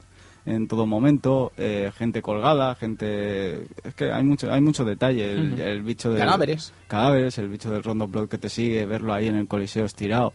[0.49, 3.67] en todo momento, eh, gente colgada, gente...
[3.85, 6.19] Es que hay mucho, hay mucho detalle, el, bicho de...
[6.19, 6.73] Cadáveres.
[6.87, 10.33] Cadáveres, el bicho del Rondo Blood que te sigue, verlo ahí en el coliseo estirado.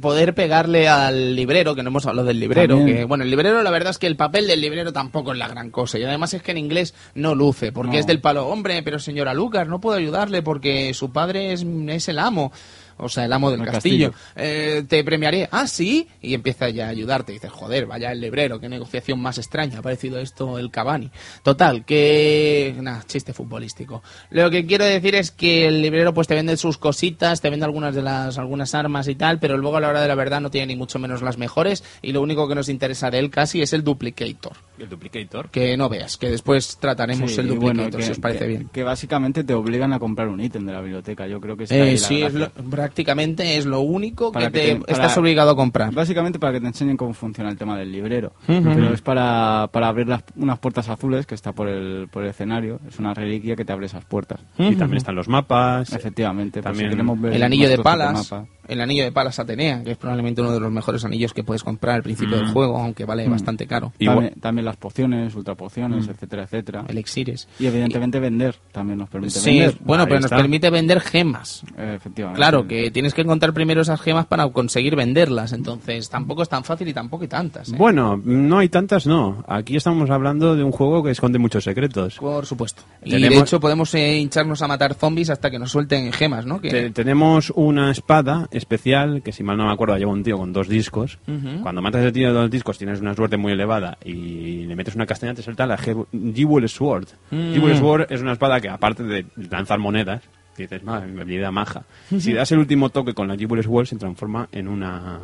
[0.00, 2.98] poder pegarle al librero, que no hemos hablado del librero, También.
[2.98, 5.48] que bueno, el librero la verdad es que el papel del librero tampoco es la
[5.48, 7.98] gran cosa y además es que en inglés no luce, porque No.
[7.98, 12.08] es del palo, hombre, pero señora Lucas, no puedo ayudarle porque su padre es, es
[12.08, 12.52] el amo.
[12.98, 14.12] O sea, el amo del El castillo.
[14.12, 14.32] castillo.
[14.36, 15.48] Eh, te premiaré.
[15.52, 16.08] Ah, sí.
[16.22, 17.32] Y empieza ya a ayudarte.
[17.32, 18.58] Y dices, joder, vaya el librero.
[18.60, 19.78] Qué negociación más extraña.
[19.78, 21.10] Ha parecido esto el Cavani.
[21.42, 22.74] Total, que...
[22.80, 24.02] Nah, chiste futbolístico.
[24.30, 27.64] Lo que quiero decir es que el librero pues te vende sus cositas, te vende
[27.66, 30.40] algunas de las algunas armas y tal, pero luego a la hora de la verdad
[30.40, 33.30] no tiene ni mucho menos las mejores y lo único que nos interesa de él
[33.30, 34.52] casi es el duplicator.
[34.78, 35.48] El duplicator.
[35.50, 38.46] Que no veas, que después trataremos Sí, el duplicator, bueno, que- si os parece que-
[38.46, 38.68] bien.
[38.72, 41.26] Que básicamente te obligan a comprar un ítem de la biblioteca.
[41.26, 42.50] Yo creo que es Eh, ahí la sí, es lo-
[42.86, 45.92] prácticamente es lo único Para que que te, te- para- estás obligado a comprar.
[45.92, 48.32] Básicamente para que te enseñen cómo funciona el tema del librero.
[48.46, 52.30] Pero es para, para abrir las, unas puertas azules que está por el, por el
[52.30, 52.80] escenario.
[52.88, 54.40] Es una reliquia que te abre esas puertas.
[54.58, 55.92] Y también están los mapas.
[55.92, 56.62] Efectivamente.
[56.62, 58.46] pues También si queremos ver el anillo de palas, mapa.
[58.68, 61.62] El anillo de palas Atenea, que es probablemente uno de los mejores anillos que puedes
[61.62, 63.30] comprar al principio del juego, aunque vale Mm.
[63.32, 63.92] bastante caro.
[63.98, 66.10] Igual- También, también las pociones, ultrapociones, Mm.
[66.10, 66.84] etcétera, etcétera.
[66.88, 67.48] Elixires.
[67.58, 68.56] Y evidentemente vender.
[68.72, 69.76] También nos permite Sí, vender.
[69.80, 71.62] bueno, Ahí pero nos permite vender gemas.
[71.76, 72.36] Eh, efectivamente.
[72.38, 76.64] Claro, que tienes que encontrar primero esas gemas para conseguir venderlas, entonces tampoco es tan
[76.64, 77.68] fácil y tampoco hay tantas.
[77.72, 77.76] ¿eh?
[77.76, 79.44] Bueno, no hay tantas, no.
[79.48, 82.16] Aquí estamos hablando de un juego que esconde muchos secretos.
[82.18, 82.82] Por supuesto.
[83.04, 86.46] Y Tenemos- de hecho podemos eh, hincharnos a matar zombies hasta que nos suelten gemas,
[86.46, 86.60] ¿no?
[86.60, 86.70] Que...
[86.70, 90.52] Te- tenemos una espada especial que, si mal no me acuerdo, lleva un tío con
[90.52, 91.18] dos discos.
[91.62, 94.94] Cuando matas al tío de dos discos tienes una suerte muy elevada y le metes
[94.94, 97.08] una castaña, te salta la Jewel Sword.
[97.30, 97.52] Mm.
[97.54, 100.22] Jewel Sword es una espada que, aparte de lanzar monedas,
[100.56, 101.84] dices, madre, mi habilidad maja.
[102.18, 105.20] Si das el último toque con la Jewel Sword, se transforma en una.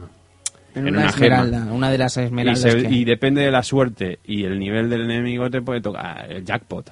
[0.74, 1.36] en en una, una gema.
[1.42, 2.60] esmeralda, una de las Y, esmeraldas.
[2.60, 6.30] se- que- y depende de la suerte y el nivel del enemigo, te puede tocar
[6.30, 6.90] el jackpot.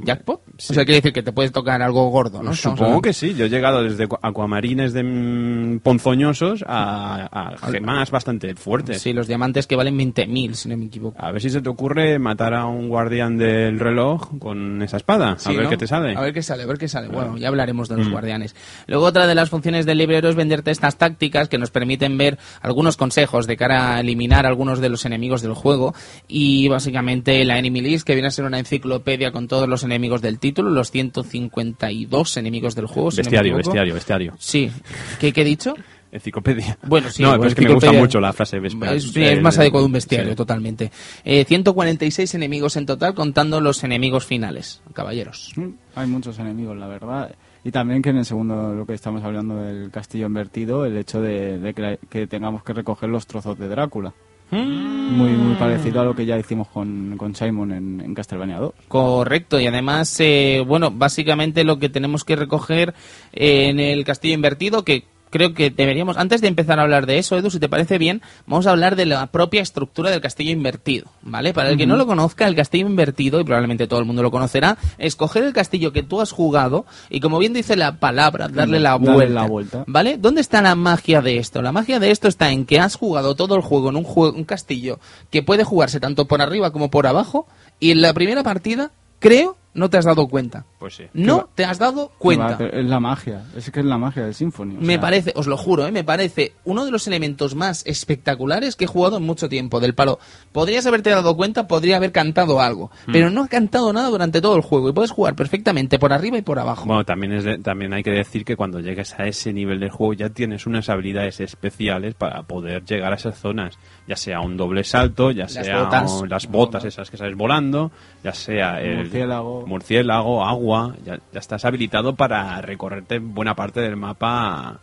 [0.00, 0.42] ¿Jackpot?
[0.58, 0.72] Sí.
[0.72, 2.54] O sea, quiere decir que te puedes tocar algo gordo, ¿no?
[2.54, 3.34] Supongo que sí.
[3.34, 9.00] Yo he llegado desde cu- acuamarines de mm, ponzoñosos a, a gemas bastante fuertes.
[9.00, 11.16] Sí, los diamantes que valen 20.000, si no me equivoco.
[11.18, 15.36] A ver si se te ocurre matar a un guardián del reloj con esa espada.
[15.38, 15.70] Sí, a ver ¿no?
[15.70, 16.14] qué te sale.
[16.16, 17.08] A ver qué sale, a ver qué sale.
[17.08, 18.12] Bueno, ya hablaremos de los Mm.
[18.12, 18.54] guardianes.
[18.86, 22.38] Luego otra de las funciones del librero es venderte estas tácticas que nos permiten ver
[22.60, 25.94] algunos consejos de cara a eliminar algunos de los enemigos del juego
[26.28, 30.20] y básicamente la Enemy List que viene a ser una enciclopedia con todos los enemigos
[30.22, 33.10] del título, los 152 enemigos del juego.
[33.10, 34.34] si no Bestiario, bestiario, bestiario.
[34.38, 34.70] Sí.
[35.18, 35.74] ¿Qué, qué he dicho?
[36.12, 36.76] Enciclopedia.
[36.82, 37.22] Bueno, sí.
[37.22, 38.96] No, bueno, pero es que me gusta mucho la frase bestiario.
[38.96, 40.36] Es, sí, es más Eh, adecuado un bestiario, sí.
[40.36, 40.90] totalmente.
[41.24, 45.52] Eh, 146 enemigos en total, contando los enemigos finales, caballeros.
[45.56, 47.32] Mm, Hay muchos enemigos, la verdad.
[47.62, 51.20] Y también que en el segundo, lo que estamos hablando del castillo invertido, el hecho
[51.20, 54.12] de, de que, que tengamos que recoger los trozos de Drácula.
[54.50, 58.72] Muy, muy parecido a lo que ya hicimos con, con Simon en, en Castlevania 2.
[58.88, 62.94] Correcto, y además, eh, bueno, básicamente lo que tenemos que recoger
[63.32, 67.36] en el castillo invertido, que creo que deberíamos, antes de empezar a hablar de eso,
[67.36, 71.06] Edu, si te parece bien, vamos a hablar de la propia estructura del castillo invertido,
[71.22, 71.54] ¿vale?
[71.54, 74.30] Para el que no lo conozca, el castillo invertido, y probablemente todo el mundo lo
[74.30, 78.48] conocerá, es coger el castillo que tú has jugado y, como bien dice la palabra,
[78.48, 79.34] darle la Darle vuelta.
[79.34, 79.84] la vuelta.
[79.86, 80.18] ¿Vale?
[80.18, 81.62] ¿Dónde está la magia de esto?
[81.62, 84.36] La magia de esto está en que has jugado todo el juego en un, juego,
[84.36, 84.98] un castillo
[85.30, 87.46] que puede jugarse tanto por arriba como por abajo
[87.78, 88.90] y en la primera partida,
[89.20, 90.64] creo, no te has dado cuenta.
[90.78, 91.04] Pues sí.
[91.12, 92.58] No te has dado Va, cuenta.
[92.58, 94.76] pero Es la magia, es que es la magia del Symphony.
[94.76, 95.92] o Me sea, parece, os lo juro, ¿eh?
[95.92, 99.78] me parece uno de los elementos más espectaculares que he jugado en mucho tiempo.
[99.80, 100.18] Del palo,
[100.52, 103.12] podrías haberte dado cuenta, podría haber cantado algo, Mm.
[103.12, 106.38] pero no ha cantado nada durante todo el juego y puedes jugar perfectamente por arriba
[106.38, 106.86] y por abajo.
[106.86, 109.90] Bueno, también, es de- también hay que decir que cuando llegues a ese nivel del
[109.90, 113.78] juego ya tienes unas habilidades especiales para poder llegar a esas zonas.
[114.08, 116.10] Ya sea un doble salto, ya Las sea botas.
[116.12, 117.92] un- las botas esas que sales volando,
[118.24, 119.59] ya sea el Murciélago.
[119.66, 120.94] Murciélago, agua.
[121.04, 124.80] Ya, ya estás habilitado para recorrerte buena parte del mapa.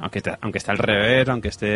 [0.00, 1.66] Aunque, te- aunque esté al revés, aunque esté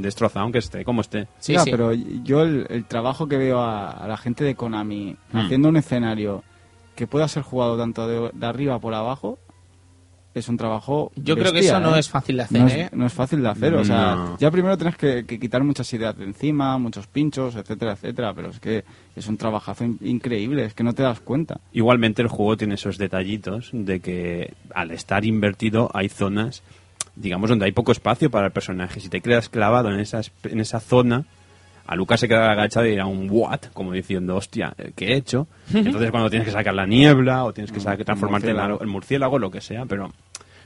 [0.00, 1.28] destrozado, aunque esté como esté.
[1.38, 1.70] Sí, ya, sí.
[1.70, 5.36] pero yo el, el trabajo que veo a, a la gente de Konami Mm.
[5.38, 6.42] haciendo un escenario
[6.96, 9.38] que pueda ser jugado tanto de, de arriba por abajo
[10.40, 11.10] es un trabajo.
[11.16, 12.00] Yo creo que eso no ¿eh?
[12.00, 12.82] es fácil de hacer, no ¿eh?
[12.84, 15.92] Es, no es fácil de hacer, o sea, ya primero tienes que, que quitar muchas
[15.92, 18.84] ideas de encima, muchos pinchos, etcétera, etcétera, pero es que
[19.14, 21.60] es un trabajazo in- increíble, es que no te das cuenta.
[21.72, 26.62] Igualmente el juego tiene esos detallitos de que al estar invertido hay zonas,
[27.14, 29.00] digamos, donde hay poco espacio para el personaje.
[29.00, 31.24] Si te quedas clavado en esa, en esa zona,
[31.88, 35.46] a Lucas se queda agachado y dirá un what, como diciendo, hostia, ¿qué he hecho?
[35.72, 39.38] Entonces cuando tienes que sacar la niebla o tienes que sa- transformarte en en murciélago,
[39.38, 40.12] lo que sea, pero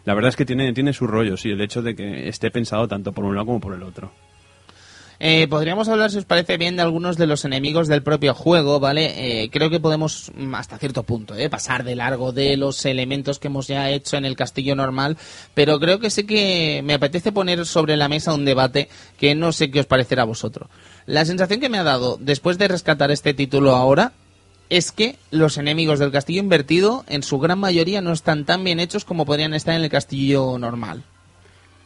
[0.04, 2.88] la verdad es que tiene, tiene su rollo, sí, el hecho de que esté pensado
[2.88, 4.12] tanto por un lado como por el otro.
[5.22, 8.80] Eh, podríamos hablar, si os parece bien, de algunos de los enemigos del propio juego,
[8.80, 9.42] ¿vale?
[9.42, 11.50] Eh, creo que podemos, mm, hasta cierto punto, ¿eh?
[11.50, 15.18] pasar de largo de los elementos que hemos ya hecho en el castillo normal,
[15.52, 19.52] pero creo que sí que me apetece poner sobre la mesa un debate que no
[19.52, 20.70] sé qué os parecerá a vosotros.
[21.04, 24.12] La sensación que me ha dado después de rescatar este título ahora
[24.70, 28.80] es que los enemigos del castillo invertido, en su gran mayoría, no están tan bien
[28.80, 31.02] hechos como podrían estar en el castillo normal.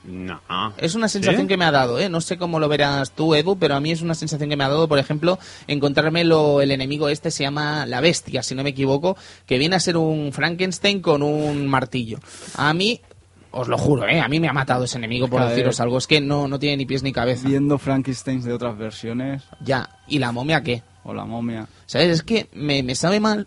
[0.07, 0.39] No.
[0.77, 1.49] Es una sensación ¿Sí?
[1.49, 2.11] que me ha dado, ¿eh?
[2.11, 4.63] No sé cómo lo verás tú, Edu, pero a mí es una sensación que me
[4.65, 8.63] ha dado, por ejemplo, encontrarme lo, el enemigo este se llama la bestia, si no
[8.63, 9.17] me equivoco,
[9.47, 12.19] que viene a ser un Frankenstein con un martillo.
[12.57, 13.01] A mí,
[13.51, 14.21] os lo juro, ¿eh?
[14.21, 15.97] A mí me ha matado ese enemigo, por Cada vez- deciros algo.
[15.97, 17.49] Es que no, no tiene ni pies ni cabeza.
[17.49, 19.89] Viendo Frankensteins de otras versiones, Ya.
[20.07, 20.83] ¿Y la momia qué?
[21.05, 21.69] O la momia.
[21.87, 22.09] ¿Sabes?
[22.09, 23.47] Es que me, me sabe mal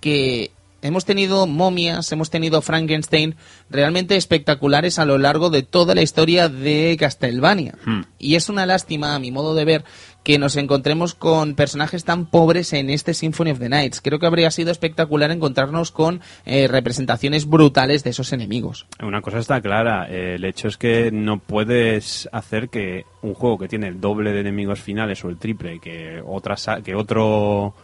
[0.00, 0.50] que
[0.84, 3.36] hemos tenido momias, hemos tenido Frankenstein
[3.70, 7.74] realmente espectaculares a lo largo de toda la historia de Castlevania.
[8.18, 9.84] Y es una lástima, a mi modo de ver,
[10.24, 14.00] que nos encontremos con personajes tan pobres en este Symphony of the Nights.
[14.00, 18.86] Creo que habría sido espectacular encontrarnos con eh, representaciones brutales de esos enemigos.
[19.02, 23.58] Una cosa está clara, eh, el hecho es que no puedes hacer que un juego
[23.58, 27.74] que tiene el doble de enemigos finales o el triple que otra que otro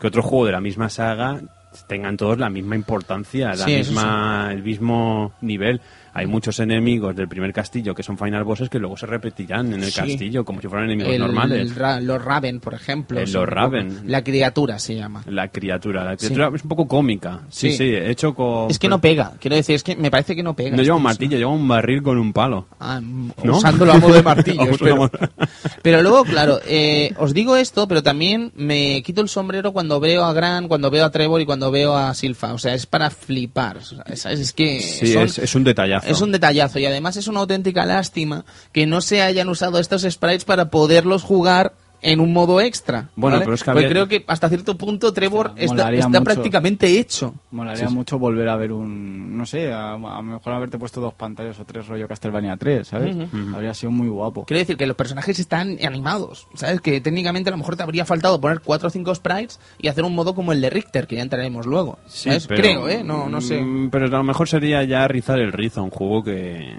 [0.00, 1.40] que otro juego de la misma saga
[1.86, 5.80] tengan todos la misma importancia, la Sí, misma el mismo nivel.
[6.12, 9.82] Hay muchos enemigos del primer castillo que son final bosses que luego se repetirán en
[9.82, 10.00] el Sí.
[10.00, 11.60] castillo como si fueran enemigos El- normales.
[11.60, 13.18] el Ra- los Raven, por ejemplo.
[13.20, 13.48] El los.
[13.48, 14.02] Raven.
[14.06, 15.22] La criatura se llama.
[15.26, 17.40] La criatura, la criatura es un poco cómica.
[17.48, 17.76] Sí, Sí.
[17.78, 20.54] sí, hecho con Es que no pega, quiero decir, es que me parece que no
[20.54, 20.76] pega.
[20.76, 22.66] no lleva un Este martillo, lleva un barril con un palo.
[22.78, 23.56] Ah, mm, ¿No?
[23.58, 24.60] usándolo a modo de martillo.
[25.82, 30.24] Pero, luego, claro, eh, os digo esto, pero también me quito el sombrero cuando veo
[30.24, 32.52] a Gran, cuando veo a Trevor y cuando veo a Silfa.
[32.52, 33.82] O sea, es para flipar.
[33.82, 34.40] ¿sabes?
[34.40, 35.64] Es que Sí, son- es, es un
[36.06, 40.02] es un detallazo y además es una auténtica lástima que no se hayan usado estos
[40.02, 43.08] sprites para poderlos jugar en un modo extra.
[43.16, 43.44] Bueno, ¿vale?
[43.44, 46.24] pero es que Porque había- creo que hasta cierto punto Trevor O sea, está, mucho.
[46.24, 47.34] prácticamente hecho.
[47.50, 47.94] Molaría Sí, sí.
[47.94, 51.64] mucho volver a ver un, no sé, a, lo mejor haberte puesto dos pantallas o
[51.64, 53.16] tres rollo Castlevania 3, ¿sabes?
[53.54, 54.44] Habría sido muy guapo.
[54.46, 56.80] Quiero decir que los personajes están animados, ¿sabes?
[56.80, 60.04] Que técnicamente a lo mejor te habría faltado poner cuatro o cinco sprites y hacer
[60.04, 61.98] un modo como el de Richter, que ya entraremos luego.
[62.06, 63.02] Sí, pero- Creo, ¿eh?
[63.04, 63.60] No, no sé.
[63.60, 66.76] Mm, Pero a lo mejor sería ya rizar el rizo, un juego que,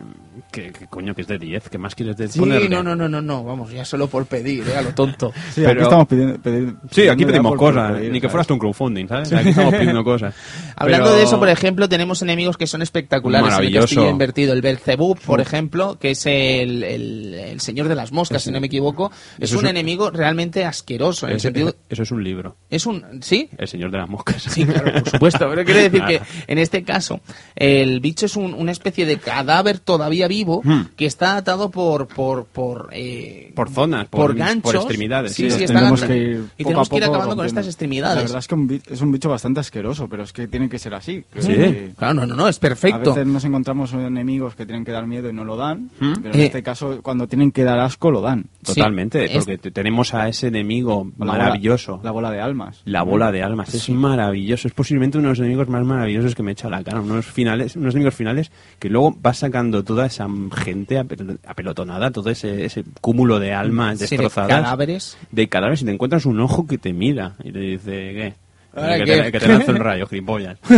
[0.52, 1.70] que, que coño, que es de 10.
[1.70, 2.70] ¿Qué más quieres de Sí, ponerle?
[2.70, 4.76] no, no, no, no, no, vamos, ya solo por pedir, ¿eh?
[4.78, 5.32] A lo tonto.
[5.54, 8.54] Sí, Pero- aquí estamos pidiendo, pedir- Sí, aquí pedimos cosas, pedir, ni que fueras tú
[8.54, 9.32] un crowdfunding, ¿sabes?
[9.34, 10.36] Aquí estamos pidiendo cosas.
[10.76, 13.82] Hablando Pero- de eso, por ejemplo, tenemos enemigos que son espectaculares en el Maravilloso.
[13.88, 14.54] castillo invertido.
[14.54, 18.60] El Belzebub, por ejemplo, que es el, el- el señor de las moscas, si no
[18.60, 21.26] me equivoco, es Eso un es un- enemigo realmente asqueroso.
[21.28, 23.50] En el Ese- sentido, Eso es un libro, es un, ¿sí?
[23.58, 24.42] El Señor de las Moscas.
[24.44, 25.50] Sí, claro, por supuesto.
[25.50, 27.22] Pero quiero decir que en este caso,
[27.56, 30.88] el bicho es un- una especie de cadáver todavía vivo Hmm.
[30.96, 34.64] que está atado por por por, eh, Por zonas, por, por ganchos.
[34.64, 35.34] por extremidades.
[35.34, 35.58] Sí, sí.
[35.58, 37.46] sí, está tenemos gan- que ir y tenemos a que ir acabando con rompiendo.
[37.46, 38.16] estas extremidades.
[38.18, 40.80] La verdad es que un es un bicho bastante asqueroso, pero es que tiene que
[40.80, 41.24] ser así.
[41.40, 41.48] Sí.
[41.54, 43.14] que Claro, no, no, no, es A perfecto.
[43.14, 46.14] veces nos encontramos enemigos que tienen que dar miedo y no lo dan, ¿Mm?
[46.22, 46.46] pero en Eh.
[46.46, 48.46] este caso, cuando tienen que dar asco, lo dan.
[48.64, 52.00] Totalmente, Sí, es- porque te- tenemos a ese enemigo la bola- maravilloso.
[52.04, 52.82] la bola de almas.
[52.86, 56.44] La bola de almas es maravilloso, es posiblemente uno de los enemigos más maravillosos que
[56.44, 59.84] me he hecho a la cara, unos finales, unos enemigos finales que luego vas sacando
[59.84, 65.18] toda esa gente apel- apelotonada, todo ese, ese cúmulo de almas Sí, de destrozadas, cadáveres.
[65.32, 68.34] de cadáveres y te encuentras un ojo que te mira y te dice ¿qué?
[68.74, 69.22] Ahora que, qué.
[69.24, 70.58] Te, que te lanza un rayo, gilipollas.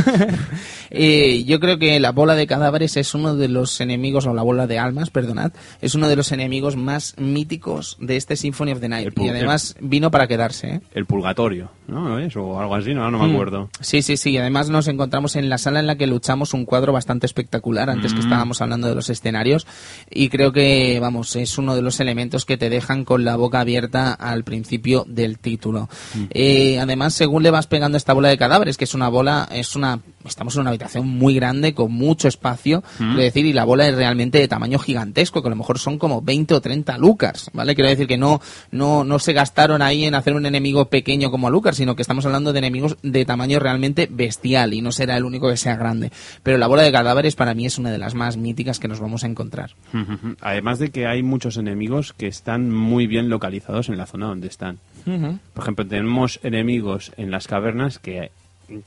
[0.95, 4.43] Eh, yo creo que la bola de cadáveres es uno de los enemigos, o la
[4.43, 5.51] bola de almas, perdonad,
[5.81, 9.07] es uno de los enemigos más míticos de este Symphony of the Night.
[9.17, 10.81] El Y además vino para quedarse, ¿eh?
[10.93, 12.19] El purgatorio, ¿no?
[12.19, 12.35] ¿Es?
[12.35, 13.31] O algo así, no, no me Mm.
[13.31, 13.69] acuerdo.
[13.79, 14.37] Sí, sí, sí.
[14.37, 18.13] Además nos encontramos en la sala en la que luchamos un cuadro bastante espectacular antes
[18.13, 18.23] que Mm.
[18.23, 19.65] estábamos hablando de los escenarios
[20.11, 23.61] y creo que, vamos, es uno de los elementos que te dejan con la boca
[23.61, 25.89] abierta al principio del título.
[26.13, 26.23] Mm.
[26.29, 29.75] Eh, además, según le vas pegando esta bola de cadáveres, que es una bola, es
[29.75, 33.87] una estamos en una habitación muy grande con mucho espacio, quiero decir, y la bola
[33.87, 37.49] es realmente de tamaño gigantesco, que a lo mejor son como 20 o 30 lucas,
[37.53, 37.75] ¿vale?
[37.75, 38.41] Quiero decir que no,
[38.71, 42.25] no, no se gastaron ahí en hacer un enemigo pequeño como Lucas, sino que estamos
[42.25, 46.11] hablando de enemigos de tamaño realmente bestial y no será el único que sea grande.
[46.43, 48.99] Pero la bola de cadáveres para mí es una de las más míticas que nos
[48.99, 49.71] vamos a encontrar.
[50.41, 54.47] Además de que hay muchos enemigos que están muy bien localizados en la zona donde
[54.47, 54.79] están.
[55.05, 58.31] Por ejemplo, tenemos enemigos en las cavernas que,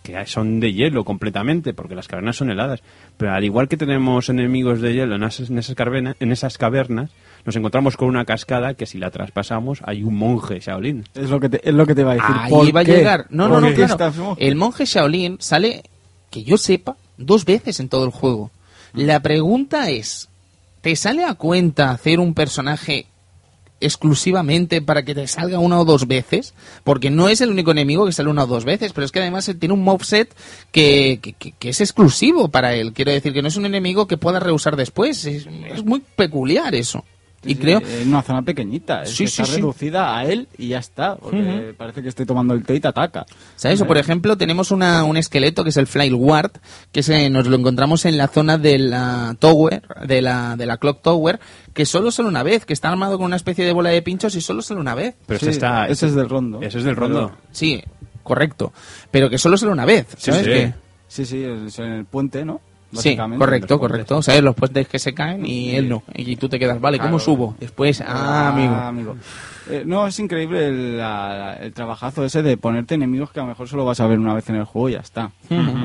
[0.02, 2.80] que son de hielo completamente, porque las cavernas son heladas.
[3.16, 6.58] Pero al igual que tenemos enemigos de hielo en esas, en esas, carvena- en esas
[6.58, 7.10] cavernas,
[7.44, 11.04] nos encontramos con una cascada que si la traspasamos hay un monje Shaolin.
[11.14, 12.36] Es lo que te, es lo que te va a decir.
[12.36, 13.26] Ahí ¿Por va a llegar.
[13.30, 14.36] No, no, ¿Por no, claro.
[14.38, 15.82] El monje Shaolin sale,
[16.30, 18.50] que yo sepa, dos veces en todo el juego.
[18.94, 20.28] La pregunta es,
[20.80, 23.06] ¿te sale a cuenta hacer un personaje
[23.80, 26.54] exclusivamente para que te salga una o dos veces?
[26.84, 29.20] Porque no es el único enemigo que sale una o dos veces, pero es que
[29.20, 30.34] además tiene un moveset
[30.72, 32.92] que, que, es exclusivo para él.
[32.92, 35.24] Quiero decir que no es un enemigo que pueda rehusar después.
[35.24, 37.04] Es, es muy peculiar eso.
[37.44, 37.80] Y sí, creo...
[37.80, 39.02] En una zona pequeñita.
[39.02, 39.60] Es Sí, que sí, está sí.
[39.60, 41.14] reducida a él y ya está.
[41.16, 43.24] Porque parece que estoy tomando el té y te ataca.
[43.54, 43.80] ¿Sabes?
[43.82, 46.52] O por ejemplo, tenemos una, un esqueleto que es el Flyward,
[46.90, 50.78] que se, nos lo encontramos en la zona de la Tower, de la, de la
[50.78, 51.38] Clock Tower,
[51.72, 54.34] que solo sale una vez, que está armado con una especie de bola de pinchos
[54.34, 55.14] y solo sale una vez.
[55.26, 56.60] Pero Sí, ese está, ese es del rondo.
[56.62, 57.32] Ese es del rondo.
[57.52, 57.80] Sí,
[58.24, 58.72] correcto.
[59.12, 60.40] Pero que solo sale una vez, Sí, ¿sabes?
[60.44, 60.50] sí.
[60.50, 60.74] Que-
[61.08, 62.60] Sí, sí, es en el puente, ¿no?
[62.96, 64.22] Sí, correcto, correcto.
[64.22, 64.42] ¿Sabes?
[64.42, 66.02] Los puentes que se caen y él no.
[66.14, 67.24] Y tú te quedas, vale, ¿cómo Claro.
[67.24, 67.56] subo?
[67.60, 69.16] Después, ah, amigo.
[69.68, 73.48] Eh, no, es increíble el, la- el trabajazo ese de ponerte enemigos que a lo
[73.48, 75.32] mejor solo vas a ver una vez en el juego y ya está.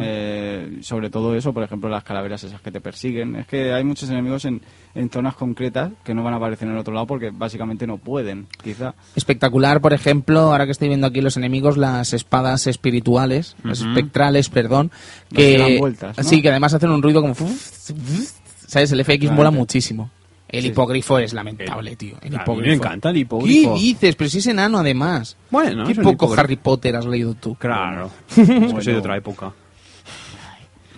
[0.01, 3.35] Eh, sobre todo eso, por ejemplo, las calaveras esas que te persiguen.
[3.35, 4.61] Es que hay muchos enemigos en,
[4.95, 7.97] en zonas concretas que no van a aparecer en el otro lado porque básicamente no
[7.97, 8.93] pueden, quizá.
[9.15, 14.49] Espectacular, por ejemplo, ahora que estoy viendo aquí los enemigos, las espadas espirituales, las espectrales,
[14.49, 14.91] perdón,
[15.33, 16.23] que dan vueltas, ¿no?
[16.23, 17.33] sí, que además hacen un ruido como
[18.67, 18.91] ¿sabes?
[18.91, 20.09] El FX mola muchísimo.
[20.51, 20.67] El Sí.
[20.67, 22.15] hipogrifo es lamentable, El- tío.
[22.21, 22.67] El a mí hipogrifo.
[22.69, 23.73] me encanta el ¿Qué hipogrifo.
[23.75, 24.15] dices?
[24.15, 25.37] Pero si es enano además.
[25.49, 26.39] Bueno, Qué poco hipogrifo.
[26.41, 27.55] Harry Potter has leído tú.
[27.55, 28.09] Claro.
[28.35, 29.51] Es que soy de otra época.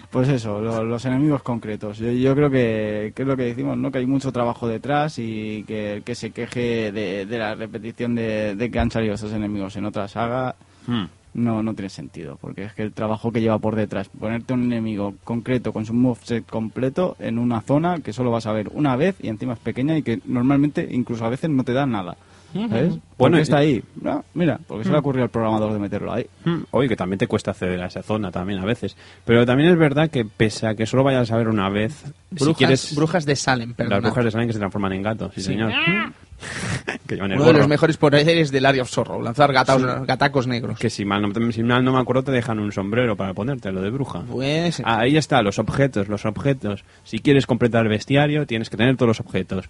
[0.09, 1.97] Pues eso, lo- los enemigos concretos.
[1.97, 3.91] Yo, yo creo que, que es lo que decimos, ¿no?
[3.91, 8.69] Que hay mucho trabajo detrás y que se queje de, de la repetición de, de
[8.69, 10.55] que han salido esos enemigos en otra saga
[10.85, 11.05] Hmm.
[11.33, 12.37] No, no tiene sentido.
[12.39, 15.93] Porque es que el trabajo que lleva por detrás, ponerte un enemigo concreto con su
[15.93, 19.59] moveset completo en una zona que solo vas a ver una vez y encima es
[19.59, 22.17] pequeña y que normalmente incluso a veces no te da nada.
[22.53, 22.93] ¿Sabes?
[23.17, 23.81] Bueno, está ahí.
[24.01, 26.25] No, mira, porque se le ocurrió al programador de meterlo ahí.
[26.45, 28.95] Hmm, Oye, que también te cuesta acceder a esa zona también a veces.
[29.25, 32.47] Pero también es verdad que pese a que solo vayas a ver una vez, Brujas,
[32.47, 32.95] si quieres...
[32.95, 33.91] brujas de Salem, perdón.
[33.91, 35.71] Las brujas de Salem que se transforman en gatos, sí, señor.
[37.07, 40.77] que el Uno de los mejores poderes del Area of Sorrow, lanzar gataos- gatacos negros.
[40.77, 43.71] Que si mal, no, si mal no me acuerdo te dejan un sombrero para ponerte,
[43.71, 44.21] lo de bruja.
[44.29, 46.83] Pues, Ahí está, los objetos, los objetos.
[47.03, 49.69] Si quieres completar el bestiario, tienes que tener todos los objetos.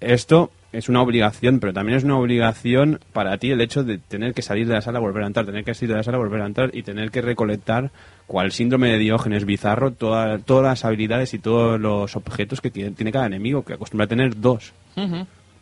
[0.00, 4.34] Esto es una obligación, pero también es una obligación para ti el hecho de tener
[4.34, 6.42] que salir de la sala, volver a entrar, tener que salir de la sala, volver
[6.42, 7.90] a entrar y tener que recolectar,
[8.26, 12.90] cual síndrome de Diógenes bizarro, toda- todas las habilidades y todos los objetos que tiene,
[12.90, 14.72] tiene cada enemigo, que acostumbra a tener dos.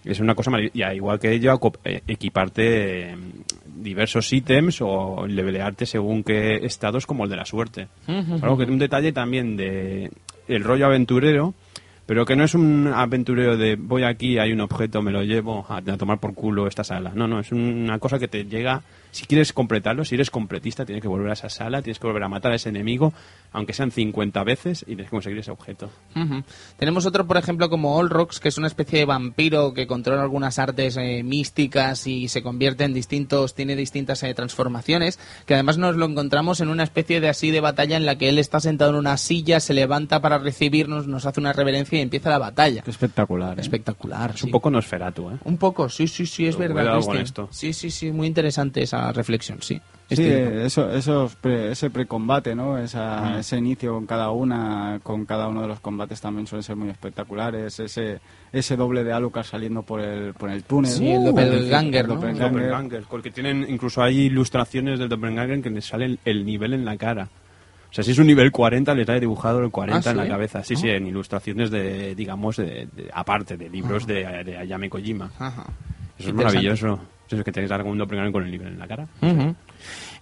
[0.04, 0.92] Es una cosa maravillosa.
[0.94, 3.16] Igual que ello, eh, equiparte eh,
[3.76, 7.88] diversos ítems o levelearte según qué estados como el de la suerte.
[8.42, 10.10] Algo que un detalle también de
[10.48, 11.54] el rollo aventurero,
[12.06, 15.64] pero que no es un aventurero de voy aquí, hay un objeto, me lo llevo
[15.68, 17.12] a, tomar por culo esta sala.
[17.14, 18.82] No, no, es una cosa que te llega.
[19.14, 22.24] Si quieres completarlo, si eres completista, tienes que volver a esa sala, tienes que volver
[22.24, 23.14] a matar a ese enemigo,
[23.52, 25.88] aunque sean 50 veces, y tienes que conseguir ese objeto.
[26.16, 26.42] Ujú.
[26.76, 30.58] Tenemos otro, por ejemplo, como Olrox, que es una especie de vampiro que controla algunas
[30.58, 35.94] artes eh, místicas y se convierte en distintos, tiene distintas eh, transformaciones, que además nos
[35.94, 38.90] lo encontramos en una especie de así de batalla en la que él está sentado
[38.90, 42.82] en una silla, se levanta para recibirnos, nos hace una reverencia y empieza la batalla.
[42.82, 43.56] Qué espectacular.
[43.58, 43.60] ¿eh?
[43.60, 44.30] Espectacular.
[44.30, 44.46] Es sí.
[44.46, 45.38] un poco Nosferatu, ¿eh?
[45.44, 47.00] Un poco, sí, sí, sí, es Pero verdad.
[47.00, 47.48] con esto.
[47.52, 49.80] Sí, sí, sí, muy interesante esa reflexión, sí.
[50.10, 52.76] Sí, eso, esos pre- ese precombate, ¿no?
[52.78, 53.38] Esa.
[53.40, 56.90] Ese inicio con cada una, con cada uno de los combates también suelen ser muy
[56.90, 57.80] espectaculares.
[57.80, 58.20] Ese,
[58.52, 60.92] ese doble de Alucard saliendo por el, por el túnel.
[60.92, 62.14] Sí, el doppelganger, El ¿no?
[62.16, 63.04] doppelganger.
[63.08, 66.96] Porque tienen, incluso hay ilustraciones del Doppelganger que les sale el, el nivel en la
[66.98, 67.28] cara.
[67.90, 70.24] O sea, si es un nivel 40, les ha dibujado el 40 Ah, en la
[70.24, 70.28] ¿sí?
[70.28, 70.64] cabeza.
[70.64, 75.30] Sí, sí, en ilustraciones de, digamos, de, de- aparte de libros de, de Ayame Kojima.
[76.18, 77.00] Eso es maravilloso.
[77.26, 79.06] Eso es que tenéis algún Doppelganger con el nivel en la cara.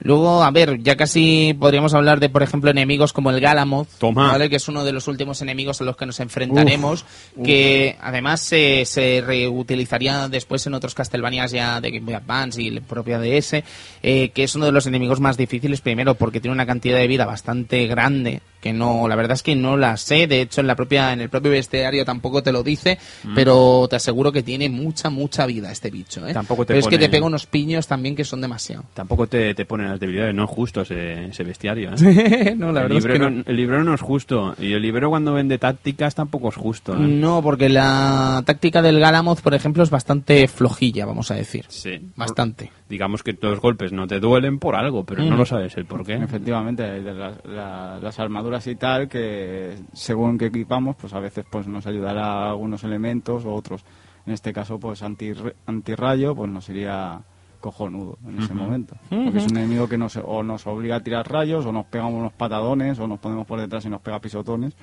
[0.00, 3.88] Luego, a ver, ya casi podríamos hablar de, por ejemplo, enemigos como el Galamoth.
[4.32, 4.50] ¿vale?
[4.50, 7.04] que es uno de los últimos enemigos a los que nos enfrentaremos,
[7.44, 12.68] que además se, se reutilizaría después en otros Castlevanias ya de Game Boy Advance y
[12.68, 13.62] el propio DS,
[14.02, 17.06] eh, que es uno de los enemigos más difíciles, primero porque tiene una cantidad de
[17.06, 20.68] vida bastante grande, que no, la verdad es que no la sé, de hecho en
[20.68, 23.34] la propia, en el propio bestiario tampoco te lo dice, Mm.
[23.34, 26.32] pero te aseguro que tiene mucha, mucha vida este bicho, ¿eh?
[26.32, 28.84] Tampoco te pero es que te pega unos piños también que son demasiado.
[28.94, 31.90] Tampoco te, te ponen las debilidades, no es justo ese, ese bestiario.
[32.00, 32.54] ¿eh?
[32.56, 33.42] no, la el, verdad es que librero, no.
[33.46, 34.54] el librero no es justo.
[34.58, 36.94] Y el librero cuando vende tácticas tampoco es justo.
[36.94, 36.98] ¿eh?
[37.00, 41.64] No, porque la táctica del Galamoth, por ejemplo, es bastante flojilla, vamos a decir.
[41.68, 42.00] Sí.
[42.16, 42.70] Bastante.
[42.92, 45.30] Digamos que los golpes no te duelen por algo, pero Mm.
[45.30, 46.12] no lo sabes el por qué.
[46.16, 51.66] Efectivamente, las, la- las armaduras y tal, que según que equipamos, pues a veces pues
[51.66, 53.82] nos ayudará algunos elementos o otros.
[54.26, 55.32] En este caso, pues anti,
[55.66, 57.18] antirrayo, pues nos iría
[57.60, 58.94] cojonudo en ese momento.
[59.08, 62.04] Porque es un enemigo que nos, o nos obliga a tirar rayos, o nos pega
[62.04, 64.76] unos patadones, o nos ponemos por detrás y nos pega pisotones.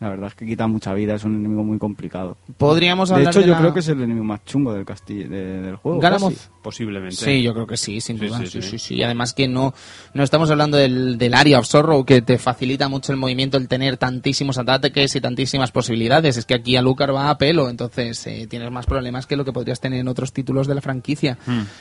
[0.00, 2.36] La verdad es que quita mucha vida, es un enemigo muy complicado.
[2.58, 4.84] Podríamos De hablar hecho, de yo la- creo que es el enemigo más chungo del
[4.84, 6.00] castillo, de- del juego.
[6.64, 7.16] Posiblemente.
[7.16, 8.40] Sí, yo creo que sí, sin duda.
[8.46, 8.94] sí, Sí, sí.
[8.94, 9.74] Y además que no,
[10.14, 13.68] no estamos hablando del, del área of Sorrow, que te facilita mucho el movimiento el
[13.68, 16.38] tener tantísimos ataques y tantísimas posibilidades.
[16.38, 19.44] Es que aquí a Lucar va a pelo, entonces eh, tienes más problemas que lo
[19.44, 21.36] que podrías tener en otros títulos de la franquicia.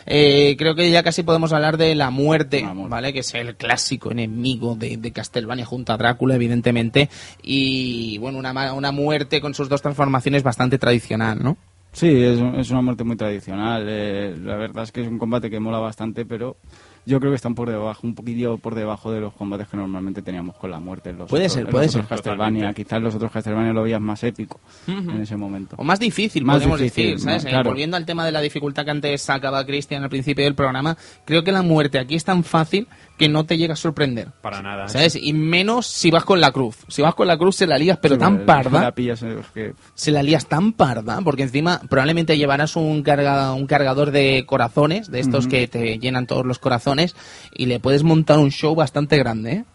[0.05, 2.67] Eh, creo que ya casi podemos hablar de la muerte.
[2.75, 3.13] ¿vale?
[3.13, 7.09] Que es el clásico enemigo de, de Castlevania junto a Drácula, evidentemente.
[7.41, 11.55] Y bueno, una, una muerte con sus dos transformaciones bastante tradicional, ¿no?
[11.93, 13.85] Sí, es, un- es una muerte muy tradicional.
[13.87, 16.57] eh, la verdad es que es un combate que mola bastante, pero
[17.05, 20.21] yo creo que están por debajo, un poquillo por debajo de los combates que normalmente
[20.23, 21.11] teníamos con la muerte.
[21.11, 22.05] En los Puede otros- ser, en puede los ser.
[22.05, 22.73] Castlevania.
[22.73, 25.75] Quizás los otros Castlevania lo veías más épico en ese momento.
[25.77, 27.43] O más difícil, Más podemos difícil, decir, ¿sabes?
[27.45, 27.61] más- Eh.
[27.63, 31.43] Volviendo al tema de la dificultad que antes sacaba Cristian al principio del programa, creo
[31.43, 32.87] que la muerte aquí es tan fácil
[33.17, 34.29] que no te llega a sorprender.
[34.41, 34.87] Para nada.
[34.87, 35.15] ¿Sabes?
[35.15, 36.77] Y menos si vas con la cruz.
[36.87, 38.81] Si vas con la cruz se la lías, pero Sí, tan parda.
[38.81, 43.53] La pillas, eh, que Se la lías tan parda, porque encima probablemente llevarás un, carga,
[43.53, 47.15] un cargador de corazones, de estos que te llenan todos los corazones,
[47.53, 49.65] y le puedes montar un show bastante grande, ¿eh?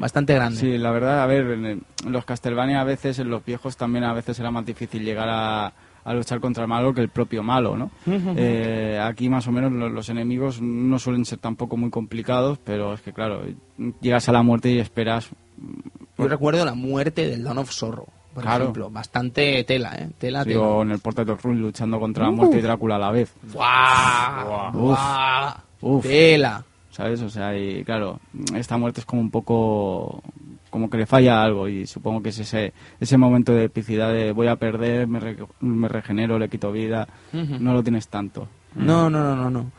[0.00, 0.58] Bastante grande.
[0.58, 4.12] Sí, la verdad, a ver, en los Castlevania a veces, en los viejos también a
[4.12, 5.72] veces era más difícil llegar a,
[6.10, 7.90] a luchar contra el malo que el propio malo, ¿no?
[8.06, 12.94] Eh, aquí más o menos lo- los, enemigos no suelen ser tampoco muy complicados, pero
[12.94, 13.42] es que claro,
[14.00, 15.28] llegas a la muerte y esperas...
[16.18, 18.64] Yo recuerdo la muerte del Dawn of Sorrow, por Claro.
[18.64, 18.90] ejemplo.
[18.90, 20.10] Bastante tela, ¿eh?
[20.18, 20.60] Tela, Sí, tela.
[20.62, 23.32] o en el Portrait of Ruin luchando contra la muerte y Drácula a la vez,
[23.52, 24.72] ¡Guau!
[24.72, 25.54] ¡Guau!
[25.82, 26.02] Uf.
[26.06, 26.64] Tela.
[26.90, 27.22] ¿sabes?
[27.22, 28.18] O sea, y claro,
[28.54, 30.22] esta muerte es como un poco...
[30.70, 34.32] como que le falla algo y supongo que es ese, ese momento de epicidad de
[34.32, 38.48] voy a perder, me, re- me regenero, le quito vida, no lo tienes tanto.
[38.76, 39.70] No, no, no, no, no.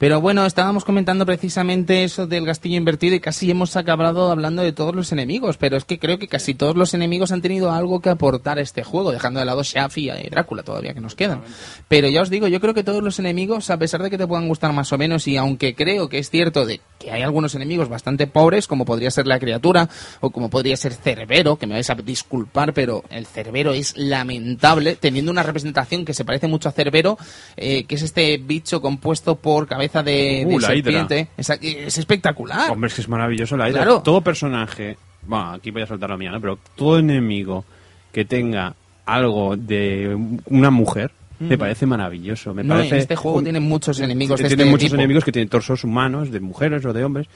[0.00, 4.72] Pero bueno, estábamos comentando precisamente eso del castillo invertido y casi hemos acabado hablando de
[4.72, 8.00] todos los enemigos, pero es que creo que casi todos los enemigos han tenido algo
[8.00, 11.42] que aportar a este juego, dejando de lado Shafi y Drácula todavía que nos quedan.
[11.86, 14.26] Pero ya os digo, yo creo que todos los enemigos, a pesar de que te
[14.26, 17.54] puedan gustar más o menos, y aunque creo que es cierto de que hay algunos
[17.54, 19.90] enemigos bastante pobres, como podría ser la criatura,
[20.20, 24.96] o como podría ser Cerbero, que me vais a disculpar, pero el Cerbero es lamentable,
[24.96, 27.18] teniendo una representación que se parece mucho a Cerbero,
[27.58, 30.66] eh, que es este bicho compuesto por cabeza de, de Uh, hidra.
[30.68, 31.28] serpiente.
[31.36, 32.70] Es, es espectacular.
[32.70, 33.82] Hombre, es que es maravilloso la idea.
[33.82, 34.02] Claro.
[34.02, 34.96] Todo personaje,
[35.26, 36.40] bueno, aquí voy a soltar la mía, ¿no?
[36.40, 37.64] Pero todo enemigo
[38.12, 38.74] que tenga
[39.06, 41.10] algo de una mujer
[41.40, 42.52] me parece maravilloso.
[42.52, 44.96] Me No, parece este juego tiene muchos enemigos de tiene este muchos tipo.
[44.96, 47.26] enemigos que tienen torsos humanos, de mujeres o de hombres.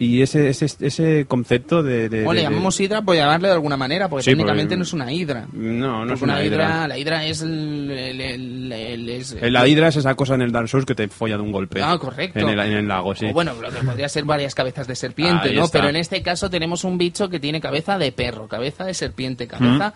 [0.00, 2.08] Y ese, ese, ese concepto de.
[2.08, 4.82] de- O le llamamos hidra por llamarle de alguna manera, porque Sí, técnicamente porque- no
[4.84, 5.46] es una hidra.
[5.52, 6.86] No, no es Porque una hidra.
[6.86, 7.90] La hidra es el...
[7.90, 11.08] el- el- el- es- La hidra es esa cosa en el Dark Souls que te
[11.08, 11.82] folla de un golpe.
[11.82, 12.38] Ah, correcto.
[12.38, 13.26] En el, en lago, sí.
[13.26, 15.64] O bueno, lo que podría ser varias cabezas de serpiente, Ahí ¿no?
[15.64, 15.78] está.
[15.78, 19.48] Pero en este caso tenemos un bicho que tiene cabeza de perro, cabeza de serpiente,
[19.48, 19.94] cabeza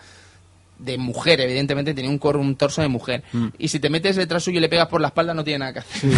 [0.83, 3.23] de mujer, evidentemente tenía un, cor- un torso de mujer.
[3.57, 5.73] Y si te metes detrás suyo y le pegas por la espalda, no tiene nada
[5.73, 6.11] que hacer.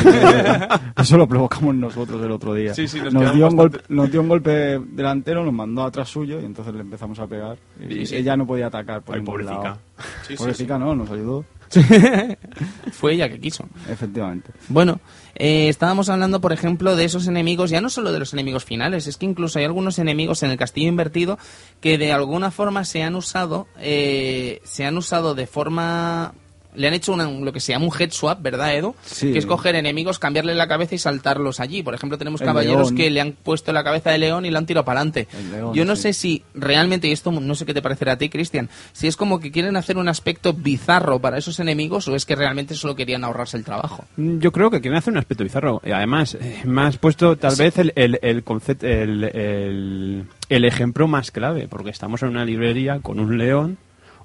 [0.98, 2.74] Eso lo provocamos nosotros el otro día.
[2.74, 6.40] Sí, sí, nos dio un golpe, nos dio un golpe delantero, nos mandó atrás suyo
[6.42, 7.58] y entonces le empezamos a pegar.
[7.90, 8.16] Y Sí.
[8.18, 9.78] ella no podía atacar por Ay, ningún lado.
[10.24, 11.46] Sí, sí, Pobrecita no, nos ayudó.
[12.92, 13.68] Fue ella que quiso.
[13.90, 14.52] Efectivamente.
[14.70, 15.00] Bueno,
[15.36, 19.08] eh, estábamos hablando, por ejemplo, de esos enemigos, ya no solo de los enemigos finales,
[19.08, 21.38] es que incluso hay algunos enemigos en el castillo invertido
[21.82, 26.34] que de alguna forma se han usado, eh, se han usado de forma
[26.76, 28.96] le han hecho una- lo que se llama un head swap, ¿verdad, Edu?
[29.04, 29.32] Sí.
[29.32, 31.84] Que es coger enemigos, cambiarle la cabeza y saltarlos allí.
[31.84, 32.98] Por ejemplo, tenemos El caballeros león.
[32.98, 35.28] que le han puesto la cabeza de león y lo han tirado para adelante.
[35.52, 36.02] León, Yo no sí.
[36.04, 39.16] sé si realmente, y esto no sé qué te parecerá a ti, Cristian, si es
[39.18, 42.96] como que quieren hacer un aspecto bizarro para esos enemigos o es que realmente solo
[42.96, 44.06] querían ahorrarse el trabajo.
[44.18, 45.82] Mm, Yo creo que quieren hacer un aspecto bizarro.
[45.86, 50.66] Y además, eh, me has puesto tal vez el, el, el concepto, el, el, el
[50.66, 53.78] ejemplo más clave, porque estamos en una librería con un león,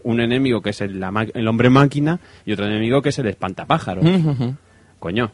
[0.04, 3.18] un enemigo que es el, la ma- el hombre máquina y otro enemigo que es
[3.18, 4.04] el espantapájaros.
[4.98, 5.30] Coño.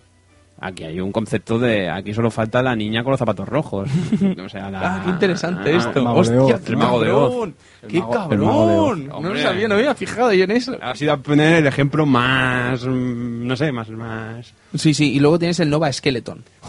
[0.59, 1.91] Aquí hay un concepto de.
[1.91, 3.91] Aquí solo falta la niña con los zapatos rojos.
[4.43, 5.99] O sea, la- Ah, qué interesante Ah, esto.
[5.99, 6.69] el mago de Hostia, Oz.
[6.71, 7.49] El mago de Oz.
[7.87, 9.07] Qué de cabrón.
[9.09, 10.75] No lo sabía, no me había fijado yo en eso.
[10.81, 12.87] Ha sido poner el ejemplo más.
[12.87, 13.91] mm, No sé, más.
[13.91, 14.55] más...
[14.79, 16.43] Sí, sí, y luego tienes el Nova Skeleton.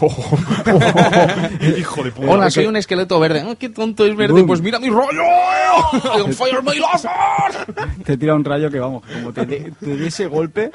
[1.78, 2.30] Hijo de puta.
[2.30, 3.42] Hola, soy un esqueleto verde.
[3.46, 4.34] ¡Ah, qué tonto es verde!
[4.34, 4.46] Boom.
[4.46, 5.22] Pues mira mi rollo.
[6.32, 7.74] ¡Fire my laser!
[8.04, 10.70] Te tira un rayo que vamos, como te te dé ese golpe.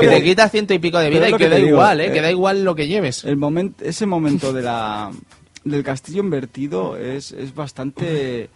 [0.00, 2.00] Que te quita ciento y pico de vida y que que da te digo, igual,
[2.00, 2.06] ¿eh?
[2.06, 3.24] eh, Que da igual lo que lleves.
[3.24, 5.10] El momento, ese momento de la
[5.64, 8.48] del castillo invertido es, es bastante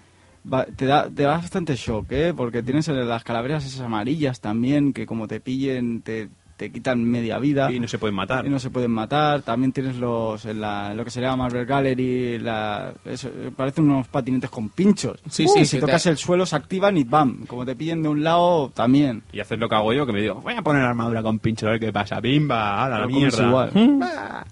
[0.51, 2.33] va- te da te da bastante shock, ¿eh?
[2.37, 6.29] Porque tienes las calaveras esas amarillas también que como te pillen te,
[6.61, 7.73] te quitan media vida.
[7.73, 8.45] Y no se pueden matar.
[8.47, 9.41] y no se pueden matar.
[9.41, 14.09] También tienes los en la, lo que se llama Marvel Gallery, la, eso, parecen unos
[14.09, 15.19] patinetes con pinchos.
[15.31, 17.47] Sí, Uh, sí, si tocas te- el suelo se activan y ¡bam!
[17.47, 19.23] Como te pillen de un lado, también.
[19.32, 21.66] Y haces lo que hago yo, que me digo, voy a poner armadura con pincho
[21.66, 22.20] a ver qué pasa.
[22.20, 23.47] Bimba, a la mierda.
[23.49, 23.70] igual.
[23.99, 24.45] Bah.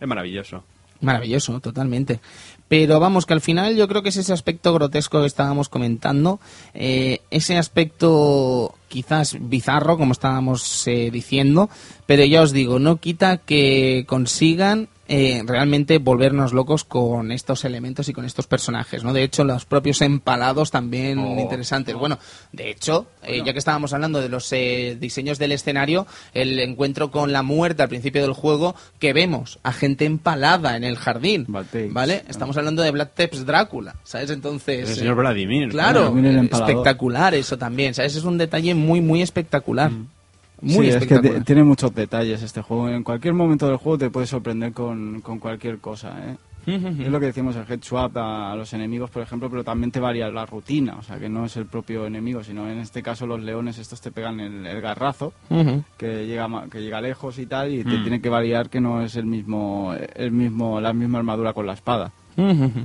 [0.00, 0.64] Es maravilloso.
[1.02, 2.20] Maravilloso, totalmente.
[2.72, 6.40] Pero vamos, que al final yo creo que es ese aspecto grotesco que estábamos comentando,
[6.72, 11.68] eh, ese aspecto quizás bizarro, como estábamos eh, diciendo,
[12.06, 18.08] pero ya os digo, no quita que consigan eh, realmente volvernos locos con estos elementos
[18.08, 19.12] y con estos personajes, ¿no?
[19.12, 21.94] De hecho, los propios empalados también interesantes.
[21.96, 22.18] Bueno,
[22.52, 27.10] de hecho, eh, ya que estábamos hablando de los eh, diseños del escenario, el encuentro
[27.10, 31.46] con la muerte al principio del juego, que vemos a gente empalada en el jardín.
[31.90, 32.24] ¿vale?
[32.28, 34.30] Estamos hablando de Black Tapes Drácula, ¿sabes?
[34.30, 34.88] Entonces...
[34.88, 35.68] el señor eh, Vladimir.
[35.70, 36.70] Claro, Vladimir el empalador.
[36.70, 38.14] espectacular eso también, ¿sabes?
[38.14, 39.90] Es un detalle muy, muy espectacular.
[40.62, 41.14] Muy sí, es que
[41.44, 42.88] tiene muchos detalles este juego.
[42.88, 46.36] En cualquier momento del juego te puede sorprender con, con cualquier cosa, ¿eh?
[47.02, 49.90] Es lo que decimos, el head swap a, a los enemigos, por ejemplo, pero también
[49.90, 53.02] te varía la rutina, o sea, que no es el propio enemigo, sino en este
[53.02, 55.32] caso los leones estos te pegan el, el garrazo,
[55.98, 59.02] que llega ma- que llega lejos y tal, y te tiene que variar que no
[59.02, 62.12] es el mismo, el mismo la misma armadura con la espada,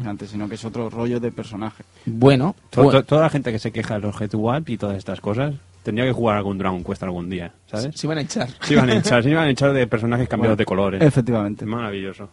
[0.08, 1.84] antes, sino que es otro rollo de personaje.
[2.08, 4.78] Bueno, To- bueno, to- toda la gente que se queja de los Head Warp y
[4.78, 5.54] todas estas cosas,
[5.88, 7.96] tendría que jugar algún Dragon Quest algún día, ¿sabes?
[7.96, 8.50] se van a echar.
[8.60, 11.02] Se iban a echar, se iban a echar de personajes cambiados Bueno, de colores.
[11.02, 11.66] Efectivamente.
[11.66, 12.30] Maravilloso.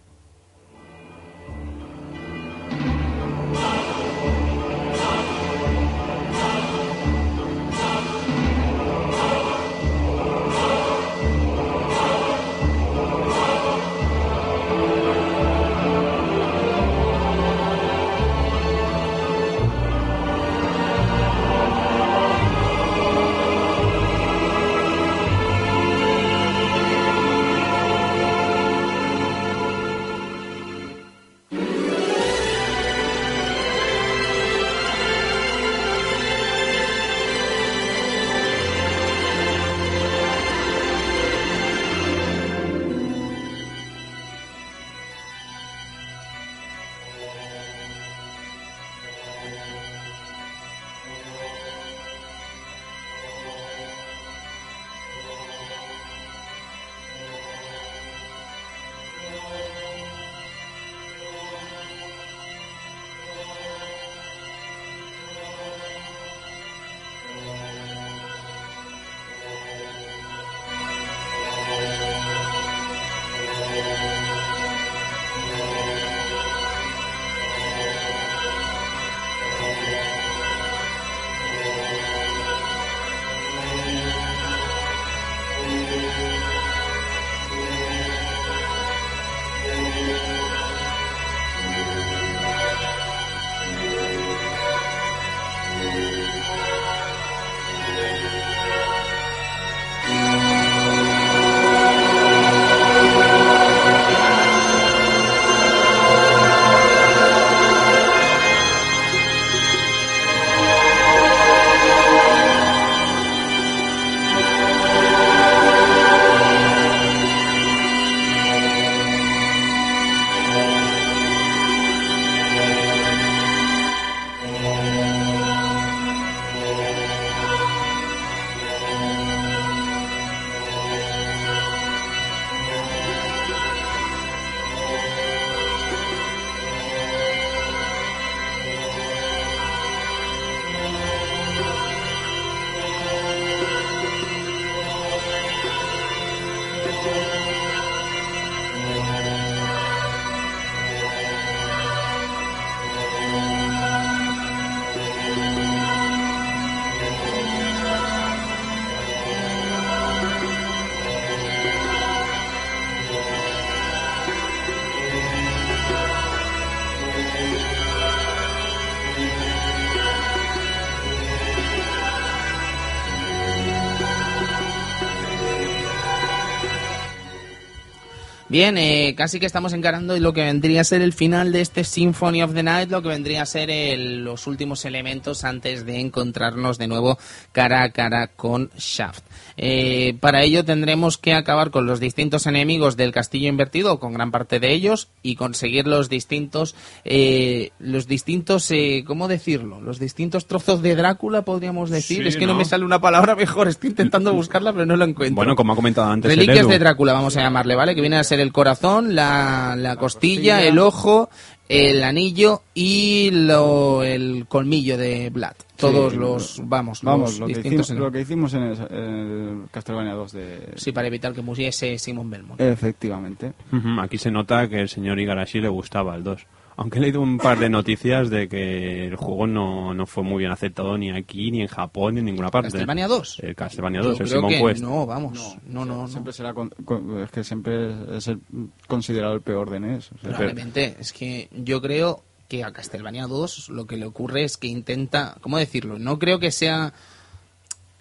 [178.55, 181.83] Bien, eh, casi que estamos encarando lo que vendría a ser el final de este
[181.83, 183.69] Symphony of the Night, lo que vendría a ser
[183.99, 187.19] los últimos elementos antes de encontrarnos de nuevo
[187.51, 189.25] cara a cara con Shaft.
[189.57, 194.31] Eh, para ello tendremos que acabar con los distintos enemigos del castillo invertido, con gran
[194.31, 196.75] parte de ellos, y conseguir los distintos,
[197.05, 199.81] eh, los distintos, eh, ¿cómo decirlo?
[199.81, 202.23] Los distintos trozos de Drácula, podríamos decir.
[202.23, 202.59] Sí, es que no ¿no?
[202.59, 205.37] me sale una palabra mejor, estoy intentando buscarla, pero no la encuentro.
[205.37, 206.71] Bueno, como ha comentado antes el Reliquias Edu.
[206.71, 207.95] de Drácula, vamos a llamarle, ¿vale?
[207.95, 210.63] Que viene a ser el corazón, la, la costilla, costilla.
[210.63, 211.31] el ojo,
[211.69, 215.55] el anillo y lo, el colmillo de Vlad.
[215.77, 217.87] Todos Sí, los, vamos, Vamos, los lo que, distintos...
[217.87, 220.69] hicimos, lo que hicimos en el, en el Castlevania 2 de...
[220.77, 222.61] Sí, para evitar que muriese Simon Belmont.
[222.61, 223.53] Efectivamente.
[224.01, 226.47] Aquí se nota que el señor Igarashi le gustaba el 2.
[226.77, 230.41] Aunque he leído un par de noticias de que el juego no, no fue muy
[230.41, 232.69] bien aceptado ni aquí, ni en Japón, ni en ninguna parte.
[232.71, 233.39] ¿Castlevania 2?
[233.45, 234.83] El Castlevania Yo 2, el creo Simon que Quest.
[234.83, 236.09] no, vamos, no, no, no.
[236.09, 238.41] Siempre será con- con- es que siempre es el-
[238.89, 240.11] considerado el peor de NES.
[240.13, 244.45] o sea, Probablemente, es que yo creo que a Castlevania 2 lo que le ocurre
[244.45, 245.99] es que intenta, ¿cómo decirlo?
[245.99, 246.93] No creo que sea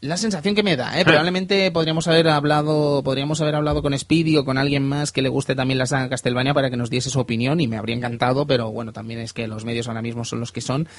[0.03, 1.05] la sensación que me da, ¿eh?
[1.05, 5.29] Probablemente podríamos haber hablado, podríamos haber hablado con Speedy o con alguien más que le
[5.29, 8.45] guste también la saga Castlevania para que nos diese su opinión y me habría encantado,
[8.45, 10.89] pero bueno, también es que los medios ahora mismo son los que son,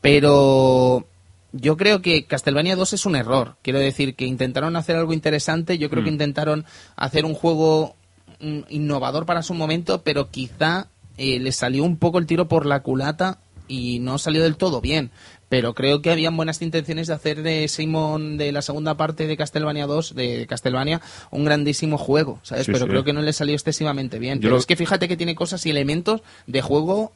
[0.00, 1.04] pero
[1.50, 3.56] yo creo que Castlevania 2 es un error.
[3.62, 6.64] Quiero decir que intentaron hacer algo interesante, yo creo que intentaron
[6.94, 7.96] hacer un juego
[8.40, 10.86] mm, innovador para su momento, pero quizá
[11.18, 14.80] eh, les salió un poco el tiro por la culata y no salió del todo
[14.80, 15.10] bien.
[15.52, 19.36] Pero creo que habían buenas intenciones de hacer de Simon de la segunda parte de
[19.36, 22.64] Castlevania 2, de Castlevania, un grandísimo juego, ¿sabes?
[22.64, 22.90] Sí, pero sí.
[22.90, 24.38] creo que no le salió excesivamente bien.
[24.38, 27.12] Yo pero lo- es que fíjate que tiene cosas y elementos de juego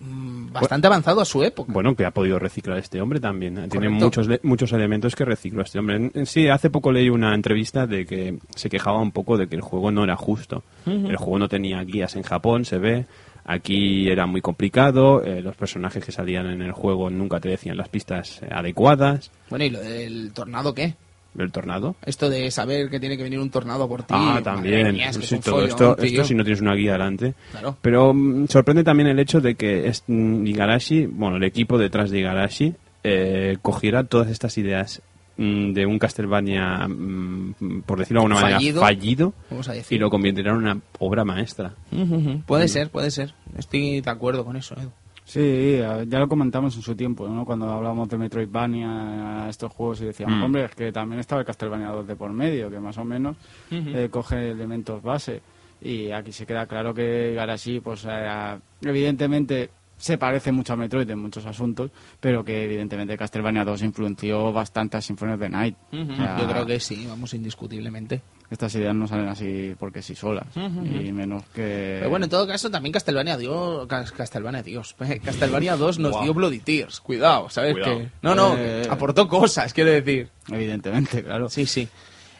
[0.00, 1.72] mm, bastante avanzado a su época.
[1.72, 3.54] Bueno, que ha podido reciclar este hombre también.
[3.54, 4.04] Tiene Correcto.
[4.04, 6.10] muchos muchos elementos que recicló este hombre.
[6.26, 9.62] Sí, hace poco leí una entrevista de que se quejaba un poco de que el
[9.62, 10.62] juego no era justo.
[10.84, 13.06] El juego no tenía guías en Japón, se ve.
[13.50, 15.24] Aquí era muy complicado.
[15.24, 19.30] eh, los personajes que salían en el juego nunca te decían las pistas eh, adecuadas.
[19.48, 20.94] Bueno, ¿y lo del tornado qué?
[21.38, 21.96] El tornado.
[22.04, 24.12] Esto de saber que tiene que venir un tornado por ti.
[24.14, 24.92] Ah, también.
[24.92, 27.34] mía, es que Sí, todo esto, esto si no tienes una guía delante.
[27.52, 27.76] Claro.
[27.80, 32.10] Pero mm, sorprende también el hecho de que es, mm, Igarashi, bueno, el equipo detrás
[32.10, 35.00] de Igarashi, eh, cogiera todas estas ideas
[35.38, 39.96] de un Castlevania, mm, por decirlo de alguna Fallido, manera, fallido, vamos a decir.
[39.96, 41.74] y lo convirtiera en una obra maestra.
[41.92, 42.42] Ujú.
[42.44, 43.34] Puede ser, puede ser.
[43.56, 44.90] Estoy de acuerdo con eso, Edu.
[45.24, 47.44] Sí, ya lo comentamos en su tiempo, ¿no?
[47.44, 50.42] Cuando hablábamos de Metroidvania, estos juegos, y decíamos, Mm.
[50.42, 53.36] hombre, es que también estaba el Castlevania 2 de por medio, que más o menos
[53.70, 55.40] eh, coge elementos base.
[55.82, 61.10] Y aquí se queda claro que Garashi, pues eh, evidentemente se parece mucho a Metroid
[61.10, 65.76] en muchos asuntos, pero que evidentemente Castlevania 2 influenció bastante a Symphony of the Night.
[65.92, 68.22] O sea, Yo creo que sí, vamos, indiscutiblemente.
[68.50, 71.96] Estas ideas no salen así porque sí solas, y menos que...
[71.98, 73.86] Pero bueno, en todo caso, también Castlevania dio.
[73.86, 74.94] Cas- Castlevania, Dios.
[75.24, 77.00] Castlevania 2 nos dio Bloody Tears.
[77.00, 77.74] Cuidado, ¿sabes?
[77.74, 77.98] Cuidado.
[77.98, 78.08] Que...
[78.22, 78.86] No, no, Eh.
[78.88, 80.30] aportó cosas, quiero decir.
[80.50, 81.50] Evidentemente, claro.
[81.50, 81.86] Sí, sí.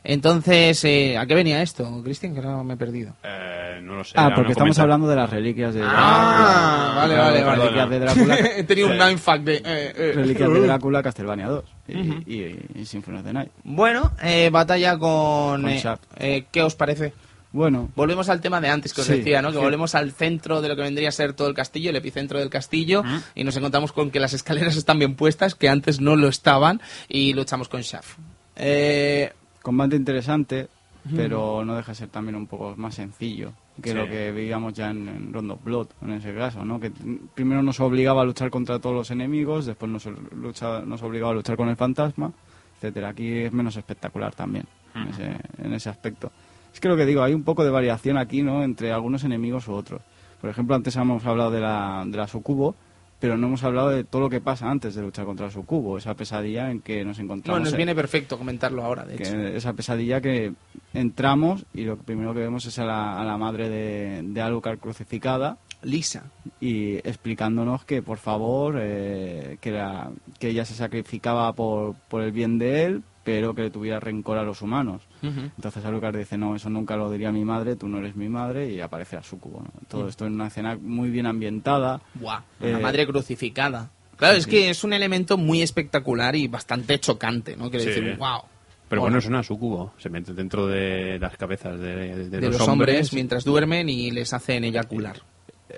[0.04, 2.32] Entonces, eh, ¿a qué venía esto, Cristian?
[2.34, 3.14] Que ahora me he perdido.
[3.22, 4.12] Eh, no lo sé.
[4.16, 4.82] Ah, porque estamos comenta.
[4.82, 7.62] hablando de las reliquias de Ah, vale, Claro, vale, las vale.
[7.64, 9.56] Reliquias de Drácula, He tenido un mindfuck de.
[9.56, 10.12] eh, eh.
[10.14, 11.92] reliquias de Drácula, Castlevania 2 y,
[12.34, 13.50] y, y Symphony of the Night.
[13.64, 15.62] Bueno, eh, batalla con.
[15.62, 15.82] Con eh,
[16.18, 17.12] eh, ¿Qué os parece?
[17.50, 19.48] Bueno, Volvemos al tema de antes que os Sí, decía, ¿no?
[19.48, 19.62] Que sí.
[19.64, 22.50] volvemos al centro de lo que vendría a ser todo el castillo, el epicentro del
[22.50, 23.02] castillo,
[23.34, 26.82] y nos encontramos con que las escaleras están bien puestas, que antes no lo estaban,
[27.08, 28.18] y luchamos con Shaft.
[28.56, 29.32] Eh,
[29.68, 30.68] combate interesante,
[31.14, 33.96] pero no deja de ser también un poco más sencillo que Sí.
[33.96, 36.80] lo que veíamos ya en, en Rondo Blood, en ese caso, ¿no?
[36.80, 36.90] Que
[37.34, 41.34] primero nos obligaba a luchar contra todos los enemigos, después nos, lucha- nos obligaba a
[41.34, 42.32] luchar con el fantasma,
[42.76, 43.10] etcétera.
[43.10, 44.64] Aquí es menos espectacular también,
[44.94, 46.32] en, ese, en ese aspecto.
[46.74, 48.62] Es que lo que digo, hay un poco de variación aquí, ¿no?
[48.64, 50.00] Entre algunos enemigos u otros.
[50.40, 52.74] Por ejemplo, antes hemos hablado de la, de la Sucubo,
[53.20, 55.98] pero no hemos hablado de todo lo que pasa antes de luchar contra la Sucubo,
[55.98, 57.62] esa pesadilla en que nos no, encontramos.
[57.62, 59.36] nos en- viene perfecto comentarlo ahora, de hecho.
[59.38, 60.52] esa pesadilla que
[60.94, 64.78] entramos y lo primero que vemos es a la, a la madre de, de Alucard
[64.78, 66.24] crucificada Lisa.
[66.60, 72.32] y explicándonos que por favor eh, que, la- que ella se sacrificaba por, por el
[72.32, 75.40] bien de él pero que le tuviera rencor a los humanos Ujú.
[75.56, 78.70] entonces Alucard dice no eso nunca lo diría mi madre tú no eres mi madre
[78.72, 79.70] y aparece a Sucubo ¿no?
[79.88, 83.90] todo esto en una escena muy bien ambientada Buah, una Eh, madre crucificada.
[84.16, 87.70] Claro, es que es un elemento muy espectacular y bastante chocante, ¿no?
[87.70, 87.90] Quiero Sí.
[87.90, 88.40] decir, wow.
[88.88, 89.92] Pero bueno, es una sucubo.
[89.98, 94.32] Se mete dentro de las cabezas de, de de los, hombres, mientras duermen y les
[94.32, 95.18] hacen eyacular.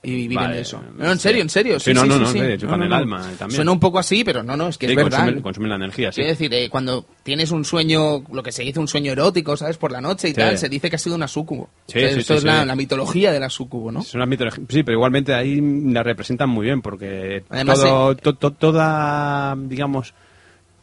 [0.03, 0.83] Y viven Vale, de eso.
[0.97, 1.79] No, en serio, en serio.
[1.81, 2.27] Sí, Sí, no, no, sí, no,
[2.59, 2.67] sí.
[2.67, 3.57] No, el alma también.
[3.57, 5.19] Suena un poco así, pero no, no, es que es verdad.
[5.19, 6.17] consumen, consumen la energía, sí.
[6.17, 9.77] Quiero decir, eh, cuando tienes un sueño, lo que se dice un sueño erótico, ¿sabes?
[9.77, 11.71] Por la noche y tal, se dice que ha sido una sucubo.
[11.87, 14.01] Sí, O sea, Esto es la, mitología de la sucubo, ¿no?
[14.01, 18.17] Es una mitología- Sí, pero igualmente ahí la representan muy bien porque Además, todo, eh,
[18.17, 20.15] to- to- toda, digamos,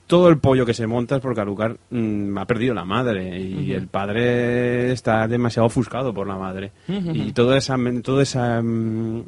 [0.08, 3.74] todo el pollo que se monta es porque Alucard mm, ha perdido la madre y
[3.74, 6.72] el padre está demasiado ofuscado por la madre.
[6.88, 9.26] Y toda esa, toda esa, mm,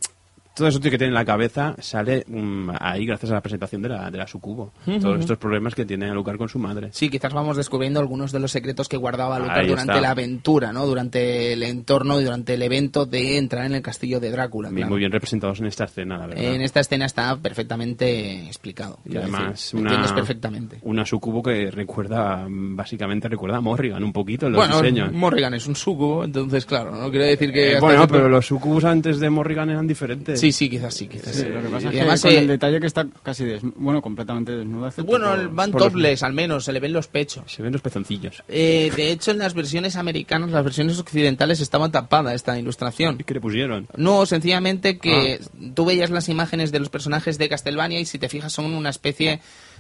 [0.59, 3.89] todo eso que tiene en la cabeza sale mm, ahí gracias a la presentación de
[3.89, 4.73] la, de la sucubo.
[5.01, 6.89] Todos estos problemas que tiene Alucard con su madre.
[6.91, 10.01] Sí, quizás vamos descubriendo algunos de los secretos que guardaba Lucar Ahí durante está.
[10.01, 10.85] la aventura, ¿no?
[10.85, 14.69] Durante el entorno y durante el evento de entrar en el castillo de Drácula.
[14.69, 14.89] Muy- claro.
[14.91, 16.43] Muy bien representados en esta escena, la verdad.
[16.43, 18.99] En esta escena está perfectamente explicado.
[19.05, 20.79] Y además una, perfectamente.
[20.83, 25.13] una sucubo que recuerda, básicamente recuerda a Morrigan un poquito en los Bueno, diseños.
[25.13, 27.73] Morrigan es un sucubo, entonces claro, no quiero decir que...
[27.73, 30.39] Eh, bueno, pero los sucubos antes de Morrigan eran diferentes.
[30.39, 31.41] Sí, sí, quizás sí, quizás sí.
[31.43, 33.45] Sí, lo que pasa Y es que además, con eh, el detalle que está casi
[33.45, 34.87] desnudo, bueno, completamente desnudo.
[34.87, 37.51] excepto Bueno, por- el van por los- topless al menos, se le ven los pechos.
[37.51, 38.43] Se ven los pezoncillos.
[38.47, 43.17] Eh, de hecho, en las versiones americanas, las versiones occidentales, estaba tapada esta ilustración.
[43.19, 43.87] ¿Y qué le pusieron?
[43.95, 45.47] No, sencillamente que Ah.
[45.75, 48.89] tú veías las imágenes de los personajes de Castlevania y si te fijas son una
[48.89, 49.39] especie,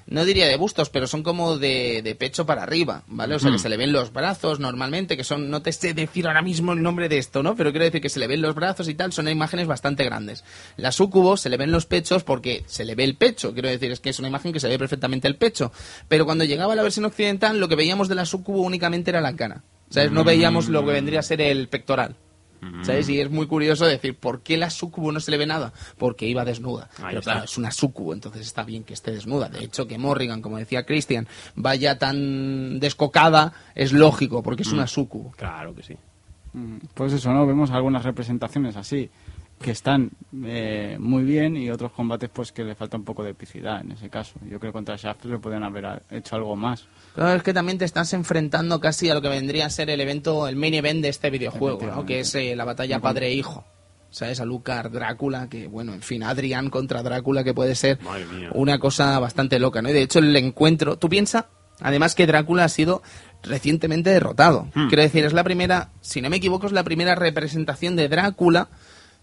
[0.09, 3.35] no diría de bustos, pero son como de, de pecho para arriba, ¿vale?
[3.35, 3.53] O sea, Hmm.
[3.53, 6.73] que se le ven los brazos normalmente, que son, no te sé decir ahora mismo
[6.73, 7.55] el nombre de esto, ¿no?
[7.55, 10.43] Pero quiero decir que se le ven los brazos y tal, son imágenes bastante grandes.
[10.77, 13.91] La sucubo se le ven los pechos porque se le ve el pecho, quiero decir,
[13.91, 15.71] es que es una imagen que se ve perfectamente el pecho.
[16.07, 19.35] Pero cuando llegaba la versión occidental, lo que veíamos de la sucubo únicamente era la
[19.35, 19.63] cara.
[19.89, 20.11] ¿Sabes?
[20.11, 22.15] No veíamos lo que vendría a ser el pectoral.
[22.83, 23.07] ¿Sabes?
[23.09, 25.71] Y es muy curioso decir, ¿por qué la sucubo no se le ve nada?
[25.97, 26.89] Porque iba desnuda.
[26.97, 27.31] Ahí Pero está.
[27.31, 29.47] claro, es una sucubo, entonces está bien que esté desnuda.
[29.49, 34.87] De hecho, que Morrigan, como decía Christian, vaya tan descocada, es lógico, porque es una
[34.87, 35.31] sucubo.
[35.37, 35.95] Claro que sí.
[36.53, 37.45] Mm, Pues eso, ¿no?
[37.47, 39.09] Vemos algunas representaciones así
[39.59, 40.11] que están
[40.45, 43.91] eh, muy bien y otros combates pues que le falta un poco de epicidad en
[43.91, 44.39] ese caso.
[44.43, 46.85] Yo creo que contra Shaft le pueden haber hecho algo más.
[47.13, 49.99] Claro, es que también te estás enfrentando casi a lo que vendría a ser el
[49.99, 52.05] evento, el main event de este videojuego, ¿no?
[52.05, 53.65] Que es eh, la batalla padre-hijo.
[54.11, 54.39] ¿Sabes?
[54.39, 57.99] A Lucar, Drácula, que bueno, en fin, Adrián contra Drácula, que puede ser
[58.55, 59.89] una cosa bastante loca, ¿no?
[59.89, 61.45] Y de hecho el encuentro, tú piensas,
[61.79, 63.03] además que Drácula ha sido
[63.43, 64.67] recientemente derrotado.
[64.73, 68.69] Quiero decir, es la primera, si no me equivoco, es la primera representación de Drácula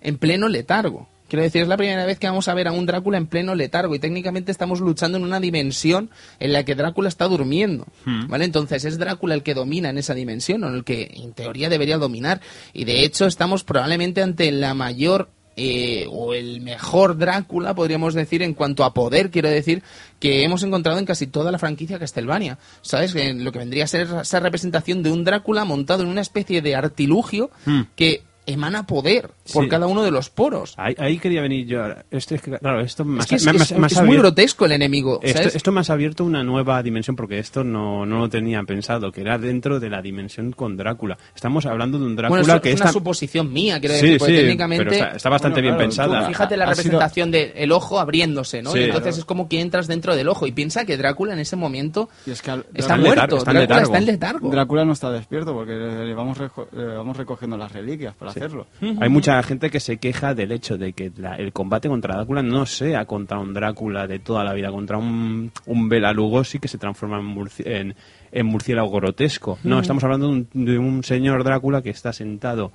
[0.01, 1.09] en pleno letargo.
[1.29, 3.55] Quiero decir, es la primera vez que vamos a ver a un Drácula en pleno
[3.55, 7.87] letargo y técnicamente estamos luchando en una dimensión en la que Drácula está durmiendo.
[8.05, 8.45] ¿Vale?
[8.45, 11.99] Entonces es Drácula el que domina en esa dimensión, o el que en teoría debería
[11.99, 12.41] dominar.
[12.73, 18.43] Y de hecho estamos probablemente ante la mayor eh, o el mejor Drácula, podríamos decir,
[18.43, 19.83] en cuanto a poder, quiero decir,
[20.21, 22.59] que hemos encontrado en casi toda la franquicia Castlevania.
[22.83, 23.15] ¿Sabes?
[23.15, 26.77] Lo que vendría a ser esa representación de un Drácula montado en una especie de
[26.77, 27.51] artilugio
[27.97, 29.69] que emana poder por Sí.
[29.69, 30.75] cada uno de los poros.
[30.77, 31.83] Ahí, ahí quería venir yo.
[31.83, 32.05] ahora.
[32.11, 34.65] Esto es que, claro, esto Es más, que es, más- es- más es muy grotesco
[34.67, 35.19] el enemigo.
[35.23, 35.57] Esto, ¿sabes?
[35.57, 39.21] esto me has abierto una nueva dimensión porque esto no, no lo tenía pensado, que
[39.21, 41.19] era dentro de la dimensión con Drácula.
[41.35, 42.85] Estamos hablando de un Drácula bueno, eso que es está...
[42.87, 44.85] una suposición mía, quiero Sí, decir, porque sí, técnicamente...
[44.85, 46.27] pero está, está bastante Bueno, bien claro, pensada.
[46.27, 48.73] tú Fíjate la Ha sido- representación del ojo abriéndose, ¿no?
[48.73, 48.79] Sí.
[48.79, 49.19] y entonces Claro.
[49.19, 52.31] es como que entras dentro del ojo y piensa que Drácula en ese momento Y
[52.31, 53.37] es que al- está muerto.
[53.39, 53.83] está en Drácula letargo.
[53.87, 54.51] está en letargo.
[54.51, 58.67] Drácula no está despierto porque le vamos, reco- le vamos recogiendo las reliquias para hacerlo.
[59.01, 62.43] Hay mucha gente que se queja del hecho de que la- el combate contra Drácula
[62.43, 66.69] no sea contra un Drácula de toda la vida, contra un, un Bela Lugosi que
[66.69, 67.95] se transforma en, murci- en,
[68.33, 69.59] en murciélago grotesco.
[69.65, 72.73] No, estamos hablando de un, de un señor Drácula que está sentado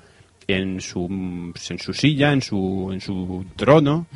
[0.48, 4.08] en su, en su silla, en su, en su trono,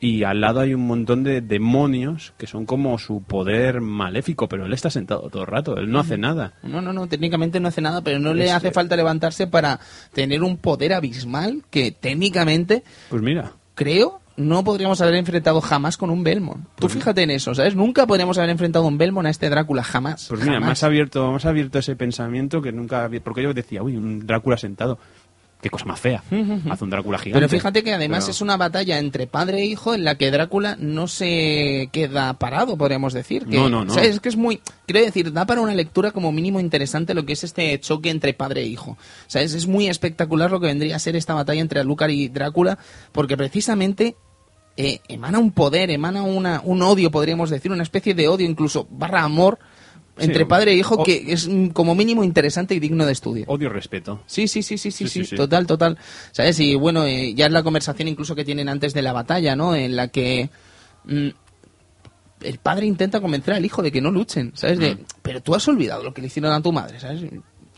[0.00, 4.66] y al lado hay un montón de demonios que son como su poder maléfico, pero
[4.66, 6.54] él está sentado todo el rato, él no hace nada.
[6.62, 9.80] No, no, no, técnicamente no hace nada, pero no le hace falta levantarse para
[10.12, 16.10] tener un poder abismal que técnicamente, Pues mira, creo, no podríamos haber enfrentado jamás con
[16.10, 16.64] un Belmont.
[16.76, 17.74] Pues Tú fíjate en eso, ¿sabes?
[17.74, 20.26] Nunca podríamos haber enfrentado un Belmont a este Drácula, jamás.
[20.28, 20.68] Pues mira, jamás.
[20.68, 23.20] más abierto, más abierto ese pensamiento que nunca había.
[23.20, 25.00] Porque yo decía, uy, un Drácula sentado.
[25.60, 26.22] Qué cosa más fea.
[26.70, 27.40] Hace un Drácula gigante.
[27.40, 30.30] Pero fíjate que además Pero- es una batalla entre padre e hijo en la que
[30.30, 33.44] Drácula no se queda parado, podríamos decir.
[33.44, 33.92] Que, No, no, no.
[33.92, 34.10] ¿sabes?
[34.10, 34.60] Es que es muy...
[34.86, 38.34] Quiero decir, da para una lectura como mínimo interesante lo que es este choque entre
[38.34, 38.96] padre e hijo.
[39.26, 39.54] ¿Sabes?
[39.54, 42.78] Es muy espectacular lo que vendría a ser esta batalla entre Alucard y Drácula,
[43.10, 44.14] porque precisamente
[44.76, 48.86] eh, emana un poder, emana una, un odio, podríamos decir, una especie de odio, incluso
[48.92, 49.58] barra amor,
[50.18, 53.44] entre padre e hijo, que es mm, como mínimo interesante y digno de estudio.
[53.48, 54.22] Odio y respeto.
[54.26, 55.98] Sí, sí, sí, sí, sí, Sí, total, total.
[56.32, 56.60] ¿Sabes?
[56.60, 59.74] Y bueno, eh, ya es la conversación incluso que tienen antes de la batalla, ¿no?
[59.74, 60.50] En la que
[61.04, 61.28] mm,
[62.42, 64.78] el padre intenta convencer al hijo de que no luchen, ¿sabes?
[64.78, 67.22] De, pero tú has olvidado lo que le hicieron a tu madre, ¿sabes?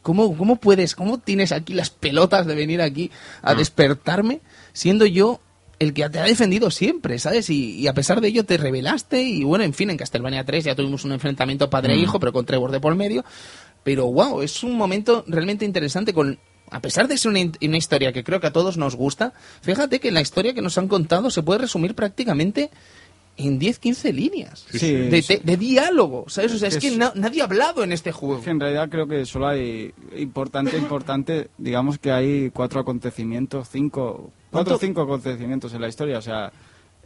[0.02, 3.10] ¿Cómo, ¿Cómo puedes, cómo tienes aquí las pelotas de venir aquí
[3.42, 4.40] a despertarme
[4.72, 5.40] siendo yo
[5.80, 7.48] el que te ha defendido siempre, ¿sabes?
[7.48, 10.64] Y, y a pesar de ello te rebelaste y bueno, en fin, en Castlevania 3
[10.66, 13.24] ya tuvimos un enfrentamiento padre-hijo, pero con Trevor de por medio.
[13.82, 16.38] Pero wow, es un momento realmente interesante con...
[16.70, 19.32] A pesar de ser una, una historia que creo que a todos nos gusta,
[19.62, 22.70] fíjate que la historia que nos han contado se puede resumir prácticamente
[23.46, 25.34] en 10-15 líneas Sí, de, sí.
[25.36, 26.52] de- de diálogo, ¿sabes?
[26.54, 28.38] O sea, es Es- que na- nadie ha hablado en este juego.
[28.38, 33.68] Es que en realidad creo que solo hay importante, importante, digamos que hay cuatro acontecimientos,
[33.70, 36.52] cinco, cuatro o cinco acontecimientos en la historia, o sea,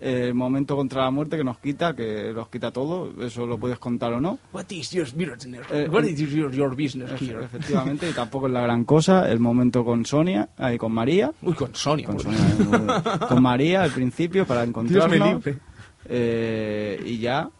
[0.01, 3.79] el momento contra la muerte que nos quita, que nos quita todo, eso lo puedes
[3.79, 4.39] contar o no.
[4.53, 5.63] What is your business?
[5.73, 7.45] Eh, What is your, your business Efe- here?
[7.45, 11.55] Efectivamente, y tampoco es la gran cosa, el momento con Sonia, ahí con María, Uy,
[11.55, 12.07] con Sonia.
[12.09, 14.83] con, Sonia, eh, con María al principio para Dios me
[15.17, 15.59] encontrarnos libre.
[16.09, 17.51] Eh, y ya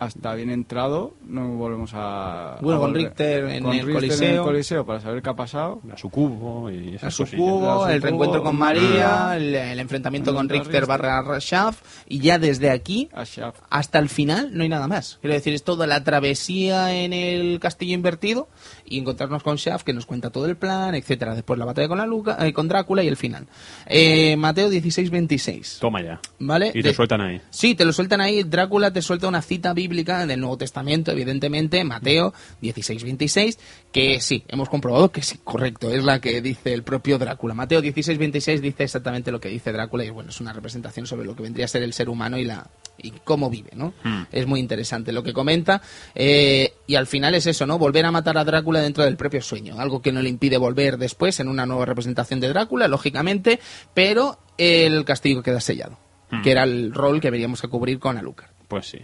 [0.00, 2.94] hasta bien entrado no volvemos a Bueno, a con.
[2.94, 4.34] Richter en Con el Richter en Coliseo.
[4.36, 7.40] el Coliseo para saber qué ha pasado A su cubo y esas a su cosillas.
[7.44, 10.86] cubo, A su el reencuentro con María, María, el, el enfrentamiento con Richter Richter.
[10.86, 13.58] barra Rashaf, y ya desde aquí Shaft.
[13.70, 15.18] hasta el final no hay nada más.
[15.20, 18.46] Quiero decir, es toda la travesía en el castillo invertido
[18.90, 21.34] y encontrarnos con Shaft que nos cuenta todo el plan, etcétera.
[21.34, 23.46] Después la batalla con la Luca, eh, con Drácula y el final.
[23.86, 25.78] Eh, Mateo 16-26.
[25.80, 26.20] Toma ya.
[26.38, 26.68] ¿Vale?
[26.74, 27.40] Y te De- sueltan ahí.
[27.50, 28.42] Sí, te lo sueltan ahí.
[28.44, 32.32] Drácula te suelta una cita bíblica del Nuevo Testamento, evidentemente, Mateo
[32.62, 33.58] 16-26,
[33.92, 37.54] que sí, hemos comprobado que sí, correcto, es la que dice el propio Drácula.
[37.54, 41.34] Mateo 16-26 dice exactamente lo que dice Drácula y bueno, es una representación sobre lo
[41.34, 42.68] que vendría a ser el ser humano y la
[43.00, 43.94] y cómo vive, ¿no?
[44.32, 45.80] Es muy interesante lo que comenta
[46.16, 47.78] eh, y al final es eso, ¿no?
[47.78, 50.98] Volver a matar a Drácula dentro del propio sueño, algo que no le impide volver
[50.98, 53.60] después en una nueva representación de Drácula, lógicamente,
[53.94, 55.98] pero el castigo queda sellado,
[56.42, 58.50] que era el rol que veríamos a cubrir con Alucard.
[58.68, 58.98] Pues sí.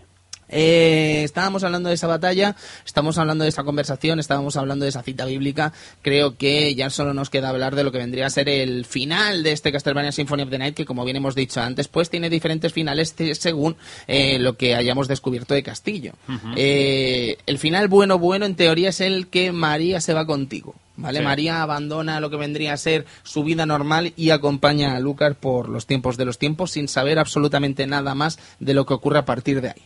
[0.49, 5.03] Eh, estábamos hablando de esa batalla, estamos hablando de esa conversación, estábamos hablando de esa
[5.03, 5.73] cita bíblica.
[6.03, 9.43] Creo que ya solo nos queda hablar de lo que vendría a ser el final
[9.43, 12.31] de este Castlevania Symphony of the Night, que como bien hemos dicho antes, pues tiene
[12.31, 13.77] diferentes finales según
[14.07, 16.13] eh, lo que hayamos descubierto de Castillo.
[16.57, 20.75] Eh, el final bueno, bueno, en teoría es el que María se va contigo.
[20.97, 21.19] ¿Vale?
[21.19, 21.25] Sí.
[21.25, 25.69] María abandona lo que vendría a ser su vida normal y acompaña a Lucar por
[25.69, 29.25] los tiempos de los tiempos sin saber absolutamente nada más de lo que ocurre a
[29.25, 29.83] partir de ahí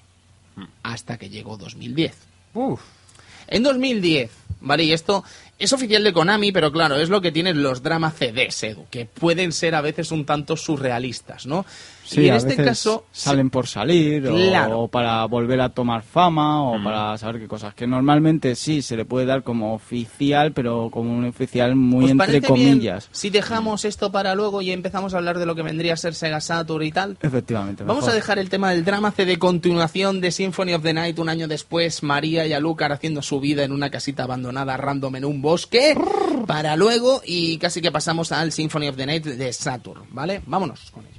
[0.83, 2.15] hasta que llegó 2010.
[3.47, 4.31] En 2010,
[4.61, 4.85] ¿vale?
[4.85, 5.25] Y esto
[5.59, 9.07] es oficial de Konami, pero claro, es lo que tienen los drama CDs, Edu, que
[9.07, 11.65] pueden ser a veces un tanto surrealistas, ¿no?
[12.09, 14.81] Sí, y en a este veces caso salen por salir o- Claro.
[14.81, 17.75] o, para volver a tomar fama o para saber qué cosas.
[17.75, 22.11] Que normalmente sí se le puede dar como oficial, pero como un oficial muy ¿os
[22.13, 23.09] entre bien comillas.
[23.13, 26.15] si dejamos esto para luego y empezamos a hablar de lo que vendría a ser
[26.15, 27.19] Sega Saturn y tal?
[27.21, 27.85] Efectivamente.
[27.85, 28.13] Vamos mejor.
[28.13, 31.29] a dejar el tema del drama C de continuación de Symphony of the Night un
[31.29, 35.43] año después, María y Alucard haciendo su vida en una casita abandonada random en un
[35.43, 35.95] bosque,
[36.47, 40.41] para luego y casi que pasamos al Symphony of the Night de Saturn, ¿vale?
[40.47, 41.18] Vámonos con ello.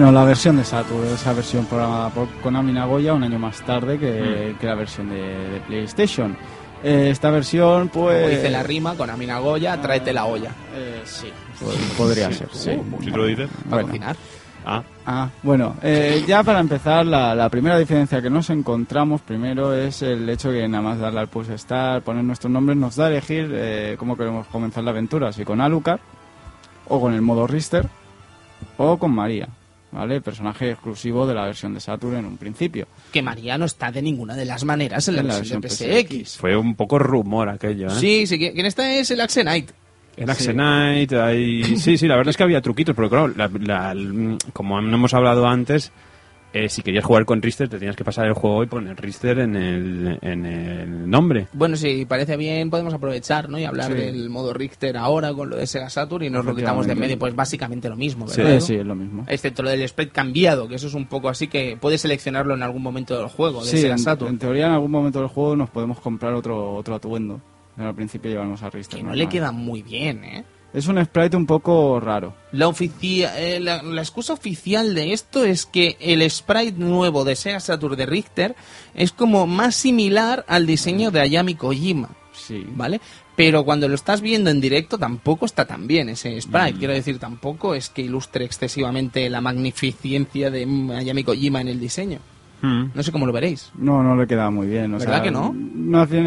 [0.00, 3.98] Bueno, la versión de Saturn, esa versión programada por Konami Nagoya un año más tarde
[3.98, 6.34] que, que la versión de, de PlayStation.
[6.82, 8.16] Eh, esta versión, pues...
[8.16, 10.52] Como dice la rima, con Amina Goya, tráete la olla.
[10.74, 11.26] eh, sí,
[11.62, 12.80] pod- podría ser, sí.
[13.02, 13.50] Si tú lo dices.
[13.64, 13.88] Para Bueno.
[13.88, 14.16] cocinar.
[14.64, 19.74] Ah, Ah, bueno, eh, ya para empezar, la, la primera diferencia que nos encontramos primero
[19.74, 23.04] es el hecho que nada más darle al push start, poner nuestros nombres, nos da
[23.04, 26.00] a elegir eh, cómo queremos comenzar la aventura, si con Alucard,
[26.88, 27.86] o con el modo Richter,
[28.78, 29.46] o con María,
[29.92, 30.16] ¿vale?
[30.16, 32.86] El personaje exclusivo de la versión de Saturn en un principio.
[33.12, 35.68] Que María no está de ninguna de las maneras en la, En la versión de
[35.68, 36.36] PSX.
[36.38, 37.94] fue un poco rumor aquello, ¿eh?
[37.98, 39.70] Sí, sí, que- quien está es el Axe Knight.
[40.16, 41.64] En Axenite hay...
[41.78, 43.94] Sí, sí, la verdad es que había truquitos, pero claro, la- la-
[44.52, 45.92] como no hemos hablado antes,
[46.52, 49.38] eh, si querías jugar con Richter, te tenías que pasar el juego y poner Richter
[49.38, 51.46] en el, en el nombre.
[51.52, 53.58] Bueno, si parece bien, podemos aprovechar ¿no?
[53.58, 53.98] y hablar Sí.
[53.98, 56.98] del modo Richter ahora con lo de Sega Saturn y nos lo quitamos de en
[56.98, 57.18] medio.
[57.18, 58.38] Pues básicamente lo mismo, Sí.
[58.40, 58.56] ¿verdad?
[58.56, 59.24] Eh, sí, es lo mismo.
[59.28, 62.62] Excepto lo del sprite cambiado, que eso es un poco así que puedes seleccionarlo en
[62.62, 64.32] algún momento del juego, de Sí, Sega en, Saturn.
[64.32, 67.40] en teoría en algún momento del juego nos podemos comprar otro otro atuendo.
[67.76, 68.96] Pero al principio llevamos a Richter.
[68.96, 69.18] Que no normal.
[69.18, 70.44] le queda muy bien, ¿eh?
[70.72, 72.34] Es un sprite un poco raro.
[72.52, 77.34] La, oficia- eh, la, la excusa oficial de esto es que el sprite nuevo de
[77.34, 78.54] Sega Saturn de Richter
[78.94, 82.64] es como más similar al diseño de Ayami Kojima, Sí.
[82.68, 83.00] ¿vale?
[83.36, 86.40] Pero cuando lo estás viendo en directo tampoco está tan bien ese Mm.
[86.40, 86.78] sprite.
[86.78, 92.20] Quiero decir, tampoco es que ilustre excesivamente la magnificencia de Ayami Kojima en el diseño.
[92.62, 92.90] Mm.
[92.94, 93.70] No sé cómo lo veréis.
[93.76, 94.94] No, no le queda muy bien.
[94.94, 95.54] O ¿Verdad sea, que no?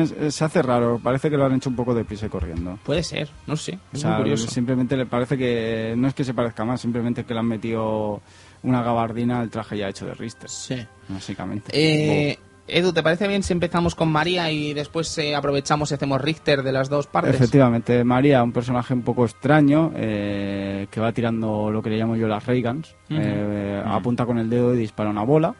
[0.02, 1.00] Es- se hace raro.
[1.02, 2.80] Parece que lo han hecho un poco de pisa y corriendo.
[2.84, 3.74] Puede ser, no sé.
[3.74, 4.48] O Es sea, muy curioso.
[4.50, 8.22] simplemente le parece que no es que se parezca más, simplemente que le han metido
[8.64, 10.76] una gabardina al traje ya hecho de Richter, Sí.
[11.10, 11.70] básicamente.
[11.74, 16.22] Eh, Edu, ¿te parece bien si empezamos con María y después eh, aprovechamos y hacemos
[16.22, 17.36] Richter de las dos partes?
[17.36, 22.16] Efectivamente, María, un personaje un poco extraño eh, que va tirando lo que le llamo
[22.16, 22.96] yo las Reagans.
[23.10, 25.54] Eh, Apunta con el dedo y dispara una bola.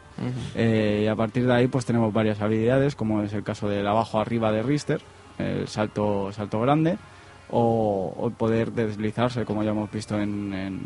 [0.54, 3.86] Eh, y a partir de ahí pues tenemos varias habilidades, como es el caso del
[3.86, 5.02] abajo arriba de Richter,
[5.38, 6.96] el salto, salto grande,
[7.50, 10.80] o, o el poder de deslizarse, como ya hemos visto en, en,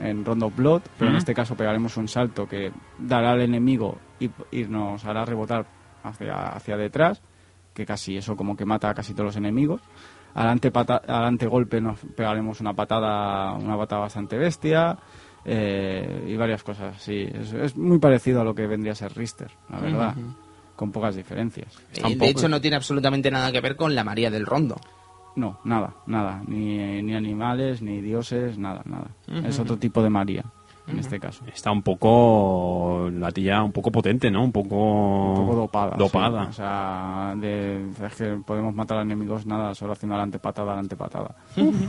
[0.00, 4.30] en Rondo Blood, pero en este caso pegaremos un salto que dará al enemigo y,
[4.50, 5.66] y nos hará rebotar
[6.02, 7.20] hacia, hacia detrás,
[7.74, 9.80] que casi eso como que mata a casi todos los enemigos.
[10.34, 14.96] Adelante, pata, adelante golpe nos pegaremos una patada, una patada bastante bestia
[15.44, 17.28] eh, y varias cosas así.
[17.32, 20.14] Es, es muy parecido a lo que vendría a ser Richter, la verdad,
[20.74, 21.78] con pocas diferencias.
[21.94, 24.80] Eh, de hecho, no tiene absolutamente nada que ver con la María del Rondo.
[25.34, 29.08] No, nada, nada, ni, ni animales, ni dioses, nada, nada.
[29.48, 30.44] Es otro tipo de María,
[30.86, 31.44] en este caso.
[31.46, 33.08] Está un poco.
[33.12, 34.44] La tía un poco potente, ¿no?
[34.44, 35.32] Un poco.
[35.32, 35.96] Un poco dopada.
[35.96, 36.44] Dopada.
[36.44, 36.50] sí.
[36.50, 40.96] O sea, de, es que podemos matar a enemigos nada, solo haciendo adelante patada, adelante
[40.96, 41.34] patada.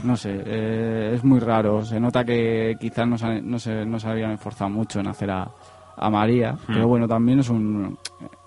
[0.04, 1.84] No sé, eh, es muy raro.
[1.84, 5.30] Se nota que quizás no se, no se, no se habían esforzado mucho en hacer
[5.30, 5.50] a,
[5.96, 7.98] a María, pero bueno, también es un,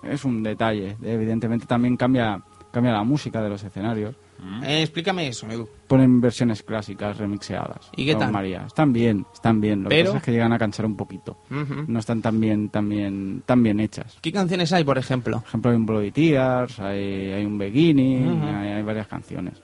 [0.02, 0.96] es un detalle.
[1.02, 2.40] Evidentemente también cambia,
[2.72, 4.16] cambia la música de los escenarios.
[4.62, 5.68] Eh, explícame eso, Edu.
[5.86, 7.90] Ponen versiones clásicas remixeadas.
[7.96, 8.32] ¿Y qué con tal?
[8.32, 8.64] María.
[8.66, 9.82] Están bien, están bien.
[9.82, 11.38] Lo que Pero- pasa es que llegan a cansar un poquito.
[11.86, 14.16] No están tan bien, tan bien, tan bien hechas.
[14.20, 15.38] ¿Qué canciones hay, por ejemplo?
[15.40, 19.54] Por ejemplo, hay un Bloody Tears, hay, hay un Beginning, hay, hay varias canciones.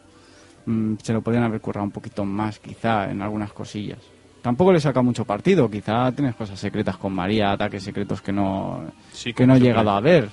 [0.67, 3.99] Mm, se lo podrían haber currado un poquito más, quizá, en algunas cosillas.
[4.43, 8.83] Tampoco le saca mucho partido, quizá tienes cosas secretas con María, ataques secretos que no,
[9.13, 10.29] Sí, que no he llegado a ver.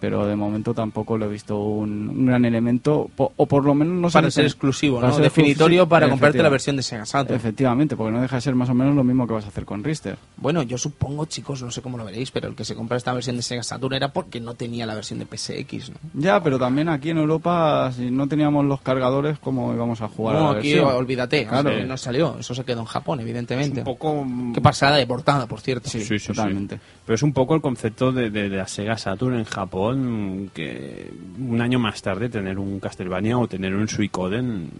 [0.00, 3.74] Pero de momento tampoco lo he visto un, un gran elemento, po- o por lo
[3.74, 5.14] menos no sé para ser exclusivo, para ¿no?
[5.14, 7.34] ser Definitorio exclusivo, para comprarte la versión de Sega Saturn.
[7.36, 9.64] Efectivamente, porque no deja de ser más o menos lo mismo que vas a hacer
[9.64, 10.16] con Richter.
[10.36, 13.12] Bueno, yo supongo, chicos, no sé cómo lo veréis, pero el que se compra esta
[13.14, 15.96] versión de Sega Saturn era porque no tenía la versión de PSX, ¿no?
[16.14, 20.36] Ya, pero también aquí en Europa, si no teníamos los cargadores, ¿cómo íbamos a jugar
[20.36, 20.94] a la aquí versión?
[20.94, 21.70] olvídate, Claro.
[21.70, 23.80] o sea, no salió, eso se quedó en Japón, evidentemente.
[23.80, 24.26] Un poco.
[24.52, 25.88] Qué pasada de portada, por cierto.
[25.88, 26.26] Sí, Sí, sí, sí.
[26.28, 26.78] totalmente.
[27.06, 29.73] Pero es un poco el concepto de, de- de la Sega Saturn en Japón,
[30.52, 34.70] que un año más tarde tener un Castlevania o tener un Suicoden,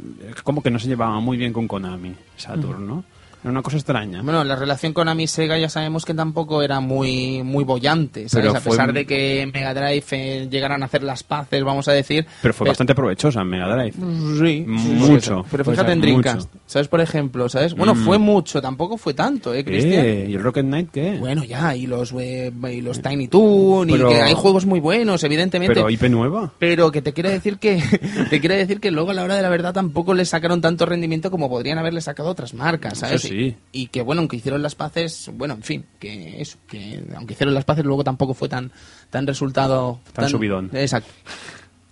[0.42, 3.04] como que no se llevaba muy bien con Konami Saturn, ¿no?
[3.44, 4.22] Era una cosa extraña.
[4.22, 8.46] Bueno, la relación con Ami Sega ya sabemos que tampoco era muy muy bollante, ¿sabes?
[8.46, 11.62] Pero a fue- pesar de que en Mega Drive eh, llegaran a hacer las paces,
[11.62, 12.26] vamos a decir.
[12.40, 13.92] Pero fue pues- bastante provechosa en Mega Drive.
[14.38, 15.44] Sí, Mucho.
[15.50, 16.08] Pero Pues fíjate en mucho.
[16.22, 16.88] Dreamcast, ¿sabes?
[16.88, 17.74] Por ejemplo, ¿sabes?
[17.74, 17.98] Bueno, Mm.
[18.04, 20.02] fue mucho, tampoco fue tanto, ¿eh, Cristian?
[20.02, 20.26] ¿Qué?
[20.30, 21.16] ¿Y el Rocket Knight qué?
[21.18, 24.80] Bueno, ya, y los, eh, y los Tiny Toon, Pero- y que hay juegos muy
[24.80, 25.74] buenos, evidentemente.
[25.74, 26.52] ¿Pero IP nueva?
[26.58, 27.76] Pero que te quiere decir que
[28.30, 30.86] te quiere decir que luego a la hora de la verdad tampoco le sacaron tanto
[30.86, 33.24] rendimiento como podrían haberle sacado otras marcas, ¿sabes?
[33.24, 33.56] Eso sí.
[33.72, 37.54] Y, que bueno, aunque hicieron las paces, bueno, en fin, que eso, que aunque hicieron
[37.54, 38.70] las paces luego tampoco fue tan
[39.10, 40.70] tan resultado Tan subidón.
[40.72, 41.10] Exacto.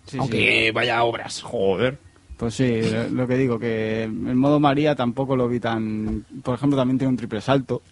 [0.07, 1.43] Sí, aunque vaya obras.
[1.43, 1.99] Joder.
[2.37, 2.81] Pues sí,
[3.13, 6.25] lo- que digo, que el modo María tampoco lo vi tan...
[6.43, 7.83] Por ejemplo, también tiene un triple salto.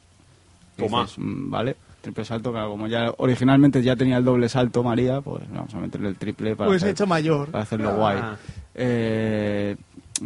[0.76, 1.02] Toma.
[1.02, 1.76] dices, mm, ¿Vale?
[2.00, 5.78] Triple salto, claro, como ya originalmente ya tenía el doble salto María, pues vamos a
[5.78, 7.50] meterle el triple para, Pues hacer- mayor.
[7.50, 8.18] para hacerlo guay.
[8.20, 8.36] Ah.
[8.74, 9.76] Eh,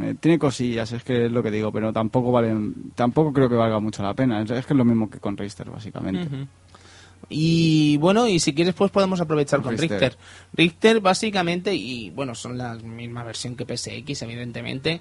[0.02, 3.54] eh, tiene cosillas, es que es lo que digo, pero tampoco valen, tampoco creo que
[3.54, 4.42] valga mucho la pena.
[4.42, 6.46] Es, es que es lo mismo que con Richter, básicamente.
[7.28, 10.00] Y bueno, y si quieres, pues podemos aprovechar con Richter.
[10.00, 10.18] Richter.
[10.52, 15.00] Richter, básicamente, y bueno, son la misma versión que PSX, evidentemente.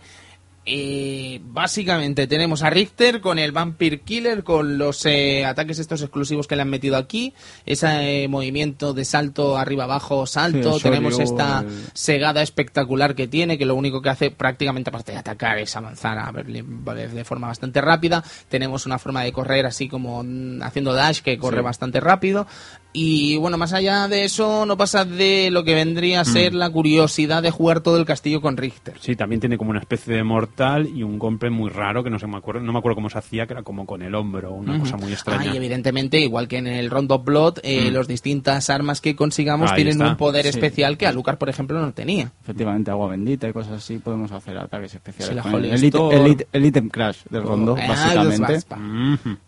[0.65, 6.48] Eh, básicamente tenemos a Richter con el Vampire Killer, con los eh, ataques estos exclusivos
[6.48, 7.34] que le han metido aquí,
[7.65, 13.57] ese eh, movimiento de salto arriba abajo, salto, Sí, tenemos esta segada espectacular que tiene,
[13.57, 17.23] que lo único que hace prácticamente aparte de atacar es avanzar a ver, de de
[17.26, 21.57] forma bastante rápida, tenemos una forma de correr así como mm, haciendo dash que corre
[21.57, 21.64] Sí.
[21.64, 22.48] bastante rápido
[22.94, 26.70] y bueno, más allá de eso no pasa de lo que vendría a ser la
[26.70, 28.95] curiosidad de jugar todo el castillo con Richter.
[28.99, 32.20] Sí, también tiene como una especie de mortal y un golpe muy raro que no
[32.20, 34.53] se me acuerdo, no me acuerdo cómo se hacía, que era como con el hombro,
[34.53, 35.49] una cosa muy extraña.
[35.52, 37.94] Ah, y evidentemente, igual que en el Rondo of Blood, eh, Mm.
[37.95, 40.10] las distintas armas que consigamos Ahí tienen está.
[40.10, 40.49] un poder Sí.
[40.49, 42.32] especial que Alucard, por ejemplo, no tenía.
[42.44, 45.30] Efectivamente, agua bendita y cosas así, podemos hacer ataques especiales.
[45.30, 48.60] Sí, la con el, it- el item crash del rondo, Ah, básicamente.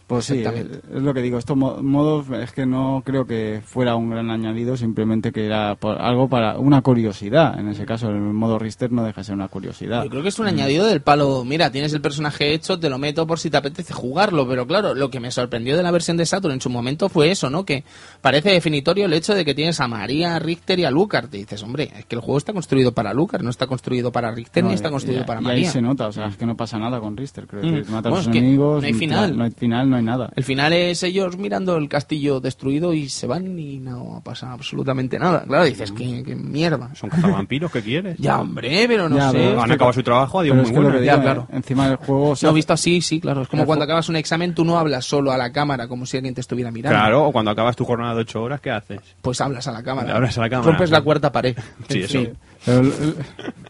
[0.07, 1.37] Pues sí, es, lo que digo.
[1.39, 3.34] Estos mo- modos es que no creo que
[3.65, 7.59] fuera un gran añadido, simplemente que era por- algo para una curiosidad.
[7.59, 10.03] En ese caso, el modo Richter no deja de ser una curiosidad.
[10.03, 11.43] Yo creo que es un añadido del palo.
[11.45, 14.47] Mira, tienes el personaje hecho, te lo meto por si te apetece jugarlo.
[14.47, 17.31] Pero claro, lo que me sorprendió de la versión de Saturn en su momento fue
[17.31, 17.65] eso, ¿no?
[17.65, 17.83] Que
[18.21, 21.27] parece definitorio el hecho de que tienes a María, a Richter y a Lucar.
[21.27, 24.31] Te dices, hombre, es que el juego está construido para Lucar, no está construido para
[24.31, 25.65] Richter No, ni está construido y- para y María.
[25.67, 27.47] ahí se nota, o sea, es que no pasa nada con Richter.
[27.47, 27.71] Creo Mm.
[27.73, 29.37] decir, mata Bueno, a sus que enemigos, no hay final.
[29.37, 30.31] No hay final, no hay nada.
[30.35, 35.17] El final es ellos mirando el castillo destruido y se van y no pasa absolutamente
[35.19, 35.43] nada.
[35.45, 36.93] Claro, dices, qué, qué mierda.
[36.95, 38.17] Son cazavampiros, ¿qué quieres?
[38.19, 39.37] Ya, hombre, pero no Ya, sé.
[39.37, 41.47] pero- Han acabado su trabajo, adiós, Pero muy que Ya, claro.
[41.51, 42.29] encima del juego...
[42.31, 43.41] o sea, No, visto así, sí, claro.
[43.43, 46.17] Es como cuando acabas un examen, tú no hablas solo a la cámara como si
[46.17, 46.97] alguien te estuviera mirando.
[46.97, 48.99] Claro, o cuando acabas tu jornada de ocho horas, ¿qué haces?
[49.21, 50.15] Pues hablas a la cámara.
[50.15, 50.71] Hablas a la cámara.
[50.71, 51.57] Rompes la cuarta pared.
[51.89, 52.19] Sí, En eso.
[52.19, 52.33] fin.
[52.65, 53.15] Pero el- el-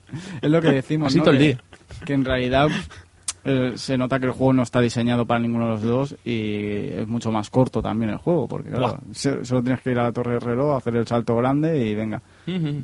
[0.41, 1.23] es lo que decimos, Así ¿no?
[1.23, 1.57] todo el que, día.
[2.05, 2.67] que en realidad
[3.45, 6.87] eh, se nota que el juego no está diseñado para ninguno de los dos y
[6.89, 10.03] es mucho más corto también el juego, porque claro, se- solo tienes que ir a
[10.03, 12.21] la torre de reloj, hacer el salto grande y venga,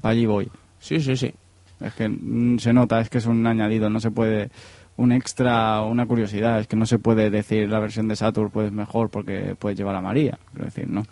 [0.03, 0.49] allí voy.
[0.79, 1.33] Sí, sí, sí.
[1.79, 4.49] Es que mm, se nota, es que es un añadido, no se puede
[4.97, 8.71] un extra, una curiosidad, es que no se puede decir la versión de Saturn pues
[8.71, 11.03] mejor porque puedes llevar a María, quiero decir, ¿no?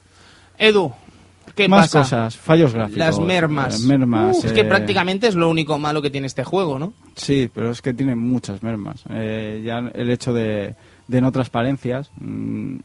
[0.60, 0.92] Edu,
[1.56, 2.00] ¿qué Más pasa?
[2.00, 2.98] cosas, fallos gráficos.
[2.98, 3.84] Las mermas.
[3.84, 6.80] eh, mermas, Uh, es que eh, prácticamente es lo único malo que tiene este juego,
[6.80, 6.94] ¿no?
[7.16, 9.04] Sí, pero es que tiene muchas mermas.
[9.10, 10.76] Eh, ya el hecho de,
[11.08, 12.78] de no transparencias, mm,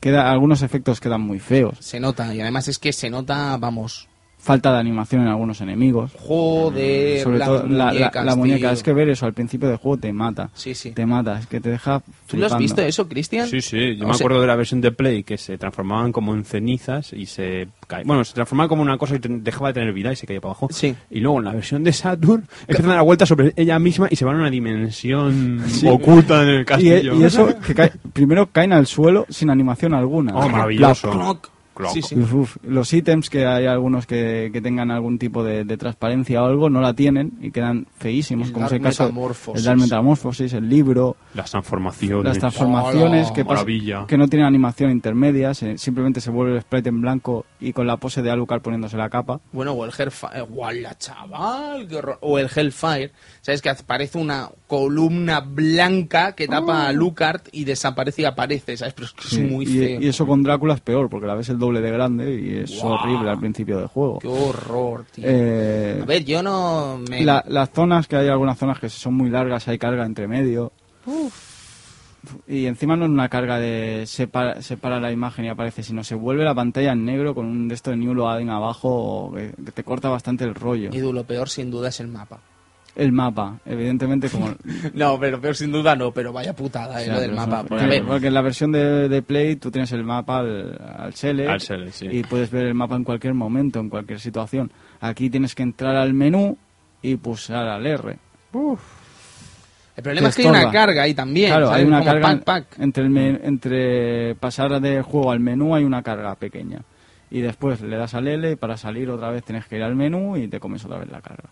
[0.00, 1.76] queda, algunos efectos quedan muy feos.
[1.80, 4.08] Se nota, y además es que se nota, vamos,
[4.42, 6.12] Falta de animación en algunos enemigos.
[6.18, 8.72] joder, Sobre todo la, la- muñecas, la muñeca.
[8.72, 10.50] Es que ver eso al principio del juego te mata.
[10.54, 10.92] Sí, sí.
[10.92, 12.02] Te mata, es que te deja.
[12.26, 13.46] ¿Tú lo has visto eso, Cristian?
[13.46, 16.10] Sí, sí, yo O me sea- acuerdo de la versión de Play que se transformaban
[16.12, 19.74] como en cenizas y se cae- Bueno, se transformaba como una cosa y dejaba de
[19.74, 20.68] tener vida y se caía para abajo.
[20.70, 20.94] Sí.
[21.10, 24.16] Y luego en la versión de Saturn empiezan a dar vueltas sobre ella misma y
[24.16, 27.14] se van a una dimensión oculta en el Y, castillo.
[27.14, 30.34] y eso, que cae- primero caen al suelo sin animación alguna.
[30.34, 31.40] Oh, maravilloso.
[31.80, 31.92] Cloc.
[31.92, 31.94] Cloc.
[31.94, 32.14] Sí, sí.
[32.20, 32.56] Uf, uf.
[32.62, 36.70] Los ítems, que hay algunos que, que tengan algún tipo de, de transparencia o algo,
[36.70, 39.08] no la tienen y quedan feísimos, El como es el caso
[39.54, 42.24] el Dark Metamorphosis, el libro, Las transformaciones.
[42.24, 46.62] las transformaciones Hola, que, pasa- que no tienen animación intermedia, se- simplemente se vuelve el
[46.62, 49.40] sprite en blanco y con la pose de Alucard poniéndose la capa.
[49.52, 50.42] Bueno, o el Hellfire.
[50.42, 51.86] ¡Guala, chaval!
[51.88, 52.18] qué horror.
[52.20, 53.12] O el Hellfire.
[53.40, 53.62] ¿Sabes?
[53.62, 58.94] Que aparece una columna blanca que tapa a Lucard y desaparece y aparece, ¿sabes?
[58.94, 59.22] Pero es que.
[59.24, 60.00] Sí, es muy y, feo.
[60.00, 62.80] y eso con Drácula es peor, porque la ves el doble de grande y es
[62.84, 64.20] horrible al principio del juego.
[64.20, 65.24] Qué horror, tío.
[65.26, 67.24] Eh, A ver, yo no me...
[67.24, 70.72] La- las zonas, que hay algunas zonas que son muy largas, hay carga entre medio.
[72.46, 76.14] Y encima no es una carga de separa, separa la imagen y aparece, sino se
[76.14, 79.72] vuelve la pantalla en negro con un de esto de New Loading abajo que, que
[79.72, 80.90] te corta bastante el rollo.
[80.92, 82.38] Edu, lo peor sin duda es el mapa.
[83.00, 84.50] El mapa, evidentemente como...
[84.94, 87.64] No, pero peor sin duda no, pero vaya putada, eh, lo del pero mapa.
[88.06, 91.60] Porque, en la versión de, de Play tú tienes el mapa al, al select, Al
[91.60, 92.06] select, sí.
[92.10, 94.70] y puedes ver el mapa en cualquier momento, en cualquier situación.
[95.00, 96.58] Aquí tienes que entrar al menú
[97.00, 98.18] y pulsar al R.
[99.96, 101.48] el problema es que hay una carga ahí también.
[101.50, 101.80] Claro, ¿sabes?
[101.80, 102.66] hay una Como carga pack, pack.
[102.80, 106.80] entre el men- entre pasar del juego al menú hay una carga pequeña
[107.30, 109.94] y después le das al L y para salir otra vez tienes que ir al
[109.96, 111.48] menú y te comes otra vez la carga.